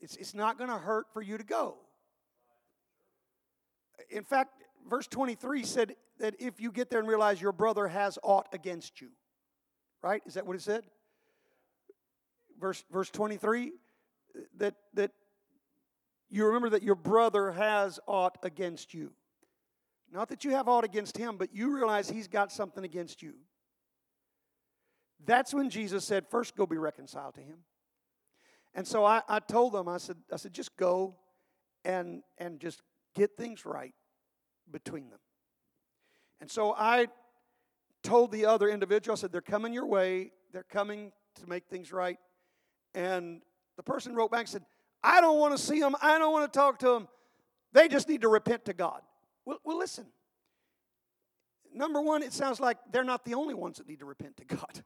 It's 0.00 0.16
it's 0.16 0.34
not 0.34 0.56
going 0.56 0.70
to 0.70 0.78
hurt 0.78 1.06
for 1.12 1.20
you 1.20 1.36
to 1.36 1.44
go. 1.44 1.76
In 4.10 4.24
fact, 4.24 4.62
verse 4.88 5.06
23 5.06 5.64
said 5.64 5.96
that 6.18 6.34
if 6.38 6.60
you 6.60 6.72
get 6.72 6.90
there 6.90 6.98
and 6.98 7.08
realize 7.08 7.40
your 7.40 7.52
brother 7.52 7.88
has 7.88 8.18
aught 8.22 8.48
against 8.52 9.00
you, 9.00 9.08
right? 10.02 10.22
Is 10.26 10.34
that 10.34 10.46
what 10.46 10.56
it 10.56 10.62
said? 10.62 10.84
Verse 12.64 12.82
verse 12.90 13.10
23 13.10 13.72
that 14.56 14.74
that 14.94 15.10
you 16.30 16.46
remember 16.46 16.70
that 16.70 16.82
your 16.82 16.94
brother 16.94 17.52
has 17.52 18.00
aught 18.06 18.38
against 18.42 18.94
you. 18.94 19.12
Not 20.10 20.30
that 20.30 20.46
you 20.46 20.52
have 20.52 20.66
aught 20.66 20.82
against 20.82 21.18
him, 21.18 21.36
but 21.36 21.54
you 21.54 21.76
realize 21.76 22.08
he's 22.08 22.26
got 22.26 22.50
something 22.50 22.82
against 22.82 23.20
you. 23.20 23.34
That's 25.26 25.52
when 25.52 25.68
Jesus 25.68 26.06
said, 26.06 26.26
First 26.30 26.56
go 26.56 26.64
be 26.64 26.78
reconciled 26.78 27.34
to 27.34 27.42
him. 27.42 27.58
And 28.72 28.88
so 28.88 29.04
I, 29.04 29.20
I 29.28 29.40
told 29.40 29.74
them, 29.74 29.86
I 29.86 29.98
said, 29.98 30.16
I 30.32 30.36
said, 30.36 30.54
just 30.54 30.74
go 30.78 31.16
and 31.84 32.22
and 32.38 32.60
just 32.60 32.80
get 33.14 33.36
things 33.36 33.66
right 33.66 33.92
between 34.72 35.10
them. 35.10 35.20
And 36.40 36.50
so 36.50 36.72
I 36.72 37.08
told 38.02 38.32
the 38.32 38.46
other 38.46 38.70
individual, 38.70 39.12
I 39.12 39.16
said, 39.16 39.32
they're 39.32 39.42
coming 39.42 39.74
your 39.74 39.86
way, 39.86 40.32
they're 40.50 40.62
coming 40.62 41.12
to 41.34 41.46
make 41.46 41.66
things 41.66 41.92
right. 41.92 42.16
And 42.94 43.40
the 43.76 43.82
person 43.82 44.14
wrote 44.14 44.30
back 44.30 44.40
and 44.40 44.48
said, 44.48 44.64
I 45.02 45.20
don't 45.20 45.38
want 45.38 45.56
to 45.56 45.62
see 45.62 45.80
them, 45.80 45.96
I 46.00 46.18
don't 46.18 46.32
want 46.32 46.50
to 46.50 46.58
talk 46.58 46.78
to 46.80 46.88
them. 46.88 47.08
They 47.72 47.88
just 47.88 48.08
need 48.08 48.22
to 48.22 48.28
repent 48.28 48.66
to 48.66 48.72
God. 48.72 49.00
Well, 49.44 49.58
well, 49.64 49.78
listen. 49.78 50.06
Number 51.74 52.00
one, 52.00 52.22
it 52.22 52.32
sounds 52.32 52.60
like 52.60 52.78
they're 52.92 53.04
not 53.04 53.24
the 53.24 53.34
only 53.34 53.54
ones 53.54 53.78
that 53.78 53.88
need 53.88 53.98
to 53.98 54.04
repent 54.04 54.36
to 54.36 54.44
God. 54.44 54.84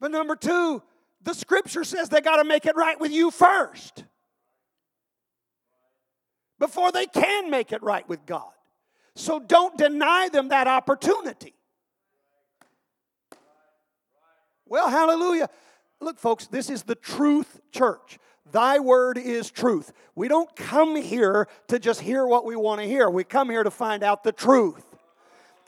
But 0.00 0.10
number 0.10 0.36
two, 0.36 0.82
the 1.22 1.34
scripture 1.34 1.84
says 1.84 2.08
they 2.08 2.20
got 2.20 2.36
to 2.36 2.44
make 2.44 2.66
it 2.66 2.76
right 2.76 2.98
with 2.98 3.12
you 3.12 3.30
first 3.30 4.04
before 6.58 6.92
they 6.92 7.06
can 7.06 7.50
make 7.50 7.72
it 7.72 7.82
right 7.82 8.08
with 8.08 8.24
God. 8.26 8.55
So 9.16 9.40
don't 9.40 9.76
deny 9.78 10.28
them 10.30 10.48
that 10.48 10.68
opportunity. 10.68 11.54
Well, 14.66 14.90
hallelujah. 14.90 15.48
Look, 16.00 16.18
folks, 16.18 16.46
this 16.46 16.68
is 16.68 16.82
the 16.82 16.94
truth 16.94 17.60
church. 17.72 18.18
Thy 18.52 18.78
word 18.78 19.16
is 19.16 19.50
truth. 19.50 19.92
We 20.14 20.28
don't 20.28 20.54
come 20.54 20.96
here 20.96 21.48
to 21.68 21.78
just 21.78 22.02
hear 22.02 22.26
what 22.26 22.44
we 22.44 22.56
want 22.56 22.82
to 22.82 22.86
hear, 22.86 23.08
we 23.08 23.24
come 23.24 23.48
here 23.48 23.64
to 23.64 23.70
find 23.70 24.02
out 24.02 24.22
the 24.22 24.32
truth. 24.32 24.84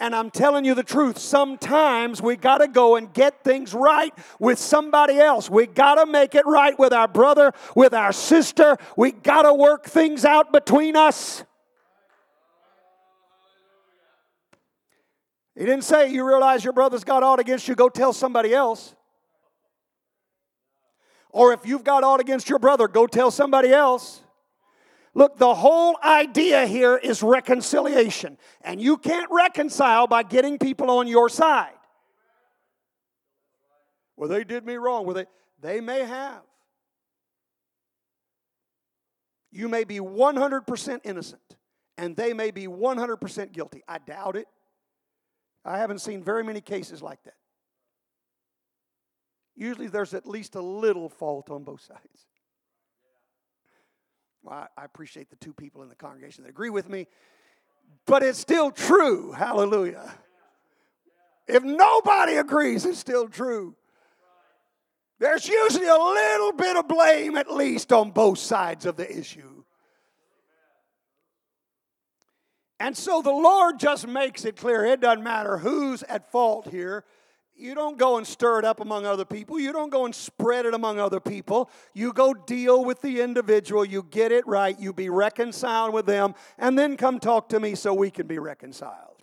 And 0.00 0.14
I'm 0.14 0.30
telling 0.30 0.64
you 0.64 0.74
the 0.74 0.84
truth, 0.84 1.18
sometimes 1.18 2.22
we 2.22 2.36
got 2.36 2.58
to 2.58 2.68
go 2.68 2.94
and 2.94 3.12
get 3.12 3.42
things 3.42 3.74
right 3.74 4.14
with 4.38 4.58
somebody 4.58 5.18
else. 5.18 5.50
We 5.50 5.66
got 5.66 5.96
to 5.96 6.06
make 6.06 6.36
it 6.36 6.46
right 6.46 6.78
with 6.78 6.92
our 6.92 7.08
brother, 7.08 7.52
with 7.74 7.94
our 7.94 8.12
sister. 8.12 8.76
We 8.96 9.10
got 9.10 9.42
to 9.42 9.52
work 9.52 9.86
things 9.86 10.24
out 10.24 10.52
between 10.52 10.94
us. 10.94 11.42
He 15.58 15.64
didn't 15.64 15.82
say 15.82 16.12
you 16.12 16.24
realize 16.24 16.62
your 16.62 16.72
brother's 16.72 17.02
got 17.02 17.24
aught 17.24 17.40
against 17.40 17.66
you, 17.66 17.74
go 17.74 17.88
tell 17.88 18.12
somebody 18.12 18.54
else. 18.54 18.94
Or 21.30 21.52
if 21.52 21.66
you've 21.66 21.82
got 21.82 22.04
aught 22.04 22.20
against 22.20 22.48
your 22.48 22.60
brother, 22.60 22.86
go 22.86 23.08
tell 23.08 23.32
somebody 23.32 23.72
else. 23.72 24.22
Look, 25.14 25.36
the 25.36 25.52
whole 25.52 25.98
idea 26.02 26.64
here 26.64 26.96
is 26.96 27.24
reconciliation. 27.24 28.38
And 28.62 28.80
you 28.80 28.98
can't 28.98 29.28
reconcile 29.32 30.06
by 30.06 30.22
getting 30.22 30.58
people 30.58 30.90
on 30.90 31.08
your 31.08 31.28
side. 31.28 31.72
Well, 34.16 34.28
they 34.28 34.44
did 34.44 34.64
me 34.64 34.76
wrong. 34.76 35.06
Well, 35.06 35.16
they, 35.16 35.26
they 35.60 35.80
may 35.80 36.04
have. 36.04 36.42
You 39.50 39.68
may 39.68 39.82
be 39.82 39.98
100% 39.98 41.00
innocent, 41.02 41.56
and 41.96 42.14
they 42.14 42.32
may 42.32 42.52
be 42.52 42.68
100% 42.68 43.52
guilty. 43.52 43.82
I 43.88 43.98
doubt 43.98 44.36
it. 44.36 44.46
I 45.68 45.78
haven't 45.78 46.00
seen 46.00 46.22
very 46.22 46.42
many 46.42 46.60
cases 46.60 47.02
like 47.02 47.22
that. 47.24 47.34
Usually 49.54 49.88
there's 49.88 50.14
at 50.14 50.26
least 50.26 50.54
a 50.54 50.62
little 50.62 51.08
fault 51.08 51.50
on 51.50 51.64
both 51.64 51.82
sides. 51.82 52.26
Well, 54.42 54.68
I, 54.76 54.84
appreciate 54.84 55.30
the 55.30 55.36
two 55.36 55.52
people 55.52 55.82
in 55.82 55.88
the 55.88 55.94
congregation 55.94 56.44
that 56.44 56.50
agree 56.50 56.70
with 56.70 56.88
me, 56.88 57.06
but 58.06 58.22
it's 58.22 58.38
still 58.38 58.70
true. 58.70 59.32
Hallelujah. 59.32 60.14
If 61.46 61.64
nobody 61.64 62.36
agrees, 62.36 62.86
it's 62.86 62.98
still 62.98 63.28
true. 63.28 63.74
There's 65.18 65.48
usually 65.48 65.88
a 65.88 65.96
little 65.96 66.52
bit 66.52 66.76
of 66.76 66.86
blame, 66.86 67.36
at 67.36 67.52
least, 67.52 67.92
on 67.92 68.12
both 68.12 68.38
sides 68.38 68.86
of 68.86 68.96
the 68.96 69.18
issue. 69.18 69.57
And 72.80 72.96
so 72.96 73.22
the 73.22 73.32
Lord 73.32 73.78
just 73.78 74.06
makes 74.06 74.44
it 74.44 74.56
clear 74.56 74.84
it 74.84 75.00
doesn't 75.00 75.24
matter 75.24 75.58
who's 75.58 76.02
at 76.04 76.30
fault 76.30 76.68
here. 76.68 77.04
You 77.56 77.74
don't 77.74 77.98
go 77.98 78.18
and 78.18 78.26
stir 78.26 78.60
it 78.60 78.64
up 78.64 78.78
among 78.78 79.04
other 79.04 79.24
people. 79.24 79.58
You 79.58 79.72
don't 79.72 79.90
go 79.90 80.04
and 80.04 80.14
spread 80.14 80.64
it 80.64 80.74
among 80.74 81.00
other 81.00 81.18
people. 81.18 81.68
You 81.92 82.12
go 82.12 82.32
deal 82.32 82.84
with 82.84 83.00
the 83.02 83.20
individual. 83.20 83.84
You 83.84 84.06
get 84.08 84.30
it 84.30 84.46
right. 84.46 84.78
You 84.78 84.92
be 84.92 85.10
reconciled 85.10 85.92
with 85.92 86.06
them. 86.06 86.36
And 86.56 86.78
then 86.78 86.96
come 86.96 87.18
talk 87.18 87.48
to 87.48 87.58
me 87.58 87.74
so 87.74 87.92
we 87.92 88.12
can 88.12 88.28
be 88.28 88.38
reconciled. 88.38 89.16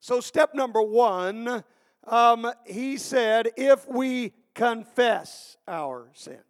So, 0.00 0.20
step 0.20 0.54
number 0.54 0.82
one, 0.82 1.64
um, 2.06 2.50
he 2.66 2.96
said, 2.96 3.50
if 3.56 3.86
we 3.88 4.32
confess 4.54 5.56
our 5.66 6.08
sins, 6.14 6.47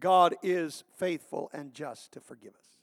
God 0.00 0.34
is 0.42 0.84
faithful 0.96 1.50
and 1.52 1.72
just 1.72 2.12
to 2.12 2.20
forgive 2.20 2.54
us. 2.54 2.78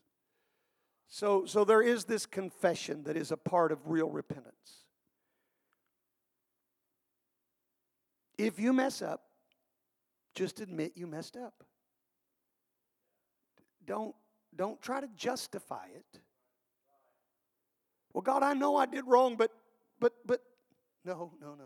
So, 1.08 1.46
so 1.46 1.64
there 1.64 1.82
is 1.82 2.06
this 2.06 2.26
confession 2.26 3.04
that 3.04 3.16
is 3.16 3.32
a 3.32 3.38
part 3.38 3.72
of 3.72 3.80
real 3.86 4.10
repentance. 4.10 4.84
If 8.38 8.60
you 8.60 8.74
mess 8.74 9.02
up, 9.02 9.22
just 10.34 10.60
admit 10.60 10.94
you 10.96 11.08
messed 11.08 11.38
up. 11.38 11.64
Don't, 13.86 14.14
don't 14.56 14.82
try 14.82 15.00
to 15.00 15.08
justify 15.16 15.86
it. 15.96 16.20
Well, 18.14 18.22
God, 18.22 18.44
I 18.44 18.54
know 18.54 18.76
I 18.76 18.86
did 18.86 19.06
wrong, 19.08 19.36
but, 19.38 19.52
but, 20.00 20.14
but, 20.26 20.42
no, 21.06 21.32
no, 21.40 21.50
no. 21.50 21.56
No, 21.56 21.66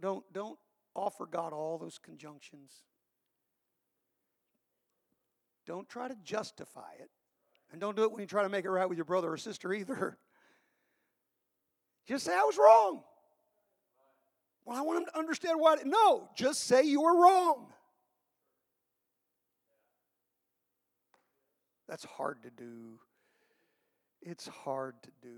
don't, 0.00 0.32
don't 0.32 0.58
offer 0.94 1.26
God 1.26 1.52
all 1.52 1.78
those 1.78 1.98
conjunctions. 1.98 2.82
Don't 5.66 5.88
try 5.88 6.08
to 6.08 6.16
justify 6.24 6.92
it. 6.98 7.10
And 7.70 7.80
don't 7.80 7.96
do 7.96 8.02
it 8.02 8.12
when 8.12 8.20
you 8.20 8.26
try 8.26 8.42
to 8.42 8.48
make 8.48 8.64
it 8.64 8.70
right 8.70 8.88
with 8.88 8.98
your 8.98 9.04
brother 9.04 9.32
or 9.32 9.36
sister 9.36 9.72
either. 9.72 10.18
Just 12.06 12.24
say, 12.24 12.32
I 12.32 12.42
was 12.42 12.58
wrong. 12.58 13.02
Well, 14.64 14.76
I 14.76 14.82
want 14.82 14.98
them 14.98 15.06
to 15.12 15.18
understand 15.18 15.58
why. 15.58 15.76
No, 15.84 16.28
just 16.36 16.64
say 16.64 16.84
you 16.84 17.02
were 17.02 17.20
wrong. 17.20 17.66
That's 21.88 22.04
hard 22.04 22.42
to 22.42 22.50
do. 22.50 22.98
It's 24.20 24.46
hard 24.46 24.94
to 25.02 25.10
do. 25.20 25.36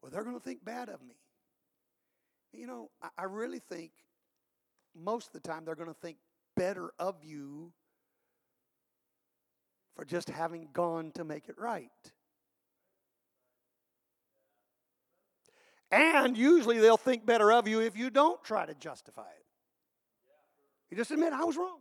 Well, 0.00 0.10
they're 0.10 0.24
going 0.24 0.36
to 0.36 0.42
think 0.42 0.64
bad 0.64 0.88
of 0.88 1.02
me. 1.02 1.14
You 2.64 2.70
know, 2.70 2.90
I 3.18 3.24
really 3.24 3.58
think 3.58 3.90
most 4.98 5.26
of 5.26 5.32
the 5.34 5.46
time 5.46 5.66
they're 5.66 5.74
going 5.74 5.92
to 5.92 6.00
think 6.00 6.16
better 6.56 6.94
of 6.98 7.22
you 7.22 7.74
for 9.94 10.06
just 10.06 10.30
having 10.30 10.68
gone 10.72 11.10
to 11.16 11.24
make 11.24 11.50
it 11.50 11.56
right. 11.58 11.90
And 15.90 16.38
usually 16.38 16.78
they'll 16.78 16.96
think 16.96 17.26
better 17.26 17.52
of 17.52 17.68
you 17.68 17.82
if 17.82 17.98
you 17.98 18.08
don't 18.08 18.42
try 18.42 18.64
to 18.64 18.72
justify 18.72 19.28
it. 19.28 19.44
You 20.90 20.96
just 20.96 21.10
admit, 21.10 21.34
I 21.34 21.44
was 21.44 21.58
wrong. 21.58 21.80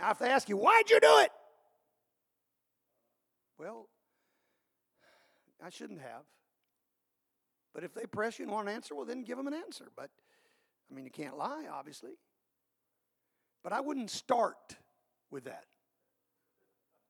Now, 0.00 0.10
if 0.10 0.18
they 0.18 0.30
ask 0.30 0.48
you, 0.48 0.56
why'd 0.56 0.90
you 0.90 0.98
do 0.98 1.18
it? 1.20 1.30
Well, 3.56 3.88
I 5.64 5.70
shouldn't 5.70 6.00
have. 6.00 6.24
But 7.74 7.84
if 7.84 7.92
they 7.92 8.06
press 8.06 8.38
you 8.38 8.44
and 8.44 8.52
want 8.52 8.68
an 8.68 8.74
answer, 8.74 8.94
well, 8.94 9.04
then 9.04 9.22
give 9.22 9.36
them 9.36 9.48
an 9.48 9.54
answer. 9.54 9.90
But, 9.96 10.10
I 10.90 10.94
mean, 10.94 11.04
you 11.04 11.10
can't 11.10 11.36
lie, 11.36 11.64
obviously. 11.70 12.12
But 13.62 13.72
I 13.72 13.80
wouldn't 13.80 14.10
start 14.10 14.76
with 15.30 15.44
that. 15.44 15.64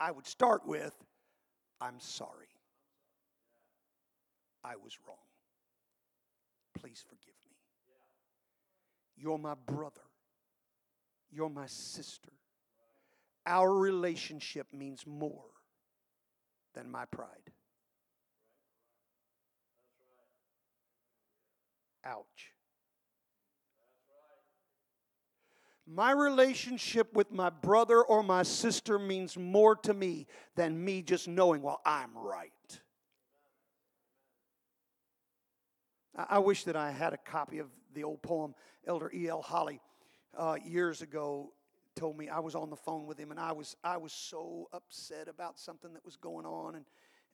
I 0.01 0.11
would 0.11 0.27
start 0.27 0.67
with, 0.67 0.95
I'm 1.81 2.01
sorry. 2.01 2.49
I 4.65 4.77
was 4.77 4.97
wrong. 5.07 5.17
Please 6.79 7.05
forgive 7.07 7.35
me. 7.45 7.57
You're 9.17 9.39
my 9.39 9.55
brother. 9.67 10.01
You're 11.31 11.51
my 11.51 11.67
sister 11.67 12.31
our 13.47 13.73
relationship 13.73 14.67
means 14.73 15.07
more 15.07 15.45
than 16.75 16.91
my 16.91 17.05
pride. 17.07 17.53
Ouch. 22.05 22.53
My 25.87 26.13
relationship 26.13 27.13
with 27.13 27.31
my 27.31 27.51
brother 27.51 28.03
or 28.03 28.23
my 28.23 28.43
sister 28.43 28.99
means 28.99 29.37
more 29.37 29.77
to 29.77 29.93
me 29.93 30.27
than 30.57 30.83
me 30.83 31.03
just 31.03 31.29
knowing, 31.29 31.61
well, 31.61 31.81
I'm 31.85 32.17
right. 32.17 32.53
I 36.17 36.39
wish 36.39 36.65
that 36.65 36.77
I 36.77 36.91
had 36.91 37.13
a 37.13 37.19
copy 37.19 37.59
of 37.59 37.67
the 37.93 38.05
old 38.05 38.23
poem, 38.23 38.55
Elder 38.87 39.11
E.L. 39.13 39.43
Holly, 39.43 39.81
uh, 40.37 40.57
years 40.65 41.03
ago 41.03 41.53
told 41.97 42.17
me 42.17 42.29
I 42.29 42.41
was 42.41 42.55
on 42.55 42.71
the 42.71 42.77
phone 42.77 43.07
with 43.07 43.19
him 43.19 43.31
and 43.31 43.39
I 43.39 43.53
was 43.53 43.77
I 43.85 43.97
was 43.99 44.13
so 44.13 44.69
upset 44.73 45.29
about 45.29 45.59
something 45.59 45.93
that 45.95 46.05
was 46.05 46.17
going 46.17 46.45
on 46.45 46.75
and 46.75 46.85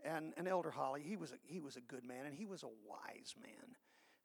and, 0.04 0.32
and 0.36 0.46
Elder 0.46 0.70
Holly 0.70 1.02
he 1.02 1.16
was 1.16 1.32
a, 1.32 1.36
he 1.46 1.60
was 1.60 1.76
a 1.76 1.80
good 1.80 2.04
man 2.04 2.26
and 2.26 2.34
he 2.34 2.44
was 2.44 2.62
a 2.62 2.68
wise 2.86 3.34
man 3.40 3.76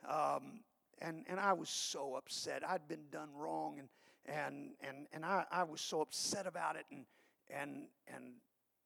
um, 0.10 0.62
and 1.00 1.26
and 1.28 1.40
I 1.40 1.54
was 1.54 1.70
so 1.70 2.16
upset 2.16 2.64
I'd 2.68 2.88
been 2.88 3.06
done 3.12 3.30
wrong 3.36 3.80
and 3.80 3.90
and 4.26 4.72
and 4.82 5.08
and 5.14 5.26
I, 5.26 5.46
I 5.52 5.64
was 5.64 5.82
so 5.82 6.02
upset 6.02 6.48
about 6.48 6.76
it 6.76 6.86
and 6.92 7.06
and 7.50 7.88
and 8.14 8.34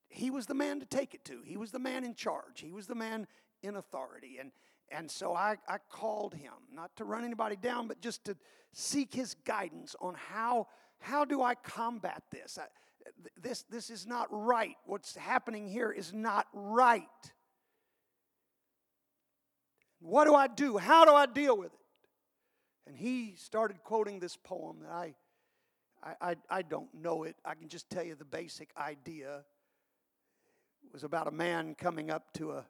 he 0.07 0.31
was 0.31 0.45
the 0.47 0.55
man 0.55 0.79
to 0.79 0.85
take 0.85 1.13
it 1.13 1.23
to 1.25 1.41
he 1.45 1.57
was 1.57 1.71
the 1.71 1.79
man 1.79 2.03
in 2.03 2.15
charge 2.15 2.61
he 2.61 2.71
was 2.71 2.87
the 2.87 2.95
man 2.95 3.27
in 3.61 3.75
authority 3.75 4.37
and 4.39 4.51
and 4.91 5.09
so 5.09 5.35
I, 5.35 5.57
I 5.67 5.77
called 5.91 6.33
him 6.33 6.53
not 6.73 6.95
to 6.95 7.03
run 7.03 7.23
anybody 7.23 7.55
down 7.55 7.87
but 7.87 8.01
just 8.01 8.25
to 8.25 8.35
seek 8.73 9.13
his 9.13 9.35
guidance 9.45 9.95
on 10.01 10.15
how 10.15 10.67
how 10.99 11.25
do 11.25 11.41
I 11.41 11.55
combat 11.55 12.23
this? 12.31 12.57
I, 12.61 12.65
this, 13.41 13.63
this 13.63 13.89
is 13.89 14.05
not 14.05 14.27
right. 14.31 14.75
What's 14.85 15.15
happening 15.15 15.67
here 15.67 15.91
is 15.91 16.13
not 16.13 16.47
right. 16.53 17.03
What 19.99 20.25
do 20.25 20.35
I 20.35 20.47
do? 20.47 20.77
How 20.77 21.05
do 21.05 21.13
I 21.13 21.25
deal 21.25 21.57
with 21.57 21.73
it? 21.73 21.79
And 22.87 22.95
he 22.95 23.35
started 23.37 23.83
quoting 23.83 24.19
this 24.19 24.35
poem 24.35 24.77
that 24.81 24.91
I, 24.91 25.13
I, 26.03 26.13
I, 26.21 26.35
I 26.49 26.61
don't 26.61 26.93
know 26.93 27.23
it. 27.23 27.35
I 27.45 27.53
can 27.55 27.67
just 27.67 27.89
tell 27.89 28.03
you 28.03 28.15
the 28.15 28.25
basic 28.25 28.69
idea. 28.77 29.43
It 30.83 30.93
was 30.93 31.03
about 31.03 31.27
a 31.27 31.31
man 31.31 31.75
coming 31.75 32.09
up 32.09 32.33
to 32.35 32.51
a 32.53 32.65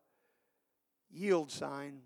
yield 1.12 1.52
sign. 1.52 2.02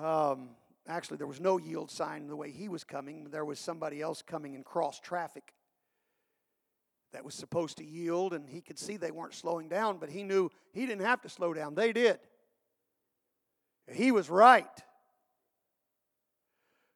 Um, 0.00 0.50
Actually, 0.88 1.18
there 1.18 1.26
was 1.26 1.40
no 1.40 1.58
yield 1.58 1.90
sign 1.90 2.26
the 2.28 2.36
way 2.36 2.50
he 2.50 2.68
was 2.70 2.82
coming. 2.82 3.28
There 3.30 3.44
was 3.44 3.60
somebody 3.60 4.00
else 4.00 4.22
coming 4.22 4.54
in 4.54 4.64
cross 4.64 4.98
traffic 4.98 5.52
that 7.12 7.22
was 7.22 7.34
supposed 7.34 7.76
to 7.76 7.84
yield, 7.84 8.32
and 8.32 8.48
he 8.48 8.62
could 8.62 8.78
see 8.78 8.96
they 8.96 9.10
weren't 9.10 9.34
slowing 9.34 9.68
down, 9.68 9.98
but 9.98 10.08
he 10.08 10.22
knew 10.22 10.50
he 10.72 10.86
didn't 10.86 11.04
have 11.04 11.20
to 11.22 11.28
slow 11.28 11.52
down. 11.52 11.74
They 11.74 11.92
did. 11.92 12.18
He 13.92 14.12
was 14.12 14.28
right. 14.28 14.66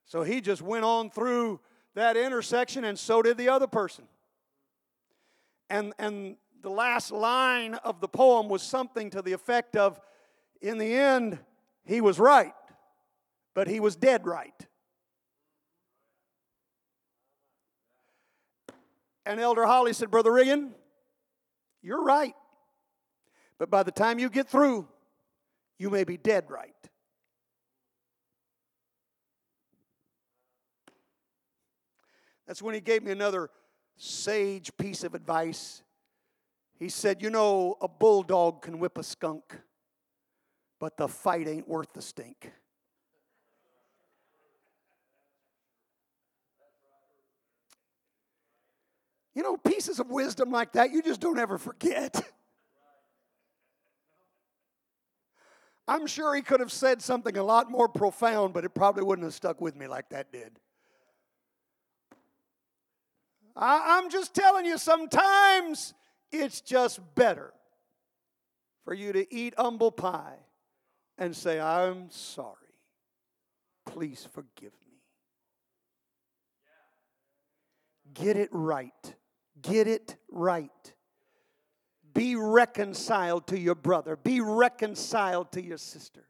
So 0.04 0.22
he 0.22 0.40
just 0.40 0.60
went 0.60 0.84
on 0.84 1.10
through 1.10 1.60
that 1.94 2.16
intersection, 2.16 2.84
and 2.84 2.98
so 2.98 3.22
did 3.22 3.38
the 3.38 3.48
other 3.48 3.66
person. 3.66 4.04
And, 5.70 5.94
and 5.98 6.36
the 6.62 6.70
last 6.70 7.10
line 7.10 7.74
of 7.76 8.00
the 8.00 8.08
poem 8.08 8.48
was 8.48 8.62
something 8.62 9.10
to 9.10 9.22
the 9.22 9.32
effect 9.32 9.76
of 9.76 10.00
in 10.60 10.78
the 10.78 10.94
end, 10.94 11.38
he 11.84 12.00
was 12.00 12.18
right, 12.18 12.54
but 13.54 13.66
he 13.68 13.80
was 13.80 13.96
dead 13.96 14.26
right. 14.26 14.54
And 19.24 19.40
Elder 19.40 19.66
Holly 19.66 19.92
said, 19.92 20.10
Brother 20.10 20.32
Regan, 20.32 20.74
you're 21.82 22.02
right. 22.02 22.34
But 23.58 23.70
by 23.70 23.82
the 23.82 23.92
time 23.92 24.18
you 24.18 24.28
get 24.28 24.48
through, 24.48 24.88
you 25.78 25.90
may 25.90 26.04
be 26.04 26.16
dead 26.16 26.50
right. 26.50 26.71
That's 32.52 32.60
when 32.60 32.74
he 32.74 32.82
gave 32.82 33.02
me 33.02 33.12
another 33.12 33.48
sage 33.96 34.76
piece 34.76 35.04
of 35.04 35.14
advice. 35.14 35.82
He 36.78 36.90
said, 36.90 37.22
You 37.22 37.30
know, 37.30 37.78
a 37.80 37.88
bulldog 37.88 38.60
can 38.60 38.78
whip 38.78 38.98
a 38.98 39.02
skunk, 39.02 39.58
but 40.78 40.98
the 40.98 41.08
fight 41.08 41.48
ain't 41.48 41.66
worth 41.66 41.90
the 41.94 42.02
stink. 42.02 42.52
You 49.34 49.42
know, 49.42 49.56
pieces 49.56 49.98
of 49.98 50.10
wisdom 50.10 50.50
like 50.50 50.74
that, 50.74 50.90
you 50.90 51.00
just 51.00 51.22
don't 51.22 51.38
ever 51.38 51.56
forget. 51.56 52.20
I'm 55.88 56.06
sure 56.06 56.34
he 56.34 56.42
could 56.42 56.60
have 56.60 56.70
said 56.70 57.00
something 57.00 57.38
a 57.38 57.42
lot 57.42 57.70
more 57.70 57.88
profound, 57.88 58.52
but 58.52 58.66
it 58.66 58.74
probably 58.74 59.04
wouldn't 59.04 59.24
have 59.24 59.32
stuck 59.32 59.62
with 59.62 59.74
me 59.74 59.86
like 59.86 60.10
that 60.10 60.30
did. 60.30 60.58
I, 63.54 63.98
am 63.98 64.10
just 64.10 64.34
telling 64.34 64.64
you, 64.64 64.78
sometimes 64.78 65.94
it's 66.30 66.60
just 66.60 67.00
better 67.14 67.52
for 68.84 68.94
you 68.94 69.12
to 69.12 69.34
eat 69.34 69.54
humble 69.56 69.92
pie 69.92 70.38
and 71.18 71.36
say, 71.36 71.60
I'm 71.60 72.10
sorry. 72.10 72.56
Please 73.86 74.26
forgive 74.32 74.72
me. 74.86 74.98
Get 78.14 78.36
it 78.36 78.48
right. 78.52 79.14
Get 79.60 79.86
it 79.86 80.16
right. 80.30 80.92
Be 82.14 82.36
reconciled 82.36 83.46
to 83.48 83.58
your 83.58 83.74
brother. 83.74 84.16
Be 84.16 84.40
reconciled 84.40 85.52
to 85.52 85.62
your 85.62 85.78
sister. 85.78 86.24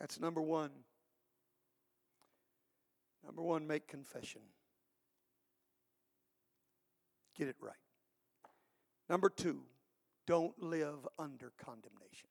That's 0.00 0.20
number 0.20 0.40
one. 0.40 0.70
Number 3.24 3.42
one, 3.42 3.66
make 3.66 3.88
confession. 3.88 4.40
Get 7.36 7.48
it 7.48 7.56
right. 7.60 7.74
Number 9.08 9.28
two, 9.28 9.62
don't 10.26 10.60
live 10.62 11.06
under 11.18 11.52
condemnation. 11.62 12.28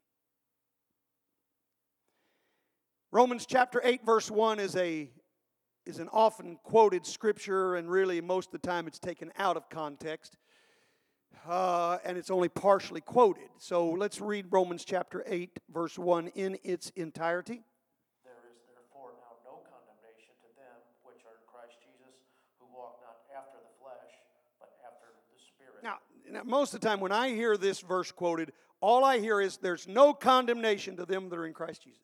Romans 3.11 3.45
chapter 3.45 3.81
8, 3.83 4.05
verse 4.05 4.29
1 4.29 4.59
is, 4.59 4.75
a, 4.75 5.09
is 5.85 5.99
an 5.99 6.09
often 6.11 6.57
quoted 6.63 7.05
scripture, 7.05 7.75
and 7.75 7.89
really 7.89 8.19
most 8.21 8.53
of 8.53 8.61
the 8.61 8.67
time 8.67 8.85
it's 8.85 8.99
taken 8.99 9.31
out 9.37 9.55
of 9.55 9.69
context. 9.69 10.35
Uh, 11.47 11.97
and 12.05 12.17
it's 12.17 12.29
only 12.29 12.49
partially 12.49 13.01
quoted. 13.01 13.49
So 13.57 13.89
let's 13.89 14.21
read 14.21 14.47
Romans 14.49 14.85
chapter 14.85 15.23
8, 15.27 15.59
verse 15.69 15.97
1 15.97 16.27
in 16.35 16.57
its 16.63 16.89
entirety. 16.95 17.63
There 18.23 18.33
is 18.51 18.59
therefore 18.73 19.11
now 19.19 19.35
no 19.43 19.59
condemnation 19.67 20.35
to 20.41 20.49
them 20.55 20.79
which 21.03 21.23
are 21.25 21.35
in 21.35 21.45
Christ 21.47 21.77
Jesus, 21.81 22.15
who 22.59 22.65
walk 22.75 22.99
not 23.03 23.17
after 23.35 23.57
the 23.57 23.73
flesh, 23.81 24.13
but 24.59 24.71
after 24.85 25.07
the 25.29 25.39
Spirit. 25.39 25.83
Now, 25.83 25.99
now, 26.31 26.43
most 26.43 26.73
of 26.73 26.81
the 26.81 26.87
time 26.87 26.99
when 26.99 27.11
I 27.11 27.29
hear 27.29 27.57
this 27.57 27.81
verse 27.81 28.11
quoted, 28.11 28.53
all 28.79 29.03
I 29.03 29.19
hear 29.19 29.41
is 29.41 29.57
there's 29.57 29.87
no 29.87 30.13
condemnation 30.13 30.97
to 30.97 31.05
them 31.05 31.29
that 31.29 31.37
are 31.37 31.45
in 31.45 31.53
Christ 31.53 31.83
Jesus. 31.83 32.01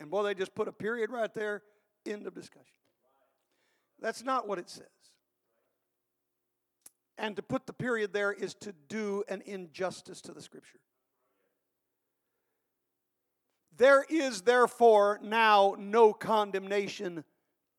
And 0.00 0.10
boy, 0.10 0.22
they 0.24 0.34
just 0.34 0.54
put 0.54 0.68
a 0.68 0.72
period 0.72 1.10
right 1.10 1.32
there, 1.32 1.62
end 2.04 2.26
of 2.26 2.34
discussion. 2.34 2.66
That's 4.00 4.22
not 4.22 4.46
what 4.46 4.58
it 4.58 4.68
says. 4.68 4.86
And 7.16 7.36
to 7.36 7.42
put 7.42 7.66
the 7.66 7.72
period 7.72 8.12
there 8.12 8.32
is 8.32 8.54
to 8.56 8.74
do 8.88 9.24
an 9.28 9.42
injustice 9.46 10.20
to 10.22 10.32
the 10.32 10.42
scripture. 10.42 10.80
There 13.76 14.04
is 14.08 14.42
therefore 14.42 15.18
now 15.22 15.74
no 15.78 16.12
condemnation 16.12 17.24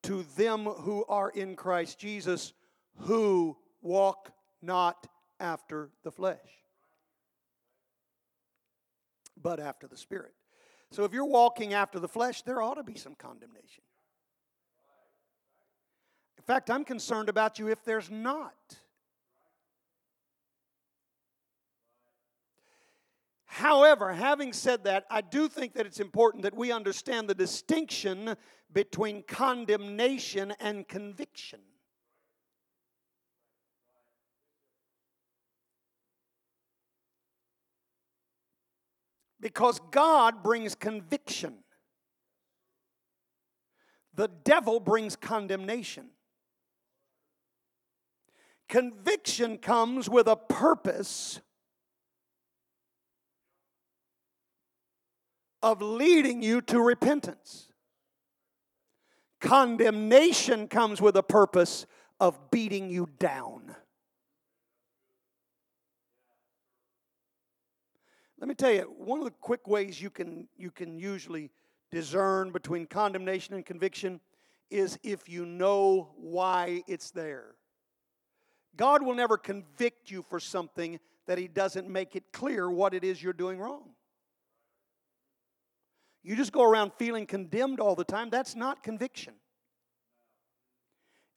to 0.04 0.24
them 0.36 0.66
who 0.66 1.06
are 1.06 1.30
in 1.30 1.56
Christ 1.56 2.00
Jesus, 2.00 2.54
who 3.00 3.58
walk 3.82 4.32
not 4.62 5.08
after 5.40 5.90
the 6.04 6.12
flesh, 6.12 6.38
but 9.42 9.60
after 9.60 9.88
the 9.88 9.98
Spirit. 9.98 10.34
So 10.92 11.04
if 11.04 11.14
you're 11.14 11.26
walking 11.26 11.74
after 11.74 12.00
the 12.00 12.08
flesh, 12.08 12.42
there 12.42 12.62
ought 12.62 12.76
to 12.76 12.84
be 12.84 12.96
some 12.96 13.16
condemnation. 13.16 13.84
In 16.38 16.44
fact, 16.44 16.70
I'm 16.70 16.86
concerned 16.86 17.28
about 17.28 17.58
you 17.58 17.70
if 17.70 17.84
there's 17.84 18.12
not. 18.12 18.54
However, 23.56 24.12
having 24.12 24.52
said 24.52 24.84
that, 24.84 25.06
I 25.10 25.22
do 25.22 25.48
think 25.48 25.76
that 25.76 25.86
it's 25.86 26.02
important 26.02 26.44
that 26.44 26.54
we 26.54 26.74
understand 26.74 27.30
the 27.30 27.34
distinction 27.34 28.36
between 28.74 29.24
condemnation 29.24 30.54
and 30.60 30.86
conviction. 30.86 31.62
Because 39.40 39.80
God 39.90 40.44
brings 40.44 40.76
conviction, 40.76 41.60
the 44.14 44.28
devil 44.28 44.82
brings 44.82 45.16
condemnation. 45.16 46.10
Conviction 48.68 49.58
comes 49.60 50.10
with 50.10 50.28
a 50.28 50.36
purpose 50.36 51.40
of 55.66 55.82
leading 55.82 56.44
you 56.44 56.62
to 56.62 56.80
repentance. 56.80 57.70
Condemnation 59.42 60.68
comes 60.68 61.02
with 61.02 61.18
a 61.18 61.24
purpose 61.24 61.88
of 62.20 62.52
beating 62.52 62.92
you 62.92 63.10
down. 63.18 63.76
Let 68.40 68.48
me 68.48 68.54
tell 68.54 68.72
you, 68.72 68.82
one 68.96 69.18
of 69.18 69.26
the 69.26 69.32
quick 69.32 69.68
ways 69.68 70.00
you 70.00 70.12
can, 70.12 70.48
you 70.56 70.70
can 70.70 71.00
usually 71.00 71.50
discern 71.90 72.52
between 72.52 72.86
condemnation 72.86 73.56
and 73.56 73.66
conviction 73.66 74.20
is 74.70 75.00
if 75.02 75.28
you 75.28 75.48
know 75.48 76.12
why 76.16 76.84
it's 76.88 77.10
there. 77.10 77.56
God 78.78 79.02
will 79.02 79.16
never 79.16 79.36
convict 79.36 80.12
you 80.12 80.22
for 80.22 80.40
something 80.40 81.00
that 81.26 81.40
He 81.40 81.48
doesn't 81.48 81.90
make 81.90 82.16
it 82.16 82.26
clear 82.32 82.70
what 82.70 82.94
it 82.94 83.04
is 83.04 83.24
you're 83.24 83.34
doing 83.34 83.58
wrong. 83.58 83.95
You 86.26 86.36
just 86.36 86.52
go 86.52 86.64
around 86.64 86.92
feeling 86.98 87.28
condemned 87.28 87.80
all 87.80 87.94
the 87.94 88.04
time, 88.04 88.32
that's 88.32 88.56
not 88.56 88.82
conviction. 88.82 89.36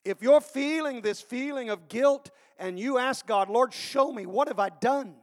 If 0.03 0.23
you're 0.23 0.41
feeling 0.41 1.01
this 1.01 1.21
feeling 1.21 1.69
of 1.69 1.89
guilt 1.89 2.31
and 2.57 2.79
you 2.79 2.97
ask 2.97 3.27
God, 3.27 3.51
Lord, 3.51 3.71
show 3.71 4.11
me, 4.11 4.25
what 4.25 4.47
have 4.47 4.57
I 4.57 4.69
done? 4.69 5.13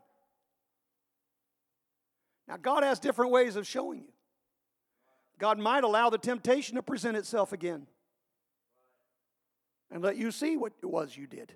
Now, 2.46 2.58
God 2.58 2.84
has 2.84 3.00
different 3.00 3.32
ways 3.32 3.56
of 3.56 3.66
showing 3.66 4.02
you. 4.02 4.12
God 5.40 5.58
might 5.58 5.82
allow 5.82 6.10
the 6.10 6.18
temptation 6.18 6.76
to 6.76 6.82
present 6.82 7.16
itself 7.16 7.52
again 7.52 7.88
and 9.90 10.00
let 10.00 10.16
you 10.16 10.30
see 10.30 10.56
what 10.56 10.74
it 10.80 10.86
was 10.86 11.16
you 11.16 11.26
did. 11.26 11.52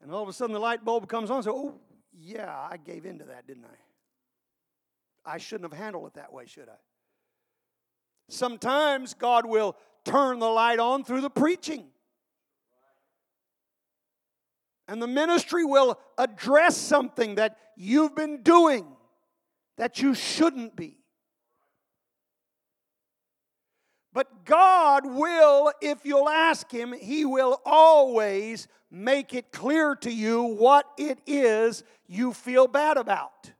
And 0.00 0.10
all 0.10 0.22
of 0.22 0.30
a 0.30 0.32
sudden 0.32 0.54
the 0.54 0.58
light 0.58 0.82
bulb 0.82 1.10
comes 1.10 1.30
on 1.30 1.36
and 1.36 1.44
so, 1.44 1.54
oh, 1.54 1.74
yeah, 2.10 2.50
I 2.70 2.78
gave 2.78 3.04
in 3.04 3.18
to 3.18 3.26
that, 3.26 3.46
didn't 3.46 3.66
I? 3.66 3.89
I 5.24 5.38
shouldn't 5.38 5.72
have 5.72 5.78
handled 5.78 6.06
it 6.08 6.14
that 6.14 6.32
way, 6.32 6.46
should 6.46 6.68
I? 6.68 6.78
Sometimes 8.28 9.14
God 9.14 9.44
will 9.44 9.76
turn 10.04 10.38
the 10.38 10.48
light 10.48 10.78
on 10.78 11.04
through 11.04 11.20
the 11.20 11.30
preaching. 11.30 11.86
And 14.88 15.00
the 15.00 15.06
ministry 15.06 15.64
will 15.64 15.98
address 16.18 16.76
something 16.76 17.36
that 17.36 17.56
you've 17.76 18.14
been 18.16 18.42
doing 18.42 18.86
that 19.76 20.02
you 20.02 20.14
shouldn't 20.14 20.74
be. 20.74 20.96
But 24.12 24.44
God 24.44 25.06
will, 25.06 25.72
if 25.80 26.04
you'll 26.04 26.28
ask 26.28 26.70
Him, 26.70 26.92
He 26.92 27.24
will 27.24 27.60
always 27.64 28.66
make 28.90 29.34
it 29.34 29.52
clear 29.52 29.94
to 29.96 30.10
you 30.10 30.42
what 30.42 30.86
it 30.98 31.20
is 31.26 31.84
you 32.08 32.32
feel 32.32 32.66
bad 32.66 32.96
about. 32.96 33.52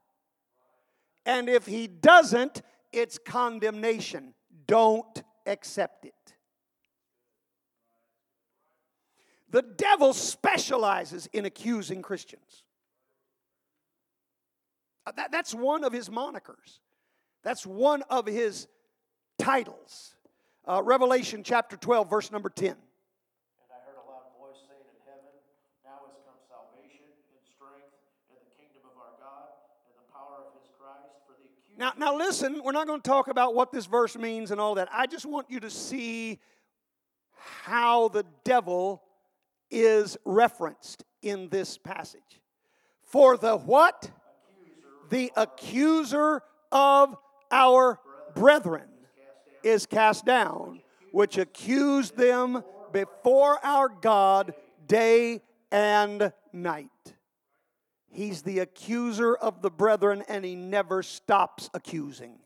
And 1.31 1.49
if 1.49 1.65
he 1.65 1.87
doesn't, 1.87 2.61
it's 2.93 3.17
condemnation. 3.17 4.35
Don't 4.67 5.23
accept 5.47 6.05
it. 6.05 6.15
The 9.49 9.63
devil 9.63 10.13
specializes 10.13 11.29
in 11.33 11.45
accusing 11.45 12.03
Christians. 12.03 12.65
Uh, 15.07 15.13
that, 15.17 15.31
that's 15.31 15.55
one 15.55 15.85
of 15.85 15.93
his 15.93 16.09
monikers. 16.09 16.81
That's 17.45 17.65
one 17.65 18.03
of 18.11 18.27
his 18.27 18.67
titles. 19.39 20.17
Uh, 20.67 20.83
Revelation 20.83 21.45
chapter 21.45 21.77
12, 21.77 22.11
verse 22.11 22.33
number 22.33 22.51
10. 22.51 22.71
And 22.71 22.77
I 23.71 23.79
heard 23.87 23.95
a 24.03 24.07
loud 24.11 24.35
voice 24.35 24.59
saying 24.67 24.83
in 24.83 24.99
heaven, 25.07 25.31
Now 25.87 26.11
has 26.11 26.19
come 26.27 26.43
salvation 26.51 27.07
and 27.07 27.39
strength 27.47 27.95
and 28.35 28.39
the 28.43 28.51
kingdom 28.59 28.83
of 28.83 28.99
our 28.99 29.15
God 29.23 29.47
and 29.87 29.95
the 29.95 30.07
power 30.11 30.43
of 30.43 30.59
his 30.59 30.67
Christ. 30.75 31.23
For 31.27 31.35
the 31.39 31.47
accuser 31.47 31.70
Now, 31.81 31.95
now 31.97 32.15
listen, 32.15 32.61
we're 32.63 32.73
not 32.73 32.87
going 32.87 33.01
to 33.01 33.09
talk 33.09 33.29
about 33.29 33.55
what 33.55 33.73
this 33.73 33.87
verse 33.87 34.15
means 34.15 34.51
and 34.51 34.61
all 34.61 34.75
that. 34.75 34.91
I 34.93 35.07
just 35.07 35.25
want 35.25 35.47
you 35.49 35.61
to 35.61 35.71
see 35.71 36.39
how 37.63 38.09
the 38.09 38.27
devil 38.45 39.03
is 39.71 40.19
referenced 40.27 41.05
in 41.23 41.49
this 41.49 41.79
passage. 41.79 42.43
For 43.03 43.39
the 43.39 43.57
what? 43.57 44.11
The 45.09 45.33
accuser 45.35 46.43
of 46.71 47.17
our 47.51 47.99
brethren 48.35 48.89
is 49.63 49.87
cast 49.87 50.27
down, 50.27 50.83
which 51.13 51.39
accused 51.39 52.15
them 52.15 52.63
before 52.93 53.59
our 53.65 53.89
God 53.89 54.53
day 54.87 55.41
and 55.73 56.31
night. 56.53 56.91
He's 58.11 58.43
the 58.43 58.59
accuser 58.59 59.35
of 59.35 59.63
the 59.63 59.71
brethren, 59.71 60.25
and 60.29 60.45
he 60.45 60.57
never 60.57 61.03
stops 61.03 61.71
accusing. 61.73 62.41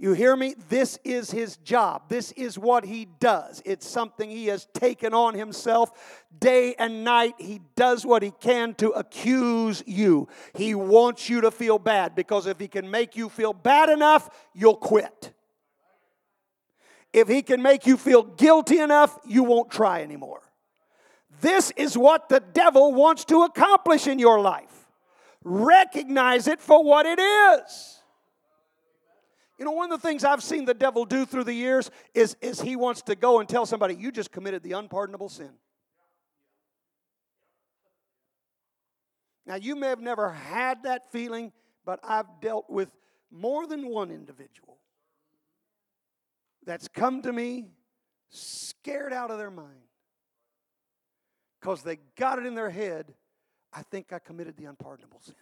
You 0.00 0.12
hear 0.12 0.36
me? 0.36 0.54
This 0.68 0.96
is 1.02 1.32
his 1.32 1.56
job. 1.56 2.08
This 2.08 2.30
is 2.32 2.56
what 2.56 2.84
he 2.84 3.04
does. 3.18 3.60
It's 3.64 3.86
something 3.86 4.30
he 4.30 4.46
has 4.46 4.66
taken 4.72 5.12
on 5.12 5.34
himself 5.34 6.24
day 6.38 6.76
and 6.78 7.02
night. 7.02 7.34
He 7.38 7.60
does 7.74 8.06
what 8.06 8.22
he 8.22 8.30
can 8.30 8.74
to 8.76 8.90
accuse 8.90 9.82
you. 9.86 10.28
He 10.54 10.76
wants 10.76 11.28
you 11.28 11.40
to 11.40 11.50
feel 11.50 11.80
bad 11.80 12.14
because 12.14 12.46
if 12.46 12.60
he 12.60 12.68
can 12.68 12.88
make 12.88 13.16
you 13.16 13.28
feel 13.28 13.52
bad 13.52 13.88
enough, 13.90 14.30
you'll 14.54 14.76
quit. 14.76 15.32
If 17.12 17.26
he 17.26 17.42
can 17.42 17.60
make 17.60 17.84
you 17.84 17.96
feel 17.96 18.22
guilty 18.22 18.78
enough, 18.78 19.18
you 19.26 19.42
won't 19.42 19.70
try 19.70 20.02
anymore. 20.02 20.42
This 21.40 21.70
is 21.76 21.96
what 21.96 22.28
the 22.28 22.40
devil 22.40 22.92
wants 22.92 23.24
to 23.26 23.42
accomplish 23.42 24.06
in 24.06 24.18
your 24.18 24.40
life. 24.40 24.88
Recognize 25.44 26.48
it 26.48 26.60
for 26.60 26.82
what 26.82 27.06
it 27.06 27.18
is. 27.18 28.00
You 29.58 29.64
know, 29.64 29.72
one 29.72 29.90
of 29.90 30.00
the 30.00 30.06
things 30.06 30.24
I've 30.24 30.42
seen 30.42 30.64
the 30.64 30.74
devil 30.74 31.04
do 31.04 31.26
through 31.26 31.44
the 31.44 31.52
years 31.52 31.90
is, 32.14 32.36
is 32.40 32.60
he 32.60 32.76
wants 32.76 33.02
to 33.02 33.16
go 33.16 33.40
and 33.40 33.48
tell 33.48 33.66
somebody, 33.66 33.94
you 33.94 34.12
just 34.12 34.30
committed 34.30 34.62
the 34.62 34.72
unpardonable 34.72 35.28
sin. 35.28 35.50
Now, 39.46 39.56
you 39.56 39.74
may 39.74 39.88
have 39.88 40.00
never 40.00 40.30
had 40.30 40.82
that 40.84 41.10
feeling, 41.10 41.52
but 41.84 41.98
I've 42.04 42.26
dealt 42.40 42.68
with 42.68 42.90
more 43.30 43.66
than 43.66 43.88
one 43.88 44.10
individual 44.10 44.78
that's 46.64 46.86
come 46.86 47.22
to 47.22 47.32
me 47.32 47.68
scared 48.30 49.12
out 49.12 49.30
of 49.30 49.38
their 49.38 49.50
mind 49.50 49.87
because 51.60 51.82
they 51.82 51.98
got 52.16 52.38
it 52.38 52.46
in 52.46 52.54
their 52.54 52.70
head 52.70 53.14
I 53.72 53.82
think 53.82 54.12
I 54.12 54.18
committed 54.18 54.56
the 54.56 54.64
unpardonable 54.64 55.20
sin. 55.20 55.34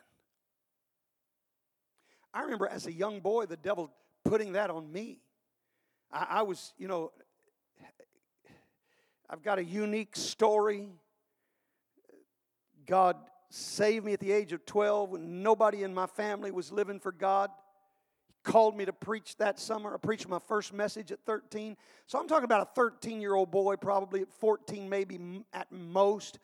I 2.35 2.43
remember 2.43 2.67
as 2.67 2.87
a 2.87 2.93
young 2.93 3.21
boy, 3.21 3.47
the 3.47 3.57
devil 3.57 3.91
putting 4.25 4.53
that 4.53 4.69
on 4.69 4.93
me. 4.93 5.21
I, 6.13 6.27
I 6.31 6.43
was, 6.43 6.75
you 6.77 6.89
know, 6.89 7.13
I've 9.31 9.43
got 9.43 9.59
a 9.59 9.65
unique 9.65 10.17
story. 10.17 10.89
God 12.85 13.17
saved 13.51 14.05
me 14.05 14.13
at 14.13 14.21
the 14.21 14.33
age 14.33 14.53
of 14.53 14.67
12 14.67 15.11
when 15.11 15.43
nobody 15.43 15.83
in 15.83 15.95
my 15.95 16.07
family 16.07 16.51
was 16.51 16.71
living 16.71 17.01
for 17.01 17.13
God. 17.13 17.51
Called 18.47 18.77
me 18.77 18.85
to 18.85 18.93
preach 18.93 19.37
that 19.39 19.59
summer. 19.59 19.93
I 19.93 19.97
preached 19.97 20.29
my 20.29 20.39
first 20.39 20.73
message 20.73 21.11
at 21.11 21.19
13. 21.27 21.77
So 22.07 22.17
I'm 22.17 22.29
talking 22.29 22.45
about 22.45 22.63
a 22.63 22.71
13 22.77 23.21
year 23.21 23.35
old 23.35 23.51
boy, 23.51 23.75
probably 23.75 24.23
at 24.23 24.33
14, 24.39 24.89
maybe 24.89 25.43
at 25.53 25.73
most 25.73 26.39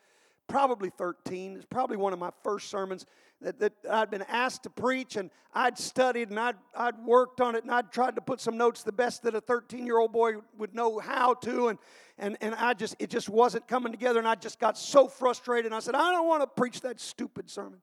probably 0.49 0.89
13. 0.89 1.55
It's 1.55 1.65
probably 1.65 1.95
one 1.95 2.11
of 2.11 2.19
my 2.19 2.31
first 2.43 2.69
sermons 2.69 3.05
that, 3.39 3.57
that 3.59 3.71
I'd 3.89 4.11
been 4.11 4.25
asked 4.27 4.63
to 4.63 4.69
preach, 4.69 5.15
and 5.15 5.31
I'd 5.53 5.77
studied 5.77 6.29
and 6.29 6.37
I'd, 6.37 6.57
I'd 6.75 6.99
worked 7.05 7.39
on 7.39 7.55
it, 7.55 7.63
and 7.63 7.71
I'd 7.71 7.89
tried 7.89 8.15
to 8.15 8.21
put 8.21 8.41
some 8.41 8.57
notes 8.57 8.83
the 8.83 8.91
best 8.91 9.23
that 9.23 9.33
a 9.33 9.39
13 9.39 9.85
year 9.85 9.97
old 9.97 10.11
boy 10.11 10.33
would 10.57 10.75
know 10.75 10.99
how 10.99 11.35
to. 11.35 11.69
And, 11.69 11.79
and, 12.17 12.37
and 12.41 12.53
I 12.55 12.73
just, 12.73 12.97
it 12.99 13.09
just 13.09 13.29
wasn't 13.29 13.65
coming 13.69 13.93
together, 13.93 14.19
and 14.19 14.27
I 14.27 14.35
just 14.35 14.59
got 14.59 14.77
so 14.77 15.07
frustrated. 15.07 15.67
And 15.67 15.75
I 15.75 15.79
said, 15.79 15.95
I 15.95 16.11
don't 16.11 16.27
want 16.27 16.41
to 16.43 16.47
preach 16.47 16.81
that 16.81 16.99
stupid 16.99 17.49
sermon. 17.49 17.79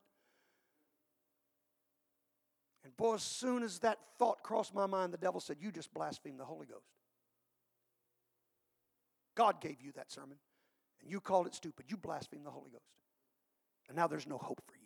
And 2.91 2.97
boy, 2.97 3.15
as 3.15 3.23
soon 3.23 3.63
as 3.63 3.79
that 3.79 3.99
thought 4.19 4.43
crossed 4.43 4.75
my 4.75 4.85
mind, 4.85 5.13
the 5.13 5.17
devil 5.17 5.39
said, 5.39 5.57
You 5.61 5.71
just 5.71 5.93
blasphemed 5.93 6.39
the 6.39 6.45
Holy 6.45 6.65
Ghost. 6.65 6.89
God 9.33 9.61
gave 9.61 9.81
you 9.81 9.93
that 9.93 10.11
sermon 10.11 10.37
and 11.01 11.09
you 11.09 11.21
called 11.21 11.47
it 11.47 11.55
stupid. 11.55 11.85
You 11.87 11.95
blasphemed 11.95 12.45
the 12.45 12.51
Holy 12.51 12.69
Ghost. 12.69 12.83
And 13.87 13.95
now 13.95 14.07
there's 14.07 14.27
no 14.27 14.37
hope 14.37 14.61
for 14.67 14.75
you. 14.75 14.81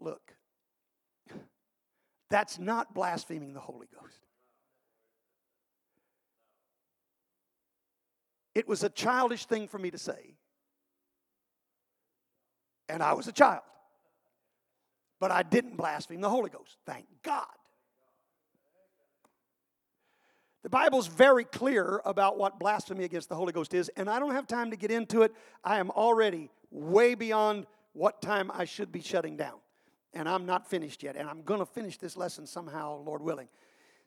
Look, 0.00 0.34
that's 2.30 2.58
not 2.58 2.92
blaspheming 2.92 3.54
the 3.54 3.60
Holy 3.60 3.86
Ghost. 4.00 4.18
It 8.54 8.66
was 8.66 8.82
a 8.82 8.88
childish 8.88 9.44
thing 9.44 9.68
for 9.68 9.78
me 9.78 9.92
to 9.92 9.98
say. 9.98 10.34
And 12.88 13.00
I 13.00 13.12
was 13.12 13.28
a 13.28 13.32
child. 13.32 13.62
But 15.20 15.30
I 15.30 15.42
didn't 15.42 15.76
blaspheme 15.76 16.20
the 16.20 16.30
Holy 16.30 16.50
Ghost. 16.50 16.76
Thank 16.86 17.06
God. 17.22 17.46
The 20.62 20.68
Bible's 20.68 21.06
very 21.06 21.44
clear 21.44 22.00
about 22.04 22.36
what 22.36 22.58
blasphemy 22.58 23.04
against 23.04 23.28
the 23.28 23.34
Holy 23.34 23.52
Ghost 23.52 23.74
is, 23.74 23.88
and 23.96 24.10
I 24.10 24.18
don't 24.18 24.34
have 24.34 24.46
time 24.46 24.70
to 24.70 24.76
get 24.76 24.90
into 24.90 25.22
it. 25.22 25.32
I 25.64 25.78
am 25.78 25.90
already 25.90 26.50
way 26.70 27.14
beyond 27.14 27.66
what 27.92 28.20
time 28.20 28.50
I 28.52 28.64
should 28.64 28.92
be 28.92 29.00
shutting 29.00 29.36
down. 29.36 29.56
And 30.14 30.28
I'm 30.28 30.46
not 30.46 30.68
finished 30.68 31.02
yet, 31.02 31.16
and 31.16 31.28
I'm 31.28 31.42
going 31.42 31.60
to 31.60 31.66
finish 31.66 31.96
this 31.96 32.16
lesson 32.16 32.46
somehow, 32.46 33.02
Lord 33.02 33.22
willing. 33.22 33.48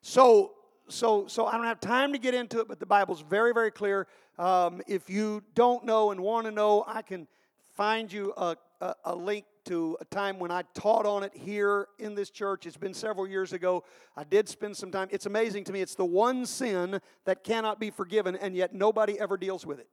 So, 0.01 0.53
so, 0.87 1.25
so 1.27 1.45
I 1.45 1.53
don't 1.53 1.65
have 1.65 1.79
time 1.79 2.11
to 2.13 2.19
get 2.19 2.33
into 2.33 2.59
it, 2.59 2.67
but 2.67 2.79
the 2.79 2.85
Bible's 2.85 3.21
very, 3.21 3.53
very 3.53 3.71
clear. 3.71 4.07
Um, 4.37 4.81
if 4.87 5.09
you 5.09 5.43
don't 5.55 5.85
know 5.85 6.11
and 6.11 6.19
want 6.19 6.45
to 6.47 6.51
know, 6.51 6.83
I 6.85 7.01
can 7.01 7.27
find 7.75 8.11
you 8.11 8.33
a, 8.35 8.57
a, 8.81 8.95
a 9.05 9.15
link 9.15 9.45
to 9.65 9.97
a 10.01 10.05
time 10.05 10.39
when 10.39 10.51
I 10.51 10.63
taught 10.73 11.05
on 11.05 11.23
it 11.23 11.31
here 11.35 11.87
in 11.99 12.15
this 12.15 12.29
church. 12.29 12.65
It's 12.65 12.77
been 12.77 12.93
several 12.93 13.27
years 13.27 13.53
ago. 13.53 13.83
I 14.17 14.23
did 14.23 14.49
spend 14.49 14.75
some 14.75 14.91
time. 14.91 15.07
It's 15.11 15.25
amazing 15.25 15.65
to 15.65 15.73
me. 15.73 15.81
It's 15.81 15.95
the 15.95 16.05
one 16.05 16.45
sin 16.45 16.99
that 17.25 17.43
cannot 17.43 17.79
be 17.79 17.89
forgiven, 17.89 18.35
and 18.35 18.55
yet 18.55 18.73
nobody 18.73 19.19
ever 19.19 19.37
deals 19.37 19.65
with 19.65 19.79
it. 19.79 19.87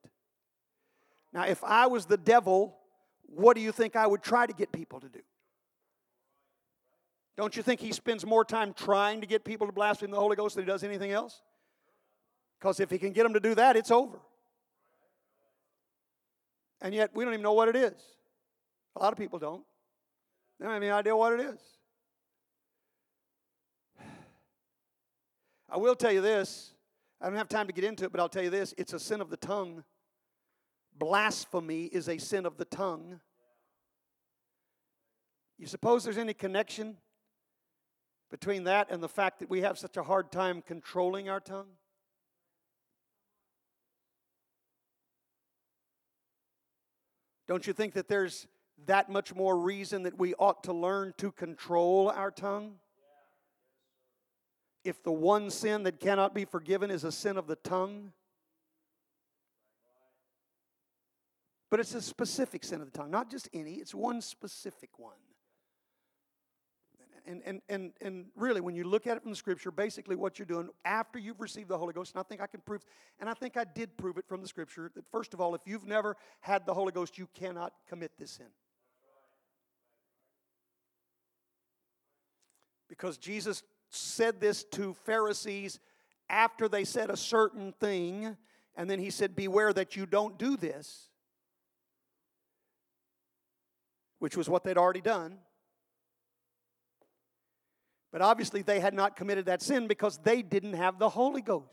Now, 1.32 1.46
if 1.46 1.62
I 1.62 1.86
was 1.86 2.06
the 2.06 2.16
devil, 2.16 2.78
what 3.26 3.54
do 3.54 3.60
you 3.60 3.72
think 3.72 3.96
I 3.96 4.06
would 4.06 4.22
try 4.22 4.46
to 4.46 4.52
get 4.52 4.72
people 4.72 5.00
to 5.00 5.08
do? 5.08 5.20
Don't 7.36 7.56
you 7.56 7.62
think 7.62 7.80
he 7.80 7.92
spends 7.92 8.26
more 8.26 8.44
time 8.44 8.72
trying 8.72 9.20
to 9.20 9.26
get 9.26 9.44
people 9.44 9.66
to 9.66 9.72
blaspheme 9.72 10.10
the 10.10 10.18
Holy 10.18 10.34
Ghost 10.34 10.56
than 10.56 10.64
he 10.64 10.66
does 10.66 10.82
anything 10.82 11.12
else? 11.12 11.42
Because 12.58 12.80
if 12.80 12.90
he 12.90 12.98
can 12.98 13.12
get 13.12 13.22
them 13.22 13.34
to 13.34 13.40
do 13.40 13.54
that, 13.54 13.76
it's 13.76 13.90
over. 13.90 14.18
And 16.80 16.94
yet, 16.94 17.10
we 17.14 17.24
don't 17.24 17.34
even 17.34 17.42
know 17.42 17.52
what 17.52 17.68
it 17.68 17.76
is. 17.76 17.94
A 18.98 19.02
lot 19.02 19.12
of 19.12 19.18
people 19.18 19.38
don't. 19.38 19.62
They 20.58 20.64
don't 20.64 20.74
have 20.74 20.82
any 20.82 20.90
idea 20.90 21.16
what 21.16 21.38
it 21.38 21.40
is. 21.40 21.60
I 25.70 25.76
will 25.76 25.94
tell 25.94 26.10
you 26.10 26.20
this. 26.20 26.72
I 27.20 27.28
don't 27.28 27.36
have 27.36 27.48
time 27.48 27.68
to 27.68 27.72
get 27.72 27.84
into 27.84 28.04
it, 28.04 28.12
but 28.12 28.20
I'll 28.20 28.28
tell 28.28 28.42
you 28.42 28.50
this 28.50 28.74
it's 28.76 28.92
a 28.92 28.98
sin 28.98 29.20
of 29.20 29.30
the 29.30 29.36
tongue. 29.36 29.84
Blasphemy 30.96 31.84
is 31.84 32.08
a 32.08 32.18
sin 32.18 32.44
of 32.44 32.56
the 32.56 32.64
tongue. 32.64 33.20
You 35.58 35.68
suppose 35.68 36.02
there's 36.02 36.18
any 36.18 36.34
connection 36.34 36.96
between 38.32 38.64
that 38.64 38.88
and 38.90 39.00
the 39.00 39.08
fact 39.08 39.38
that 39.38 39.48
we 39.48 39.60
have 39.60 39.78
such 39.78 39.96
a 39.96 40.02
hard 40.02 40.32
time 40.32 40.60
controlling 40.60 41.28
our 41.28 41.40
tongue? 41.40 41.68
Don't 47.46 47.64
you 47.66 47.72
think 47.72 47.94
that 47.94 48.08
there's 48.08 48.48
that 48.86 49.10
much 49.10 49.34
more 49.34 49.58
reason 49.58 50.04
that 50.04 50.18
we 50.18 50.34
ought 50.34 50.64
to 50.64 50.72
learn 50.72 51.14
to 51.18 51.32
control 51.32 52.10
our 52.10 52.30
tongue? 52.30 52.74
If 54.84 55.02
the 55.02 55.12
one 55.12 55.50
sin 55.50 55.82
that 55.82 56.00
cannot 56.00 56.34
be 56.34 56.44
forgiven 56.44 56.90
is 56.90 57.04
a 57.04 57.12
sin 57.12 57.36
of 57.36 57.46
the 57.46 57.56
tongue, 57.56 58.12
but 61.70 61.80
it's 61.80 61.94
a 61.94 62.00
specific 62.00 62.64
sin 62.64 62.80
of 62.80 62.90
the 62.90 62.96
tongue, 62.96 63.10
not 63.10 63.30
just 63.30 63.48
any, 63.52 63.74
it's 63.74 63.94
one 63.94 64.22
specific 64.22 64.98
one. 64.98 65.12
And, 67.26 67.42
and, 67.44 67.60
and, 67.68 67.92
and 68.00 68.24
really, 68.36 68.62
when 68.62 68.74
you 68.74 68.84
look 68.84 69.06
at 69.06 69.18
it 69.18 69.22
from 69.22 69.30
the 69.32 69.36
scripture, 69.36 69.70
basically 69.70 70.16
what 70.16 70.38
you're 70.38 70.46
doing 70.46 70.70
after 70.86 71.18
you've 71.18 71.42
received 71.42 71.68
the 71.68 71.76
Holy 71.76 71.92
Ghost, 71.92 72.14
and 72.14 72.20
I 72.20 72.22
think 72.22 72.40
I 72.40 72.46
can 72.46 72.60
prove, 72.60 72.82
and 73.20 73.28
I 73.28 73.34
think 73.34 73.58
I 73.58 73.64
did 73.64 73.98
prove 73.98 74.16
it 74.16 74.26
from 74.26 74.40
the 74.40 74.48
scripture, 74.48 74.90
that 74.94 75.04
first 75.12 75.34
of 75.34 75.40
all, 75.40 75.54
if 75.54 75.60
you've 75.66 75.86
never 75.86 76.16
had 76.40 76.64
the 76.64 76.72
Holy 76.72 76.90
Ghost, 76.90 77.18
you 77.18 77.28
cannot 77.34 77.74
commit 77.86 78.12
this 78.18 78.30
sin. 78.30 78.46
Because 82.98 83.16
Jesus 83.16 83.62
said 83.90 84.40
this 84.40 84.64
to 84.64 84.92
Pharisees 85.06 85.78
after 86.28 86.68
they 86.68 86.84
said 86.84 87.10
a 87.10 87.16
certain 87.16 87.72
thing, 87.80 88.36
and 88.76 88.90
then 88.90 88.98
he 88.98 89.10
said, 89.10 89.36
Beware 89.36 89.72
that 89.72 89.96
you 89.96 90.04
don't 90.04 90.38
do 90.38 90.56
this, 90.56 91.08
which 94.18 94.36
was 94.36 94.48
what 94.48 94.64
they'd 94.64 94.76
already 94.76 95.00
done. 95.00 95.38
But 98.10 98.22
obviously, 98.22 98.62
they 98.62 98.80
had 98.80 98.94
not 98.94 99.16
committed 99.16 99.46
that 99.46 99.62
sin 99.62 99.86
because 99.86 100.18
they 100.18 100.42
didn't 100.42 100.74
have 100.74 100.98
the 100.98 101.10
Holy 101.10 101.42
Ghost. 101.42 101.68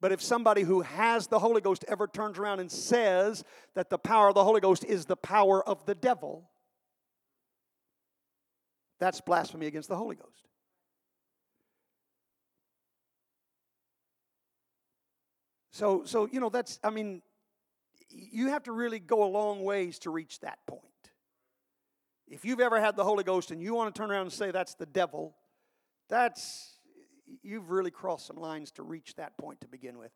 But 0.00 0.12
if 0.12 0.20
somebody 0.20 0.62
who 0.62 0.82
has 0.82 1.28
the 1.28 1.38
Holy 1.38 1.60
Ghost 1.60 1.84
ever 1.88 2.06
turns 2.06 2.38
around 2.38 2.60
and 2.60 2.70
says 2.70 3.44
that 3.74 3.88
the 3.88 3.98
power 3.98 4.28
of 4.28 4.34
the 4.34 4.44
Holy 4.44 4.60
Ghost 4.60 4.84
is 4.84 5.06
the 5.06 5.16
power 5.16 5.66
of 5.66 5.86
the 5.86 5.94
devil, 5.94 6.50
that's 9.02 9.20
blasphemy 9.20 9.66
against 9.66 9.88
the 9.88 9.96
Holy 9.96 10.14
Ghost. 10.14 10.46
So, 15.72 16.04
so 16.04 16.28
you 16.30 16.38
know, 16.38 16.50
that's, 16.50 16.78
I 16.84 16.90
mean, 16.90 17.20
you 18.08 18.50
have 18.50 18.62
to 18.64 18.72
really 18.72 19.00
go 19.00 19.24
a 19.24 19.26
long 19.26 19.64
ways 19.64 19.98
to 20.00 20.10
reach 20.10 20.38
that 20.40 20.58
point. 20.68 20.82
If 22.28 22.44
you've 22.44 22.60
ever 22.60 22.80
had 22.80 22.94
the 22.94 23.02
Holy 23.02 23.24
Ghost 23.24 23.50
and 23.50 23.60
you 23.60 23.74
want 23.74 23.92
to 23.92 23.98
turn 24.00 24.12
around 24.12 24.22
and 24.22 24.32
say 24.32 24.52
that's 24.52 24.74
the 24.74 24.86
devil, 24.86 25.34
that's, 26.08 26.76
you've 27.42 27.70
really 27.70 27.90
crossed 27.90 28.28
some 28.28 28.36
lines 28.36 28.70
to 28.72 28.84
reach 28.84 29.16
that 29.16 29.36
point 29.36 29.60
to 29.62 29.66
begin 29.66 29.98
with. 29.98 30.12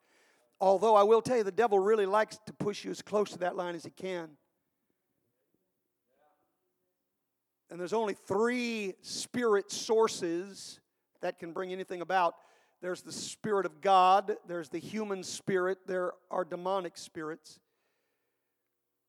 Although 0.61 0.95
I 0.95 1.03
will 1.03 1.23
tell 1.23 1.39
you, 1.39 1.43
the 1.43 1.51
devil 1.51 1.81
really 1.81 2.07
likes 2.07 2.39
to 2.47 2.53
push 2.53 2.85
you 2.85 2.93
as 2.93 3.03
close 3.03 3.31
to 3.33 3.39
that 3.39 3.57
line 3.57 3.75
as 3.75 3.85
he 3.85 3.91
can. 3.91 4.31
And 7.71 7.81
there's 7.81 7.93
only 7.93 8.15
three 8.15 8.95
spirit 9.03 9.71
sources 9.71 10.81
that 11.21 11.39
can 11.39 11.53
bring 11.53 11.73
anything 11.73 12.01
about 12.01 12.37
there's 12.83 13.03
the 13.03 13.13
spirit 13.13 13.65
of 13.65 13.81
God, 13.81 14.37
there's 14.47 14.69
the 14.69 14.79
human 14.79 15.23
spirit, 15.23 15.79
there 15.87 16.13
are 16.31 16.45
demonic 16.45 16.97
spirits. 16.99 17.59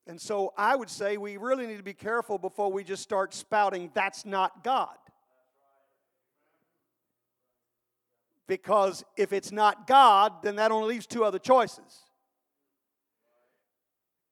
And 0.06 0.18
so 0.18 0.54
I 0.56 0.74
would 0.74 0.88
say 0.88 1.18
we 1.18 1.36
really 1.36 1.66
need 1.66 1.76
to 1.76 1.82
be 1.82 1.92
careful 1.92 2.38
before 2.38 2.72
we 2.72 2.82
just 2.82 3.02
start 3.02 3.34
spouting, 3.34 3.90
that's 3.92 4.24
not 4.24 4.64
God. 4.64 4.96
Because 8.46 9.04
if 9.18 9.34
it's 9.34 9.52
not 9.52 9.86
God, 9.86 10.42
then 10.42 10.56
that 10.56 10.72
only 10.72 10.94
leaves 10.94 11.06
two 11.06 11.22
other 11.22 11.38
choices. 11.38 12.07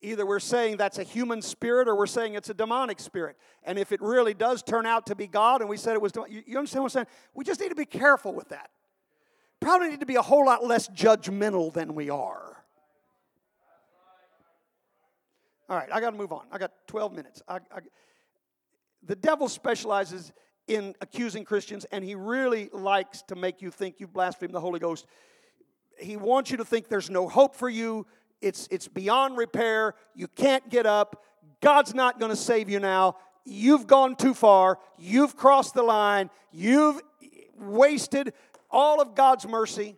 Either 0.02 0.26
we're 0.26 0.38
saying 0.38 0.76
that's 0.76 0.98
a 0.98 1.02
human 1.02 1.40
spirit 1.40 1.88
or 1.88 1.96
we're 1.96 2.06
saying 2.06 2.34
it's 2.34 2.50
a 2.50 2.54
demonic 2.54 3.00
spirit. 3.00 3.36
And 3.64 3.78
if 3.78 3.92
it 3.92 4.02
really 4.02 4.34
does 4.34 4.62
turn 4.62 4.84
out 4.86 5.06
to 5.06 5.14
be 5.14 5.26
God 5.26 5.62
and 5.62 5.70
we 5.70 5.76
said 5.76 5.94
it 5.94 6.02
was, 6.02 6.12
you, 6.28 6.42
you 6.46 6.58
understand 6.58 6.82
what 6.82 6.94
I'm 6.94 7.04
saying? 7.04 7.06
We 7.34 7.44
just 7.44 7.60
need 7.60 7.70
to 7.70 7.74
be 7.74 7.86
careful 7.86 8.34
with 8.34 8.50
that. 8.50 8.70
Probably 9.60 9.88
need 9.88 10.00
to 10.00 10.06
be 10.06 10.16
a 10.16 10.22
whole 10.22 10.44
lot 10.44 10.64
less 10.64 10.88
judgmental 10.88 11.72
than 11.72 11.94
we 11.94 12.10
are. 12.10 12.64
All 15.68 15.76
right, 15.76 15.88
I 15.92 16.00
got 16.00 16.10
to 16.10 16.16
move 16.16 16.32
on. 16.32 16.46
I 16.52 16.58
got 16.58 16.72
12 16.86 17.12
minutes. 17.12 17.42
I, 17.48 17.56
I, 17.56 17.80
the 19.02 19.16
devil 19.16 19.48
specializes 19.48 20.32
in 20.68 20.94
accusing 21.00 21.44
Christians, 21.44 21.86
and 21.86 22.04
he 22.04 22.14
really 22.14 22.68
likes 22.72 23.22
to 23.22 23.34
make 23.34 23.62
you 23.62 23.70
think 23.70 23.96
you've 23.98 24.12
blasphemed 24.12 24.54
the 24.54 24.60
Holy 24.60 24.78
Ghost. 24.78 25.06
He 25.98 26.16
wants 26.16 26.50
you 26.50 26.58
to 26.58 26.64
think 26.64 26.88
there's 26.88 27.10
no 27.10 27.28
hope 27.28 27.54
for 27.54 27.68
you, 27.68 28.06
it's, 28.40 28.68
it's 28.70 28.88
beyond 28.88 29.36
repair, 29.36 29.94
you 30.14 30.28
can't 30.28 30.68
get 30.70 30.86
up, 30.86 31.22
God's 31.60 31.94
not 31.94 32.18
going 32.18 32.30
to 32.30 32.36
save 32.36 32.68
you 32.68 32.80
now, 32.80 33.16
you've 33.44 33.86
gone 33.86 34.16
too 34.16 34.34
far, 34.34 34.78
you've 34.98 35.36
crossed 35.36 35.74
the 35.74 35.82
line, 35.82 36.30
you've 36.52 37.00
wasted 37.58 38.32
all 38.70 39.00
of 39.00 39.14
God's 39.14 39.46
mercy. 39.46 39.96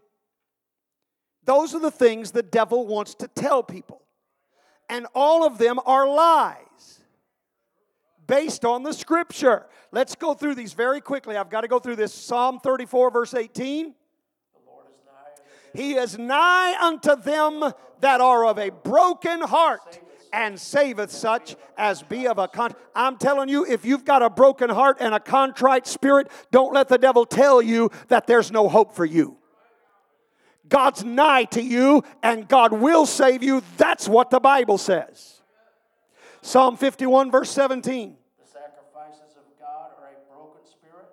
Those 1.44 1.74
are 1.74 1.80
the 1.80 1.90
things 1.90 2.30
the 2.30 2.42
devil 2.42 2.86
wants 2.86 3.14
to 3.16 3.28
tell 3.28 3.62
people 3.62 4.02
and 4.88 5.06
all 5.14 5.44
of 5.44 5.58
them 5.58 5.78
are 5.84 6.08
lies 6.08 7.00
based 8.26 8.64
on 8.64 8.82
the 8.82 8.92
scripture. 8.92 9.66
Let's 9.90 10.14
go 10.14 10.34
through 10.34 10.54
these 10.54 10.72
very 10.72 11.00
quickly. 11.00 11.36
I've 11.36 11.50
got 11.50 11.62
to 11.62 11.68
go 11.68 11.78
through 11.78 11.96
this. 11.96 12.12
Psalm 12.12 12.60
34, 12.60 13.10
verse 13.10 13.34
18. 13.34 13.94
He 15.74 15.94
is 15.94 16.18
nigh 16.18 16.76
unto 16.80 17.14
them 17.16 17.72
that 18.00 18.20
are 18.20 18.46
of 18.46 18.58
a 18.58 18.70
broken 18.70 19.40
heart 19.40 20.00
and 20.32 20.60
saveth 20.60 21.10
such 21.10 21.56
as 21.76 22.02
be 22.02 22.26
of 22.26 22.38
a 22.38 22.48
con. 22.48 22.74
I'm 22.94 23.16
telling 23.16 23.48
you, 23.48 23.64
if 23.64 23.84
you've 23.84 24.04
got 24.04 24.22
a 24.22 24.30
broken 24.30 24.70
heart 24.70 24.98
and 25.00 25.14
a 25.14 25.20
contrite 25.20 25.86
spirit, 25.86 26.30
don't 26.50 26.74
let 26.74 26.88
the 26.88 26.98
devil 26.98 27.24
tell 27.24 27.62
you 27.62 27.90
that 28.08 28.26
there's 28.26 28.50
no 28.52 28.68
hope 28.68 28.94
for 28.94 29.04
you. 29.04 29.38
God's 30.68 31.02
nigh 31.02 31.44
to 31.44 31.62
you 31.62 32.04
and 32.22 32.46
God 32.46 32.72
will 32.72 33.06
save 33.06 33.42
you. 33.42 33.62
That's 33.76 34.08
what 34.08 34.30
the 34.30 34.40
Bible 34.40 34.78
says. 34.78 35.40
Psalm 36.42 36.76
51, 36.76 37.30
verse 37.30 37.50
17. 37.50 38.16
The 38.38 38.46
sacrifices 38.46 39.36
of 39.36 39.44
God 39.58 39.90
are 39.98 40.12
a 40.12 40.32
broken 40.32 40.60
spirit, 40.64 41.08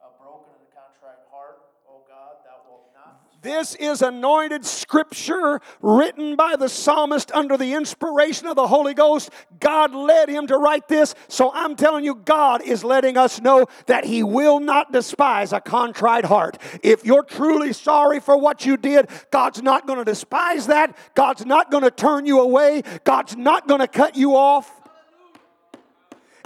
a 0.00 0.22
broken 0.22 0.52
and 0.54 0.68
a 0.68 0.72
contrite 0.76 1.24
heart. 1.32 1.58
O 1.88 2.04
God, 2.08 2.36
thou 2.44 2.60
wilt 2.68 2.92
not. 2.94 3.32
This 3.48 3.74
is 3.76 4.02
anointed 4.02 4.66
scripture 4.66 5.62
written 5.80 6.36
by 6.36 6.56
the 6.56 6.68
psalmist 6.68 7.32
under 7.32 7.56
the 7.56 7.72
inspiration 7.72 8.46
of 8.46 8.56
the 8.56 8.66
Holy 8.66 8.92
Ghost. 8.92 9.30
God 9.58 9.94
led 9.94 10.28
him 10.28 10.46
to 10.48 10.58
write 10.58 10.86
this. 10.86 11.14
So 11.28 11.50
I'm 11.54 11.74
telling 11.74 12.04
you, 12.04 12.14
God 12.14 12.60
is 12.60 12.84
letting 12.84 13.16
us 13.16 13.40
know 13.40 13.64
that 13.86 14.04
He 14.04 14.22
will 14.22 14.60
not 14.60 14.92
despise 14.92 15.54
a 15.54 15.62
contrite 15.62 16.26
heart. 16.26 16.58
If 16.82 17.06
you're 17.06 17.22
truly 17.22 17.72
sorry 17.72 18.20
for 18.20 18.36
what 18.36 18.66
you 18.66 18.76
did, 18.76 19.08
God's 19.30 19.62
not 19.62 19.86
going 19.86 19.98
to 19.98 20.04
despise 20.04 20.66
that. 20.66 20.94
God's 21.14 21.46
not 21.46 21.70
going 21.70 21.84
to 21.84 21.90
turn 21.90 22.26
you 22.26 22.42
away. 22.42 22.82
God's 23.04 23.34
not 23.34 23.66
going 23.66 23.80
to 23.80 23.88
cut 23.88 24.14
you 24.14 24.36
off. 24.36 24.70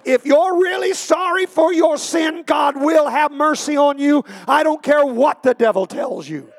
If 0.05 0.25
you're 0.25 0.57
really 0.57 0.95
sorry 0.95 1.47
for 1.47 1.73
your 1.73 1.97
sin, 1.97 2.45
God 2.47 2.81
will 2.81 3.09
have 3.09 3.33
mercy 3.33 3.77
on 3.77 3.99
you. 3.99 4.25
I 4.47 4.63
don't 4.63 4.85
care 4.85 5.05
what 5.05 5.43
the 5.43 5.55
devil 5.55 5.87
tells 5.87 6.29
you. 6.29 6.53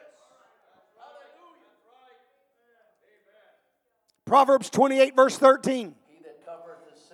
Proverbs 4.26 4.70
28, 4.70 5.16
verse 5.16 5.38
13. 5.38 5.95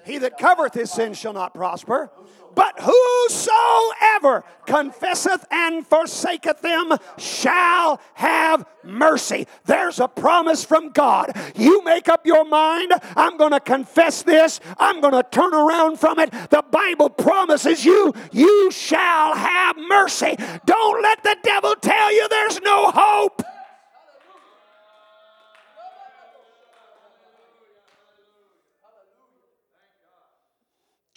He 0.06 0.18
that 0.20 0.38
covereth 0.38 0.74
his 0.74 0.92
sin 0.92 1.14
shall 1.14 1.34
not 1.34 1.54
prosper. 1.54 2.10
But 2.56 2.80
whosoever 2.82 4.44
confesseth 4.66 5.46
and 5.52 5.86
forsaketh 5.86 6.62
them 6.62 6.94
shall 7.18 8.02
have 8.16 8.66
mercy. 8.84 9.48
There's 9.66 10.00
a 10.00 10.08
promise 10.08 10.66
from 10.66 10.90
God. 10.90 11.32
You 11.56 11.84
make 11.84 12.10
up 12.10 12.26
your 12.26 12.44
mind, 12.46 12.94
I'm 13.16 13.38
going 13.38 13.52
to 13.52 13.60
confess 13.60 14.24
this, 14.24 14.60
I'm 14.78 15.00
going 15.00 15.14
to 15.14 15.24
turn 15.30 15.54
around 15.54 16.00
from 16.00 16.20
it. 16.20 16.32
The 16.50 16.64
Bible 16.70 17.10
promises 17.10 17.86
you, 17.86 18.14
you 18.32 18.72
shall 18.72 19.36
have 19.36 19.78
mercy. 19.78 20.36
Don't 20.66 21.02
let 21.04 21.24
the 21.24 21.38
devil 21.44 21.76
tell 21.76 22.14
you 22.14 22.28
there's 22.30 22.62
no 22.62 22.92
hope. 22.92 23.44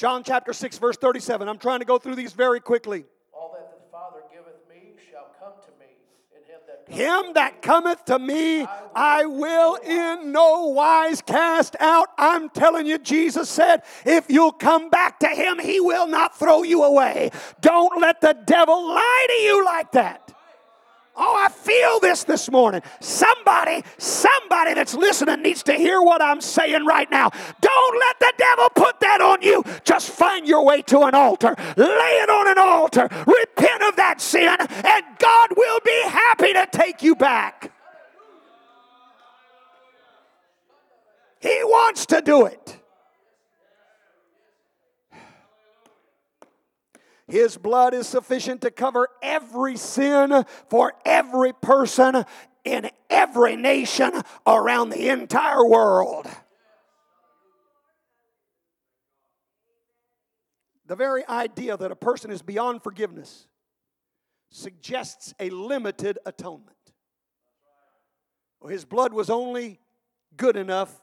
John 0.03 0.25
chapter 0.25 0.53
6, 0.53 0.79
verse 0.79 0.97
37. 0.97 1.49
I'm 1.49 1.59
trying 1.59 1.79
to 1.79 1.85
go 1.85 1.97
through 1.97 2.17
these 2.17 2.33
very 2.33 2.59
quickly. 2.59 3.05
All 3.33 3.55
that 3.57 3.71
the 3.71 3.89
Father 3.93 4.19
giveth 4.33 4.59
me 4.69 4.95
shall 5.09 5.29
come 5.39 5.53
to 5.65 5.71
me, 5.79 5.93
and 6.35 6.45
him 6.45 6.59
that 6.67 6.87
cometh 6.89 7.25
Him 7.27 7.35
that 7.35 7.63
cometh 7.63 8.05
to 8.07 8.19
me, 8.19 8.67
I 8.97 9.27
will 9.27 9.77
in 9.77 10.33
no 10.33 10.67
wise 10.71 11.23
cast 11.23 11.77
out. 11.79 12.09
I'm 12.19 12.51
telling 12.51 12.85
you, 12.85 12.99
Jesus 12.99 13.49
said, 13.49 13.85
if 14.05 14.29
you'll 14.29 14.51
come 14.51 14.91
back 14.91 15.21
to 15.21 15.29
Him, 15.29 15.61
He 15.61 15.79
will 15.79 16.09
not 16.09 16.37
throw 16.37 16.65
you 16.65 16.83
away. 16.83 17.31
Don't 17.61 18.01
let 18.01 18.21
the 18.21 18.37
devil 18.45 18.89
lie 18.89 19.27
to 19.29 19.35
you 19.35 19.65
like 19.65 19.93
that. 19.93 20.35
Oh, 21.15 21.37
I 21.37 21.51
feel 21.51 22.01
this 22.01 22.25
this 22.25 22.51
morning. 22.51 22.81
Somebody, 23.01 23.85
somebody 23.99 24.73
that's 24.75 24.95
listening 24.95 25.43
needs 25.43 25.63
to 25.65 25.75
hear 25.75 26.01
what 26.01 26.23
I'm 26.23 26.41
saying 26.41 26.87
right 26.87 27.11
now. 27.11 27.31
Don't 27.61 27.99
let 27.99 28.19
the 28.19 28.33
devil 28.39 28.71
put 28.75 28.99
that 29.01 29.21
on 29.21 29.43
you. 29.43 29.63
Just 29.85 30.11
find 30.11 30.47
your 30.47 30.65
way 30.65 30.81
to 30.83 31.01
an 31.01 31.15
altar, 31.15 31.55
lay 31.77 32.19
it 32.23 32.31
on 32.31 32.49
an 32.49 32.59
altar, 32.59 33.09
repent 33.27 33.83
of 33.83 33.97
that 33.97 34.21
sin, 34.21 34.57
and 34.59 35.05
God 35.19 35.51
will 35.55 35.81
be 35.85 36.03
happy 36.05 36.53
to 36.55 36.67
take 36.73 37.03
you 37.03 37.15
back. 37.15 37.73
He 41.41 41.59
wants 41.65 42.07
to 42.07 42.23
do 42.23 42.47
it. 42.47 42.82
His 47.33 47.57
blood 47.57 47.95
is 47.95 48.07
sufficient 48.07 48.61
to 48.61 48.71
cover 48.71 49.09
every 49.23 49.79
sin 49.79 50.45
for 50.69 50.93
every 51.03 51.55
person 51.55 52.27
in 52.63 52.91
every 53.09 53.57
nation 53.57 54.13
around 54.47 54.91
the 54.91 55.09
entire 55.09 55.67
world. 55.67 56.27
The 60.85 60.95
very 60.95 61.27
idea 61.27 61.75
that 61.79 61.91
a 61.91 61.97
person 61.97 62.31
is 62.31 62.43
beyond 62.43 62.83
forgiveness 62.83 63.47
suggests 64.51 65.33
a 65.41 65.49
limited 65.49 66.19
atonement. 66.27 66.77
His 68.69 68.85
blood 68.85 69.15
was 69.15 69.31
only 69.31 69.81
good 70.37 70.59
enough 70.59 71.01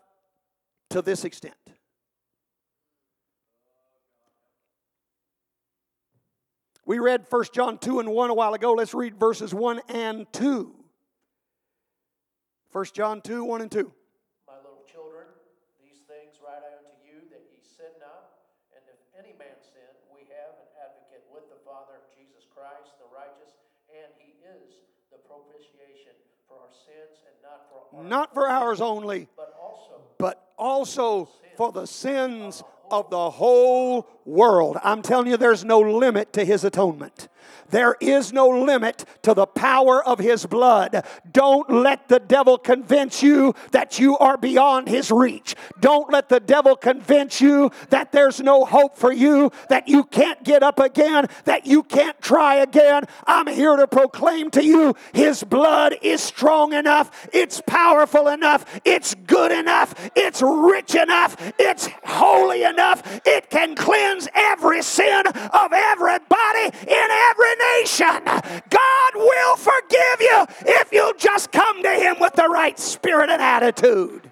to 0.91 1.01
this 1.01 1.25
extent. 1.25 1.55
We 6.89 6.97
read 6.97 7.29
1 7.29 7.53
John 7.53 7.77
2 7.77 7.99
and 8.01 8.09
1 8.09 8.29
a 8.31 8.33
while 8.33 8.55
ago. 8.55 8.73
Let's 8.73 8.95
read 8.95 9.13
verses 9.13 9.53
1 9.53 9.93
and 9.93 10.25
2. 10.33 10.73
1 12.73 12.85
John 12.97 13.21
2 13.21 13.45
1 13.45 13.61
and 13.61 13.69
2. 13.69 13.93
My 14.49 14.57
little 14.65 14.81
children, 14.89 15.29
these 15.77 16.01
things 16.09 16.41
write 16.41 16.65
I 16.65 16.81
unto 16.81 16.97
you 17.05 17.29
that 17.29 17.45
ye 17.53 17.61
sin 17.61 17.93
not. 18.01 18.41
And 18.73 18.81
if 18.89 18.97
any 19.13 19.37
man 19.37 19.53
sin, 19.61 19.85
we 20.09 20.25
have 20.33 20.57
an 20.57 20.69
advocate 20.81 21.29
with 21.29 21.45
the 21.53 21.61
Father, 21.61 22.01
Jesus 22.17 22.49
Christ, 22.49 22.97
the 22.97 23.05
righteous, 23.13 23.53
and 23.93 24.09
he 24.17 24.33
is 24.41 24.81
the 25.13 25.21
propitiation 25.29 26.17
for 26.49 26.57
our 26.57 26.73
sins, 26.73 27.21
and 27.21 27.37
not 27.45 27.69
for 27.69 27.85
our 27.85 28.01
Not 28.01 28.33
for 28.33 28.49
ours 28.49 28.81
only, 28.81 29.29
but 29.37 29.53
also 29.61 30.01
but 30.17 30.49
also 30.57 31.29
for 31.53 31.71
the 31.71 31.85
sins 31.85 32.63
of 32.89 33.11
the 33.11 33.29
whole 33.29 34.09
world. 34.29 34.77
I'm 34.83 35.01
telling 35.01 35.27
you, 35.27 35.37
there's 35.37 35.65
no 35.65 35.79
limit 35.79 36.33
to 36.33 36.45
his 36.45 36.63
atonement. 36.63 37.27
There 37.69 37.95
is 37.99 38.33
no 38.33 38.47
limit 38.49 39.05
to 39.23 39.33
the 39.33 39.45
power 39.45 40.03
of 40.03 40.19
his 40.19 40.45
blood. 40.45 41.05
Don't 41.31 41.69
let 41.69 42.07
the 42.07 42.19
devil 42.19 42.57
convince 42.57 43.21
you 43.21 43.53
that 43.71 43.99
you 43.99 44.17
are 44.17 44.37
beyond 44.37 44.87
his 44.87 45.11
reach. 45.11 45.55
Don't 45.79 46.11
let 46.11 46.29
the 46.29 46.39
devil 46.39 46.75
convince 46.75 47.41
you 47.41 47.71
that 47.89 48.11
there's 48.11 48.39
no 48.39 48.65
hope 48.65 48.97
for 48.97 49.11
you, 49.11 49.51
that 49.69 49.87
you 49.87 50.03
can't 50.03 50.43
get 50.43 50.63
up 50.63 50.79
again, 50.79 51.27
that 51.45 51.65
you 51.65 51.83
can't 51.83 52.19
try 52.21 52.55
again. 52.55 53.03
I'm 53.27 53.47
here 53.47 53.75
to 53.75 53.87
proclaim 53.87 54.49
to 54.51 54.63
you 54.63 54.95
his 55.13 55.43
blood 55.43 55.95
is 56.01 56.21
strong 56.21 56.73
enough, 56.73 57.27
it's 57.33 57.61
powerful 57.65 58.27
enough, 58.27 58.65
it's 58.85 59.15
good 59.15 59.51
enough, 59.51 59.93
it's 60.15 60.41
rich 60.41 60.95
enough, 60.95 61.35
it's 61.59 61.87
holy 62.03 62.63
enough, 62.63 63.21
it 63.25 63.49
can 63.49 63.75
cleanse 63.75 64.18
every 64.33 64.81
sin 64.81 65.23
of 65.27 65.71
everybody 65.73 66.65
in 66.65 67.07
every 67.29 67.55
nation. 67.77 68.23
God 68.69 69.15
will 69.15 69.55
forgive 69.55 70.21
you 70.21 70.45
if 70.65 70.91
you'll 70.91 71.13
just 71.13 71.51
come 71.51 71.83
to 71.83 71.91
Him 71.91 72.17
with 72.19 72.33
the 72.33 72.47
right 72.47 72.77
spirit 72.79 73.29
and 73.29 73.41
attitude. 73.41 74.31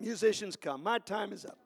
Musicians 0.00 0.56
come. 0.56 0.82
My 0.82 0.98
time 0.98 1.32
is 1.32 1.46
up. 1.46 1.58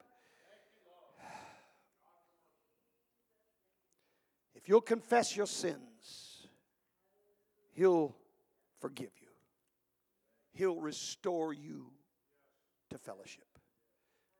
If 4.54 4.68
you'll 4.68 4.80
confess 4.80 5.36
your 5.36 5.46
sins, 5.46 6.46
He'll 7.72 8.14
forgive 8.80 9.10
you. 9.20 9.28
He'll 10.52 10.80
restore 10.80 11.52
you 11.52 11.92
to 12.90 12.98
fellowship. 12.98 13.44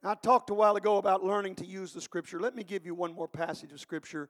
Now, 0.02 0.10
I 0.10 0.14
talked 0.14 0.50
a 0.50 0.54
while 0.54 0.76
ago 0.76 0.98
about 0.98 1.24
learning 1.24 1.56
to 1.56 1.66
use 1.66 1.92
the 1.92 2.00
scripture. 2.00 2.38
Let 2.38 2.54
me 2.54 2.62
give 2.62 2.86
you 2.86 2.94
one 2.94 3.14
more 3.14 3.28
passage 3.28 3.72
of 3.72 3.80
scripture 3.80 4.28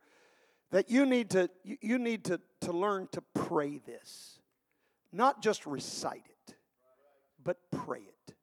that 0.71 0.91
you 0.91 1.07
need 1.07 1.31
to, 1.31 1.51
you, 1.65 1.99
need 1.99 2.25
to, 2.27 2.41
to 2.63 2.73
learn 2.73 3.09
to 3.13 3.23
pray 3.35 3.79
this. 3.79 4.41
Not 5.13 5.43
just 5.43 5.67
recite 5.67 6.25
it, 6.27 6.55
but 7.43 7.59
pray 7.71 8.01
it. 8.01 8.35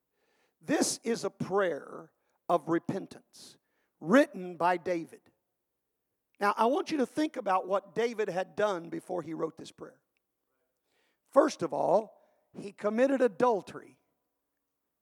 This 0.65 0.99
is 1.03 1.23
a 1.23 1.29
prayer 1.29 2.09
of 2.49 2.67
repentance 2.67 3.57
written 4.01 4.55
by 4.55 4.77
David. 4.77 5.19
Now, 6.39 6.53
I 6.57 6.65
want 6.65 6.91
you 6.91 6.97
to 6.97 7.05
think 7.05 7.37
about 7.37 7.67
what 7.67 7.95
David 7.95 8.29
had 8.29 8.55
done 8.55 8.89
before 8.89 9.21
he 9.21 9.33
wrote 9.33 9.57
this 9.57 9.71
prayer. 9.71 9.97
First 11.31 11.61
of 11.63 11.73
all, 11.73 12.13
he 12.59 12.71
committed 12.71 13.21
adultery 13.21 13.97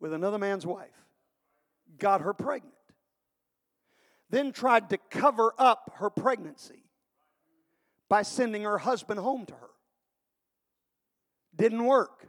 with 0.03 0.11
another 0.11 0.37
man's 0.37 0.65
wife, 0.65 1.05
got 1.97 2.19
her 2.19 2.33
pregnant, 2.33 2.75
then 4.29 4.51
tried 4.51 4.89
to 4.89 4.97
cover 5.09 5.53
up 5.57 5.93
her 5.95 6.09
pregnancy 6.09 6.83
by 8.09 8.21
sending 8.21 8.63
her 8.63 8.79
husband 8.79 9.17
home 9.21 9.45
to 9.45 9.53
her. 9.53 9.69
Didn't 11.55 11.85
work. 11.85 12.27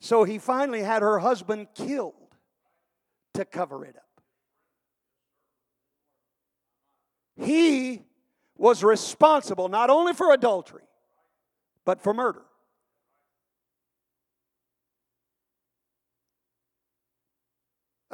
So 0.00 0.24
he 0.24 0.36
finally 0.36 0.82
had 0.82 1.00
her 1.00 1.18
husband 1.18 1.68
killed 1.74 2.36
to 3.32 3.46
cover 3.46 3.86
it 3.86 3.96
up. 3.96 4.22
He 7.42 8.02
was 8.58 8.84
responsible 8.84 9.70
not 9.70 9.88
only 9.88 10.12
for 10.12 10.30
adultery, 10.30 10.84
but 11.86 12.02
for 12.02 12.12
murder. 12.12 12.42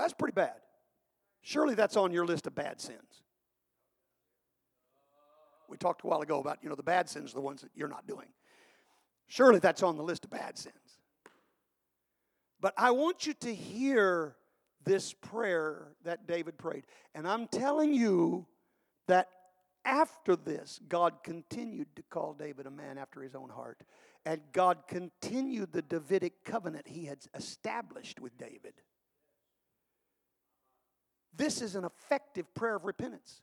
That's 0.01 0.15
pretty 0.15 0.35
bad. 0.35 0.55
Surely 1.43 1.75
that's 1.75 1.97
on 1.97 2.13
your 2.13 2.25
list 2.25 2.47
of 2.47 2.55
bad 2.55 2.81
sins. 2.81 3.23
We 5.69 5.77
talked 5.77 6.05
a 6.05 6.07
while 6.07 6.21
ago 6.21 6.41
about, 6.41 6.59
you 6.63 6.69
know, 6.69 6.75
the 6.75 6.83
bad 6.83 7.09
sins 7.09 7.33
are 7.33 7.35
the 7.35 7.41
ones 7.41 7.61
that 7.63 7.71
you're 7.75 7.89
not 7.89 8.07
doing. 8.07 8.27
Surely 9.29 9.59
that's 9.61 9.83
on 9.83 9.97
the 9.97 10.03
list 10.03 10.25
of 10.25 10.31
bad 10.31 10.59
sins. 10.59 10.75
But 12.61 12.75
I 12.77 12.91
want 12.91 13.27
you 13.27 13.35
to 13.35 13.55
hear 13.55 14.37
this 14.85 15.13
prayer 15.13 15.89
that 16.05 16.27
David 16.27 16.59
prayed. 16.59 16.85
And 17.15 17.29
I'm 17.29 17.47
telling 17.47 17.95
you 17.95 18.47
that 19.07 19.29
after 19.85 20.35
this, 20.35 20.81
God 20.89 21.23
continued 21.23 21.95
to 21.97 22.03
call 22.03 22.35
David 22.35 22.67
a 22.67 22.71
man 22.71 22.99
after 22.99 23.23
his 23.23 23.35
own 23.35 23.51
heart. 23.51 23.81
And 24.27 24.41
God 24.53 24.79
continued 24.89 25.73
the 25.73 25.83
Davidic 25.83 26.45
covenant 26.45 26.89
he 26.89 27.07
had 27.07 27.19
established 27.35 28.21
with 28.21 28.37
David. 28.37 28.75
This 31.37 31.63
is 31.63 31.75
an 31.75 31.85
effective 31.85 32.53
prayer 32.55 32.77
of 32.77 32.85
repentance. 32.85 33.43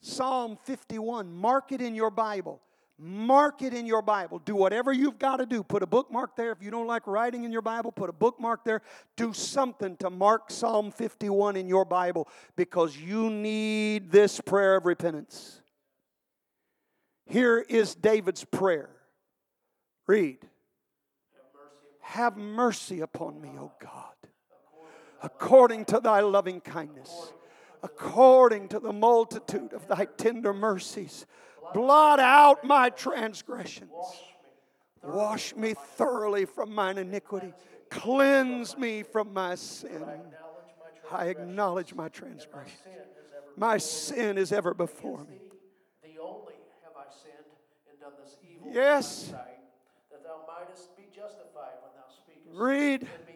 Psalm 0.00 0.56
51, 0.64 1.32
mark 1.32 1.72
it 1.72 1.80
in 1.80 1.94
your 1.94 2.10
Bible. 2.10 2.60
Mark 3.00 3.62
it 3.62 3.74
in 3.74 3.86
your 3.86 4.02
Bible. 4.02 4.40
Do 4.40 4.56
whatever 4.56 4.92
you've 4.92 5.20
got 5.20 5.36
to 5.36 5.46
do. 5.46 5.62
Put 5.62 5.84
a 5.84 5.86
bookmark 5.86 6.34
there. 6.34 6.50
If 6.50 6.60
you 6.60 6.70
don't 6.72 6.88
like 6.88 7.06
writing 7.06 7.44
in 7.44 7.52
your 7.52 7.62
Bible, 7.62 7.92
put 7.92 8.10
a 8.10 8.12
bookmark 8.12 8.64
there. 8.64 8.82
Do 9.16 9.32
something 9.32 9.96
to 9.98 10.10
mark 10.10 10.50
Psalm 10.50 10.90
51 10.90 11.54
in 11.54 11.68
your 11.68 11.84
Bible 11.84 12.28
because 12.56 12.96
you 12.96 13.30
need 13.30 14.10
this 14.10 14.40
prayer 14.40 14.74
of 14.76 14.84
repentance. 14.84 15.60
Here 17.26 17.58
is 17.58 17.94
David's 17.94 18.44
prayer. 18.44 18.90
Read. 20.08 20.38
Have 22.00 22.36
mercy 22.36 23.00
upon 23.00 23.40
me, 23.40 23.50
O 23.60 23.70
God, 23.80 24.14
according 25.22 25.84
to 25.86 26.00
thy 26.00 26.20
loving 26.20 26.60
kindness, 26.60 27.32
according 27.82 28.68
to 28.68 28.78
the 28.80 28.92
multitude 28.92 29.72
of 29.72 29.86
thy 29.88 30.04
tender 30.04 30.52
mercies. 30.52 31.26
Blot 31.74 32.18
out 32.18 32.64
my 32.64 32.90
transgressions. 32.90 33.90
Wash 35.02 35.54
me 35.54 35.74
thoroughly 35.96 36.44
from 36.44 36.74
mine 36.74 36.98
iniquity. 36.98 37.52
Cleanse 37.90 38.76
me 38.76 39.02
from 39.02 39.32
my 39.32 39.54
sin. 39.54 40.04
I 41.10 41.26
acknowledge 41.26 41.94
my 41.94 42.08
transgression. 42.08 42.76
My 43.56 43.78
sin 43.78 44.38
is 44.38 44.52
ever 44.52 44.74
before 44.74 45.24
me. 45.24 45.40
The 46.02 46.20
only 46.20 46.54
have 46.84 46.92
I 46.96 47.10
sinned 47.10 47.34
and 47.90 48.00
done 48.00 48.12
this 48.22 48.36
evil 48.42 48.70
Yes. 48.72 49.32
in 53.20 53.27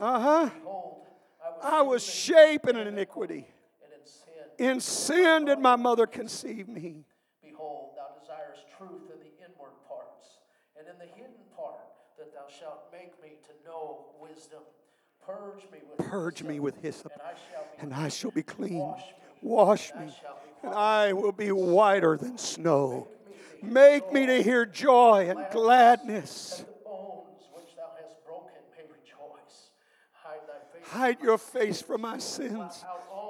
Uh 0.00 0.20
huh. 0.20 0.50
I 1.62 1.82
was 1.82 2.04
shapen 2.04 2.76
in 2.76 2.86
iniquity. 2.86 3.46
in 4.58 4.80
sin. 4.80 5.44
Did 5.44 5.58
my 5.58 5.76
mother 5.76 6.06
conceive 6.06 6.68
me. 6.68 7.04
Behold, 7.42 7.90
thou 7.96 8.08
desirest 8.20 8.64
truth 8.76 9.10
in 9.12 9.18
the 9.18 9.32
inward 9.44 9.74
parts, 9.88 10.38
and 10.78 10.86
in 10.88 10.98
the 10.98 11.06
hidden 11.16 11.42
part, 11.56 11.80
that 12.18 12.32
thou 12.32 12.46
shalt 12.48 12.84
make 12.92 13.20
me 13.22 13.38
to 13.46 13.68
know 13.68 14.06
wisdom. 14.20 14.60
Purge 15.24 15.64
me 15.72 15.78
with 15.88 15.98
Purge 16.08 16.42
me 16.42 16.60
with 16.60 16.80
hyssop, 16.80 17.12
and 17.12 17.22
I 17.22 17.34
shall 17.50 17.62
be 17.62 17.82
and 17.82 17.94
I 17.94 18.08
shall 18.08 18.30
be 18.30 18.42
clean. 18.42 18.78
Wash 18.78 19.02
me, 19.02 19.12
Wash 19.42 19.94
me, 19.94 20.14
and. 20.62 20.74
I 20.74 21.12
will 21.12 21.32
be 21.32 21.52
whiter 21.52 22.16
than 22.16 22.38
snow. 22.38 23.08
Make 23.62 24.12
me 24.12 24.26
to 24.26 24.42
hear 24.42 24.64
joy 24.64 25.26
and 25.28 25.44
gladness. 25.52 26.58
That 26.58 26.66
the 26.66 26.84
bones 26.84 27.42
which 27.52 27.76
thou 27.76 27.90
hast 28.00 28.24
broken 28.24 28.54
may 28.76 28.84
rejoice. 28.84 29.70
Hide 30.90 31.20
your 31.20 31.36
face 31.36 31.82
from 31.82 32.00
my 32.00 32.16
sins. 32.18 32.84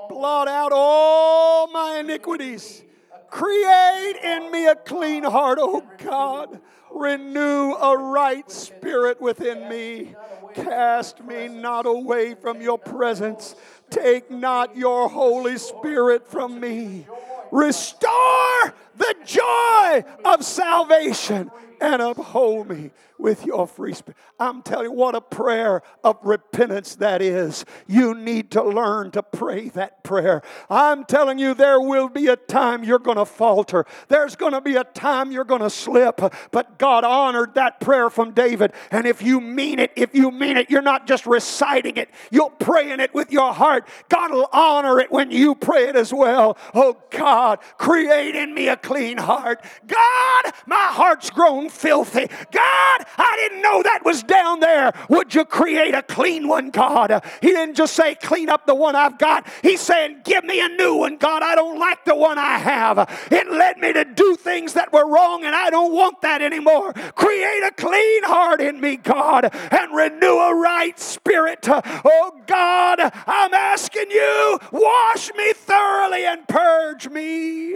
Blot 0.09 0.47
out 0.47 0.71
all 0.73 1.67
my 1.67 1.99
iniquities. 1.99 2.85
Create 3.31 4.15
in 4.23 4.53
me 4.53 4.69
a 4.69 4.77
clean 4.77 5.25
heart, 5.25 5.59
O 5.61 5.83
God. 5.99 6.61
Renew 6.95 7.75
a 7.75 7.99
right 7.99 8.49
spirit 8.51 9.21
within 9.21 9.69
me. 9.69 10.15
Cast 10.55 11.23
me 11.25 11.49
not 11.49 11.85
away 11.85 12.35
from 12.35 12.63
your 12.63 12.79
presence. 12.79 13.57
Take 13.91 14.31
not 14.31 14.77
your 14.77 15.09
Holy 15.09 15.59
Spirit 15.59 16.29
from 16.29 16.61
me. 16.61 17.07
Restore 17.51 18.75
the 18.97 19.15
joy 19.25 20.05
of 20.25 20.45
salvation 20.45 21.51
and 21.81 22.03
uphold 22.03 22.69
me 22.69 22.91
with 23.19 23.45
your 23.45 23.67
free 23.67 23.93
spirit. 23.93 24.17
I'm 24.39 24.63
telling 24.63 24.87
you, 24.87 24.93
what 24.93 25.15
a 25.15 25.21
prayer 25.21 25.83
of 26.05 26.19
repentance 26.23 26.95
that 26.97 27.21
is. 27.21 27.65
You 27.87 28.15
need 28.15 28.53
to 28.53 28.63
learn 28.63 29.11
to 29.13 29.23
pray 29.23 29.69
that 29.71 30.05
prayer. 30.05 30.43
I'm 30.71 31.05
telling 31.05 31.39
you, 31.39 31.55
there 31.55 31.81
will 31.81 32.09
be 32.09 32.29
a 32.29 32.37
time 32.37 32.85
you're 32.85 33.01
going 33.01 33.17
to 33.17 33.25
falter. 33.25 33.85
There's 34.07 34.37
going 34.37 34.53
to 34.53 34.61
be 34.61 34.77
a 34.77 34.85
time 34.85 35.33
you're 35.33 35.45
going 35.45 35.63
to 35.63 35.71
slip. 35.71 36.21
But 36.53 36.79
God 36.79 37.05
honored 37.05 37.55
that 37.55 37.81
prayer 37.81 38.09
from 38.09 38.33
David. 38.33 38.73
And 38.91 39.07
if 39.07 39.21
you 39.21 39.41
mean 39.41 39.81
it, 39.81 39.93
if 39.97 40.15
you 40.15 40.31
mean 40.31 40.57
it, 40.57 40.71
you're 40.71 40.81
not 40.81 41.07
just 41.07 41.27
reciting 41.27 41.97
it, 41.97 42.11
you're 42.31 42.51
praying 42.51 43.01
it 43.01 43.13
with 43.15 43.33
your 43.33 43.53
heart. 43.53 43.89
God 44.09 44.33
will 44.33 44.49
honor 44.53 45.01
it 45.01 45.11
when 45.11 45.31
you 45.33 45.57
pray 45.57 45.89
it 45.89 45.97
as 45.97 46.13
well. 46.13 46.57
Oh 46.75 46.97
God, 47.11 47.59
create 47.79 48.37
in 48.37 48.55
me 48.55 48.69
a 48.69 48.77
clean 48.77 49.19
heart. 49.19 49.65
God, 49.87 50.53
my 50.67 50.89
heart's 50.93 51.31
grown 51.31 51.68
filthy. 51.69 52.27
God, 52.51 53.07
I 53.19 53.37
didn't 53.41 53.63
know 53.63 53.83
that 53.83 54.05
was 54.05 54.23
down 54.23 54.61
there. 54.61 54.93
Would 55.09 55.35
you 55.35 55.45
create 55.45 55.95
a 55.95 56.03
clean 56.03 56.49
one, 56.49 56.71
God? 56.71 57.23
He 57.41 57.49
didn't 57.49 57.77
just 57.77 57.95
say, 57.95 58.15
clean 58.15 58.49
up 58.49 58.67
the 58.67 58.75
one 58.75 58.97
I've 58.97 59.19
got. 59.19 59.47
He's 59.63 59.81
saying, 59.81 60.23
give 60.25 60.45
me 60.45 60.61
a 60.61 60.69
new 60.69 60.97
one, 60.97 61.17
God. 61.17 61.43
I 61.43 61.55
don't 61.55 61.79
like 61.79 62.05
the 62.05 62.15
one 62.15 62.39
I 62.39 62.59
have. 62.59 63.29
It 63.31 63.51
led 63.51 63.79
me 63.79 63.93
to 63.93 64.05
do 64.05 64.37
things 64.37 64.75
that 64.75 64.93
were 64.93 65.07
wrong, 65.07 65.45
and 65.45 65.55
I 65.55 65.71
don't 65.71 65.93
want 65.93 66.21
that 66.23 66.43
anymore. 66.43 66.93
Create 66.93 67.63
a 67.63 67.73
clean 67.77 68.25
heart 68.25 68.61
in 68.61 68.81
me, 68.81 68.97
God, 68.97 69.51
and 69.53 69.95
renew 69.95 70.39
a 70.39 70.55
right 70.55 70.99
spirit. 70.99 71.67
Oh, 71.69 72.41
God, 72.47 73.01
I'm 73.01 73.55
asking 73.55 74.11
you, 74.11 74.59
wash 74.73 75.31
me 75.35 75.53
thoroughly 75.53 76.25
and 76.25 76.47
purge 76.49 77.09
me. 77.09 77.75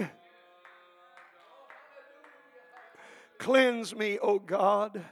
Cleanse 3.43 3.97
me, 3.97 4.20
O 4.20 4.39
God. 4.39 5.05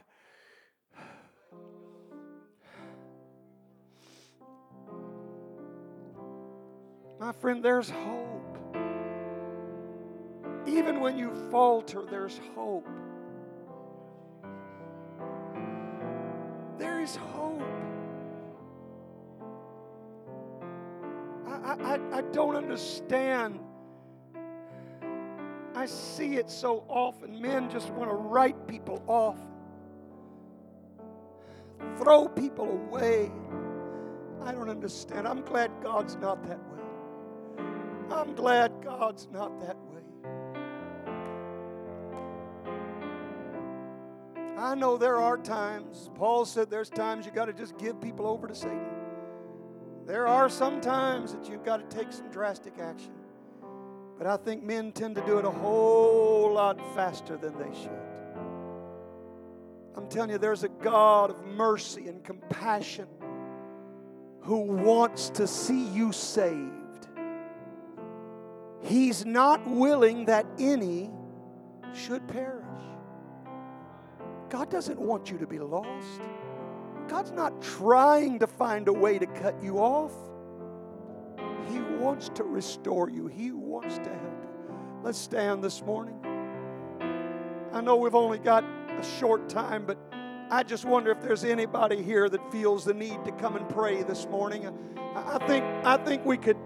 My 7.19 7.33
friend, 7.33 7.61
there's 7.61 7.89
hope. 7.89 8.57
Even 10.65 11.01
when 11.01 11.17
you 11.17 11.33
falter, 11.51 12.03
there's 12.09 12.39
hope. 12.55 12.87
There 16.77 17.01
is 17.01 17.17
hope. 17.17 17.61
I, 21.45 21.73
I, 21.73 21.99
I 22.19 22.21
don't 22.31 22.55
understand 22.55 23.59
I 25.75 25.85
see 25.85 26.35
it 26.35 26.49
so 26.49 26.83
often. 26.87 27.41
Men 27.41 27.69
just 27.69 27.89
want 27.91 28.09
to 28.09 28.15
write 28.15 28.67
people 28.67 29.03
off, 29.07 29.39
throw 31.97 32.27
people 32.27 32.69
away. 32.69 33.31
I 34.43 34.51
don't 34.51 34.69
understand. 34.69 35.27
I'm 35.27 35.41
glad 35.41 35.71
God's 35.81 36.15
not 36.15 36.43
that 36.47 36.59
way. 36.59 37.63
I'm 38.11 38.35
glad 38.35 38.73
God's 38.83 39.27
not 39.31 39.59
that 39.61 39.77
way. 39.77 40.01
I 44.57 44.75
know 44.75 44.97
there 44.97 45.17
are 45.17 45.37
times, 45.37 46.09
Paul 46.15 46.45
said 46.45 46.69
there's 46.69 46.89
times 46.89 47.25
you 47.25 47.31
got 47.31 47.45
to 47.45 47.53
just 47.53 47.77
give 47.77 47.99
people 47.99 48.27
over 48.27 48.47
to 48.47 48.53
Satan. 48.53 48.85
There 50.05 50.27
are 50.27 50.49
some 50.49 50.81
times 50.81 51.33
that 51.33 51.49
you've 51.49 51.63
got 51.63 51.89
to 51.89 51.95
take 51.95 52.11
some 52.11 52.29
drastic 52.29 52.77
action. 52.79 53.13
But 54.21 54.29
I 54.29 54.37
think 54.37 54.61
men 54.61 54.91
tend 54.91 55.15
to 55.15 55.21
do 55.25 55.39
it 55.39 55.45
a 55.45 55.49
whole 55.49 56.53
lot 56.53 56.79
faster 56.93 57.37
than 57.37 57.57
they 57.57 57.75
should. 57.75 57.89
I'm 59.95 60.07
telling 60.09 60.29
you, 60.29 60.37
there's 60.37 60.63
a 60.63 60.69
God 60.69 61.31
of 61.31 61.43
mercy 61.43 62.07
and 62.07 62.23
compassion 62.23 63.07
who 64.41 64.59
wants 64.59 65.31
to 65.31 65.47
see 65.47 65.87
you 65.87 66.11
saved. 66.11 67.07
He's 68.83 69.25
not 69.25 69.67
willing 69.67 70.25
that 70.25 70.45
any 70.59 71.09
should 71.91 72.27
perish. 72.27 72.63
God 74.49 74.69
doesn't 74.69 74.99
want 74.99 75.31
you 75.31 75.39
to 75.39 75.47
be 75.47 75.57
lost. 75.57 76.21
God's 77.07 77.31
not 77.31 77.59
trying 77.59 78.37
to 78.37 78.45
find 78.45 78.87
a 78.87 78.93
way 78.93 79.17
to 79.17 79.25
cut 79.25 79.55
you 79.63 79.79
off. 79.79 80.13
He 81.71 81.79
wants 81.79 82.29
to 82.35 82.43
restore 82.43 83.09
you, 83.09 83.25
He 83.25 83.51
wants 83.81 83.97
to 83.97 84.09
help. 84.09 85.03
Let's 85.03 85.17
stand 85.17 85.63
this 85.63 85.81
morning. 85.81 86.15
I 87.73 87.81
know 87.81 87.95
we've 87.95 88.15
only 88.15 88.37
got 88.37 88.63
a 88.63 89.03
short 89.19 89.49
time, 89.49 89.85
but 89.85 89.97
I 90.51 90.63
just 90.63 90.85
wonder 90.85 91.11
if 91.11 91.21
there's 91.21 91.43
anybody 91.43 92.03
here 92.03 92.29
that 92.29 92.51
feels 92.51 92.85
the 92.85 92.93
need 92.93 93.23
to 93.25 93.31
come 93.31 93.55
and 93.55 93.67
pray 93.69 94.03
this 94.03 94.27
morning. 94.27 94.67
I 95.15 95.39
think 95.47 95.65
I 95.83 95.97
think 95.97 96.25
we 96.25 96.37
could 96.37 96.57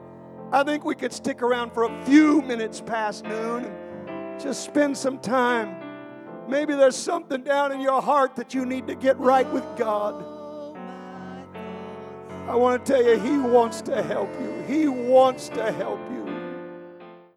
I 0.52 0.64
think 0.64 0.84
we 0.84 0.96
could 0.96 1.14
stick 1.14 1.42
around 1.42 1.74
for 1.74 1.84
a 1.84 2.06
few 2.06 2.42
minutes 2.42 2.82
past 2.82 3.24
noon 3.24 3.66
and 3.66 4.40
just 4.40 4.66
spend 4.66 4.98
some 4.98 5.20
time. 5.20 5.82
Maybe 6.50 6.74
there's 6.74 6.98
something 6.98 7.44
down 7.44 7.72
in 7.72 7.80
your 7.80 8.02
heart 8.02 8.36
that 8.36 8.54
you 8.54 8.66
need 8.66 8.88
to 8.88 8.96
get 8.96 9.18
right 9.20 9.50
with 9.54 9.66
God. 9.78 10.24
I 12.48 12.56
want 12.56 12.86
to 12.86 12.92
tell 12.94 13.04
you, 13.04 13.18
He 13.20 13.38
wants 13.38 13.82
to 13.84 14.04
help 14.04 14.30
you. 14.40 14.64
He 14.68 14.88
wants 14.88 15.50
to 15.50 15.72
help 15.72 16.00
you. 16.12 16.25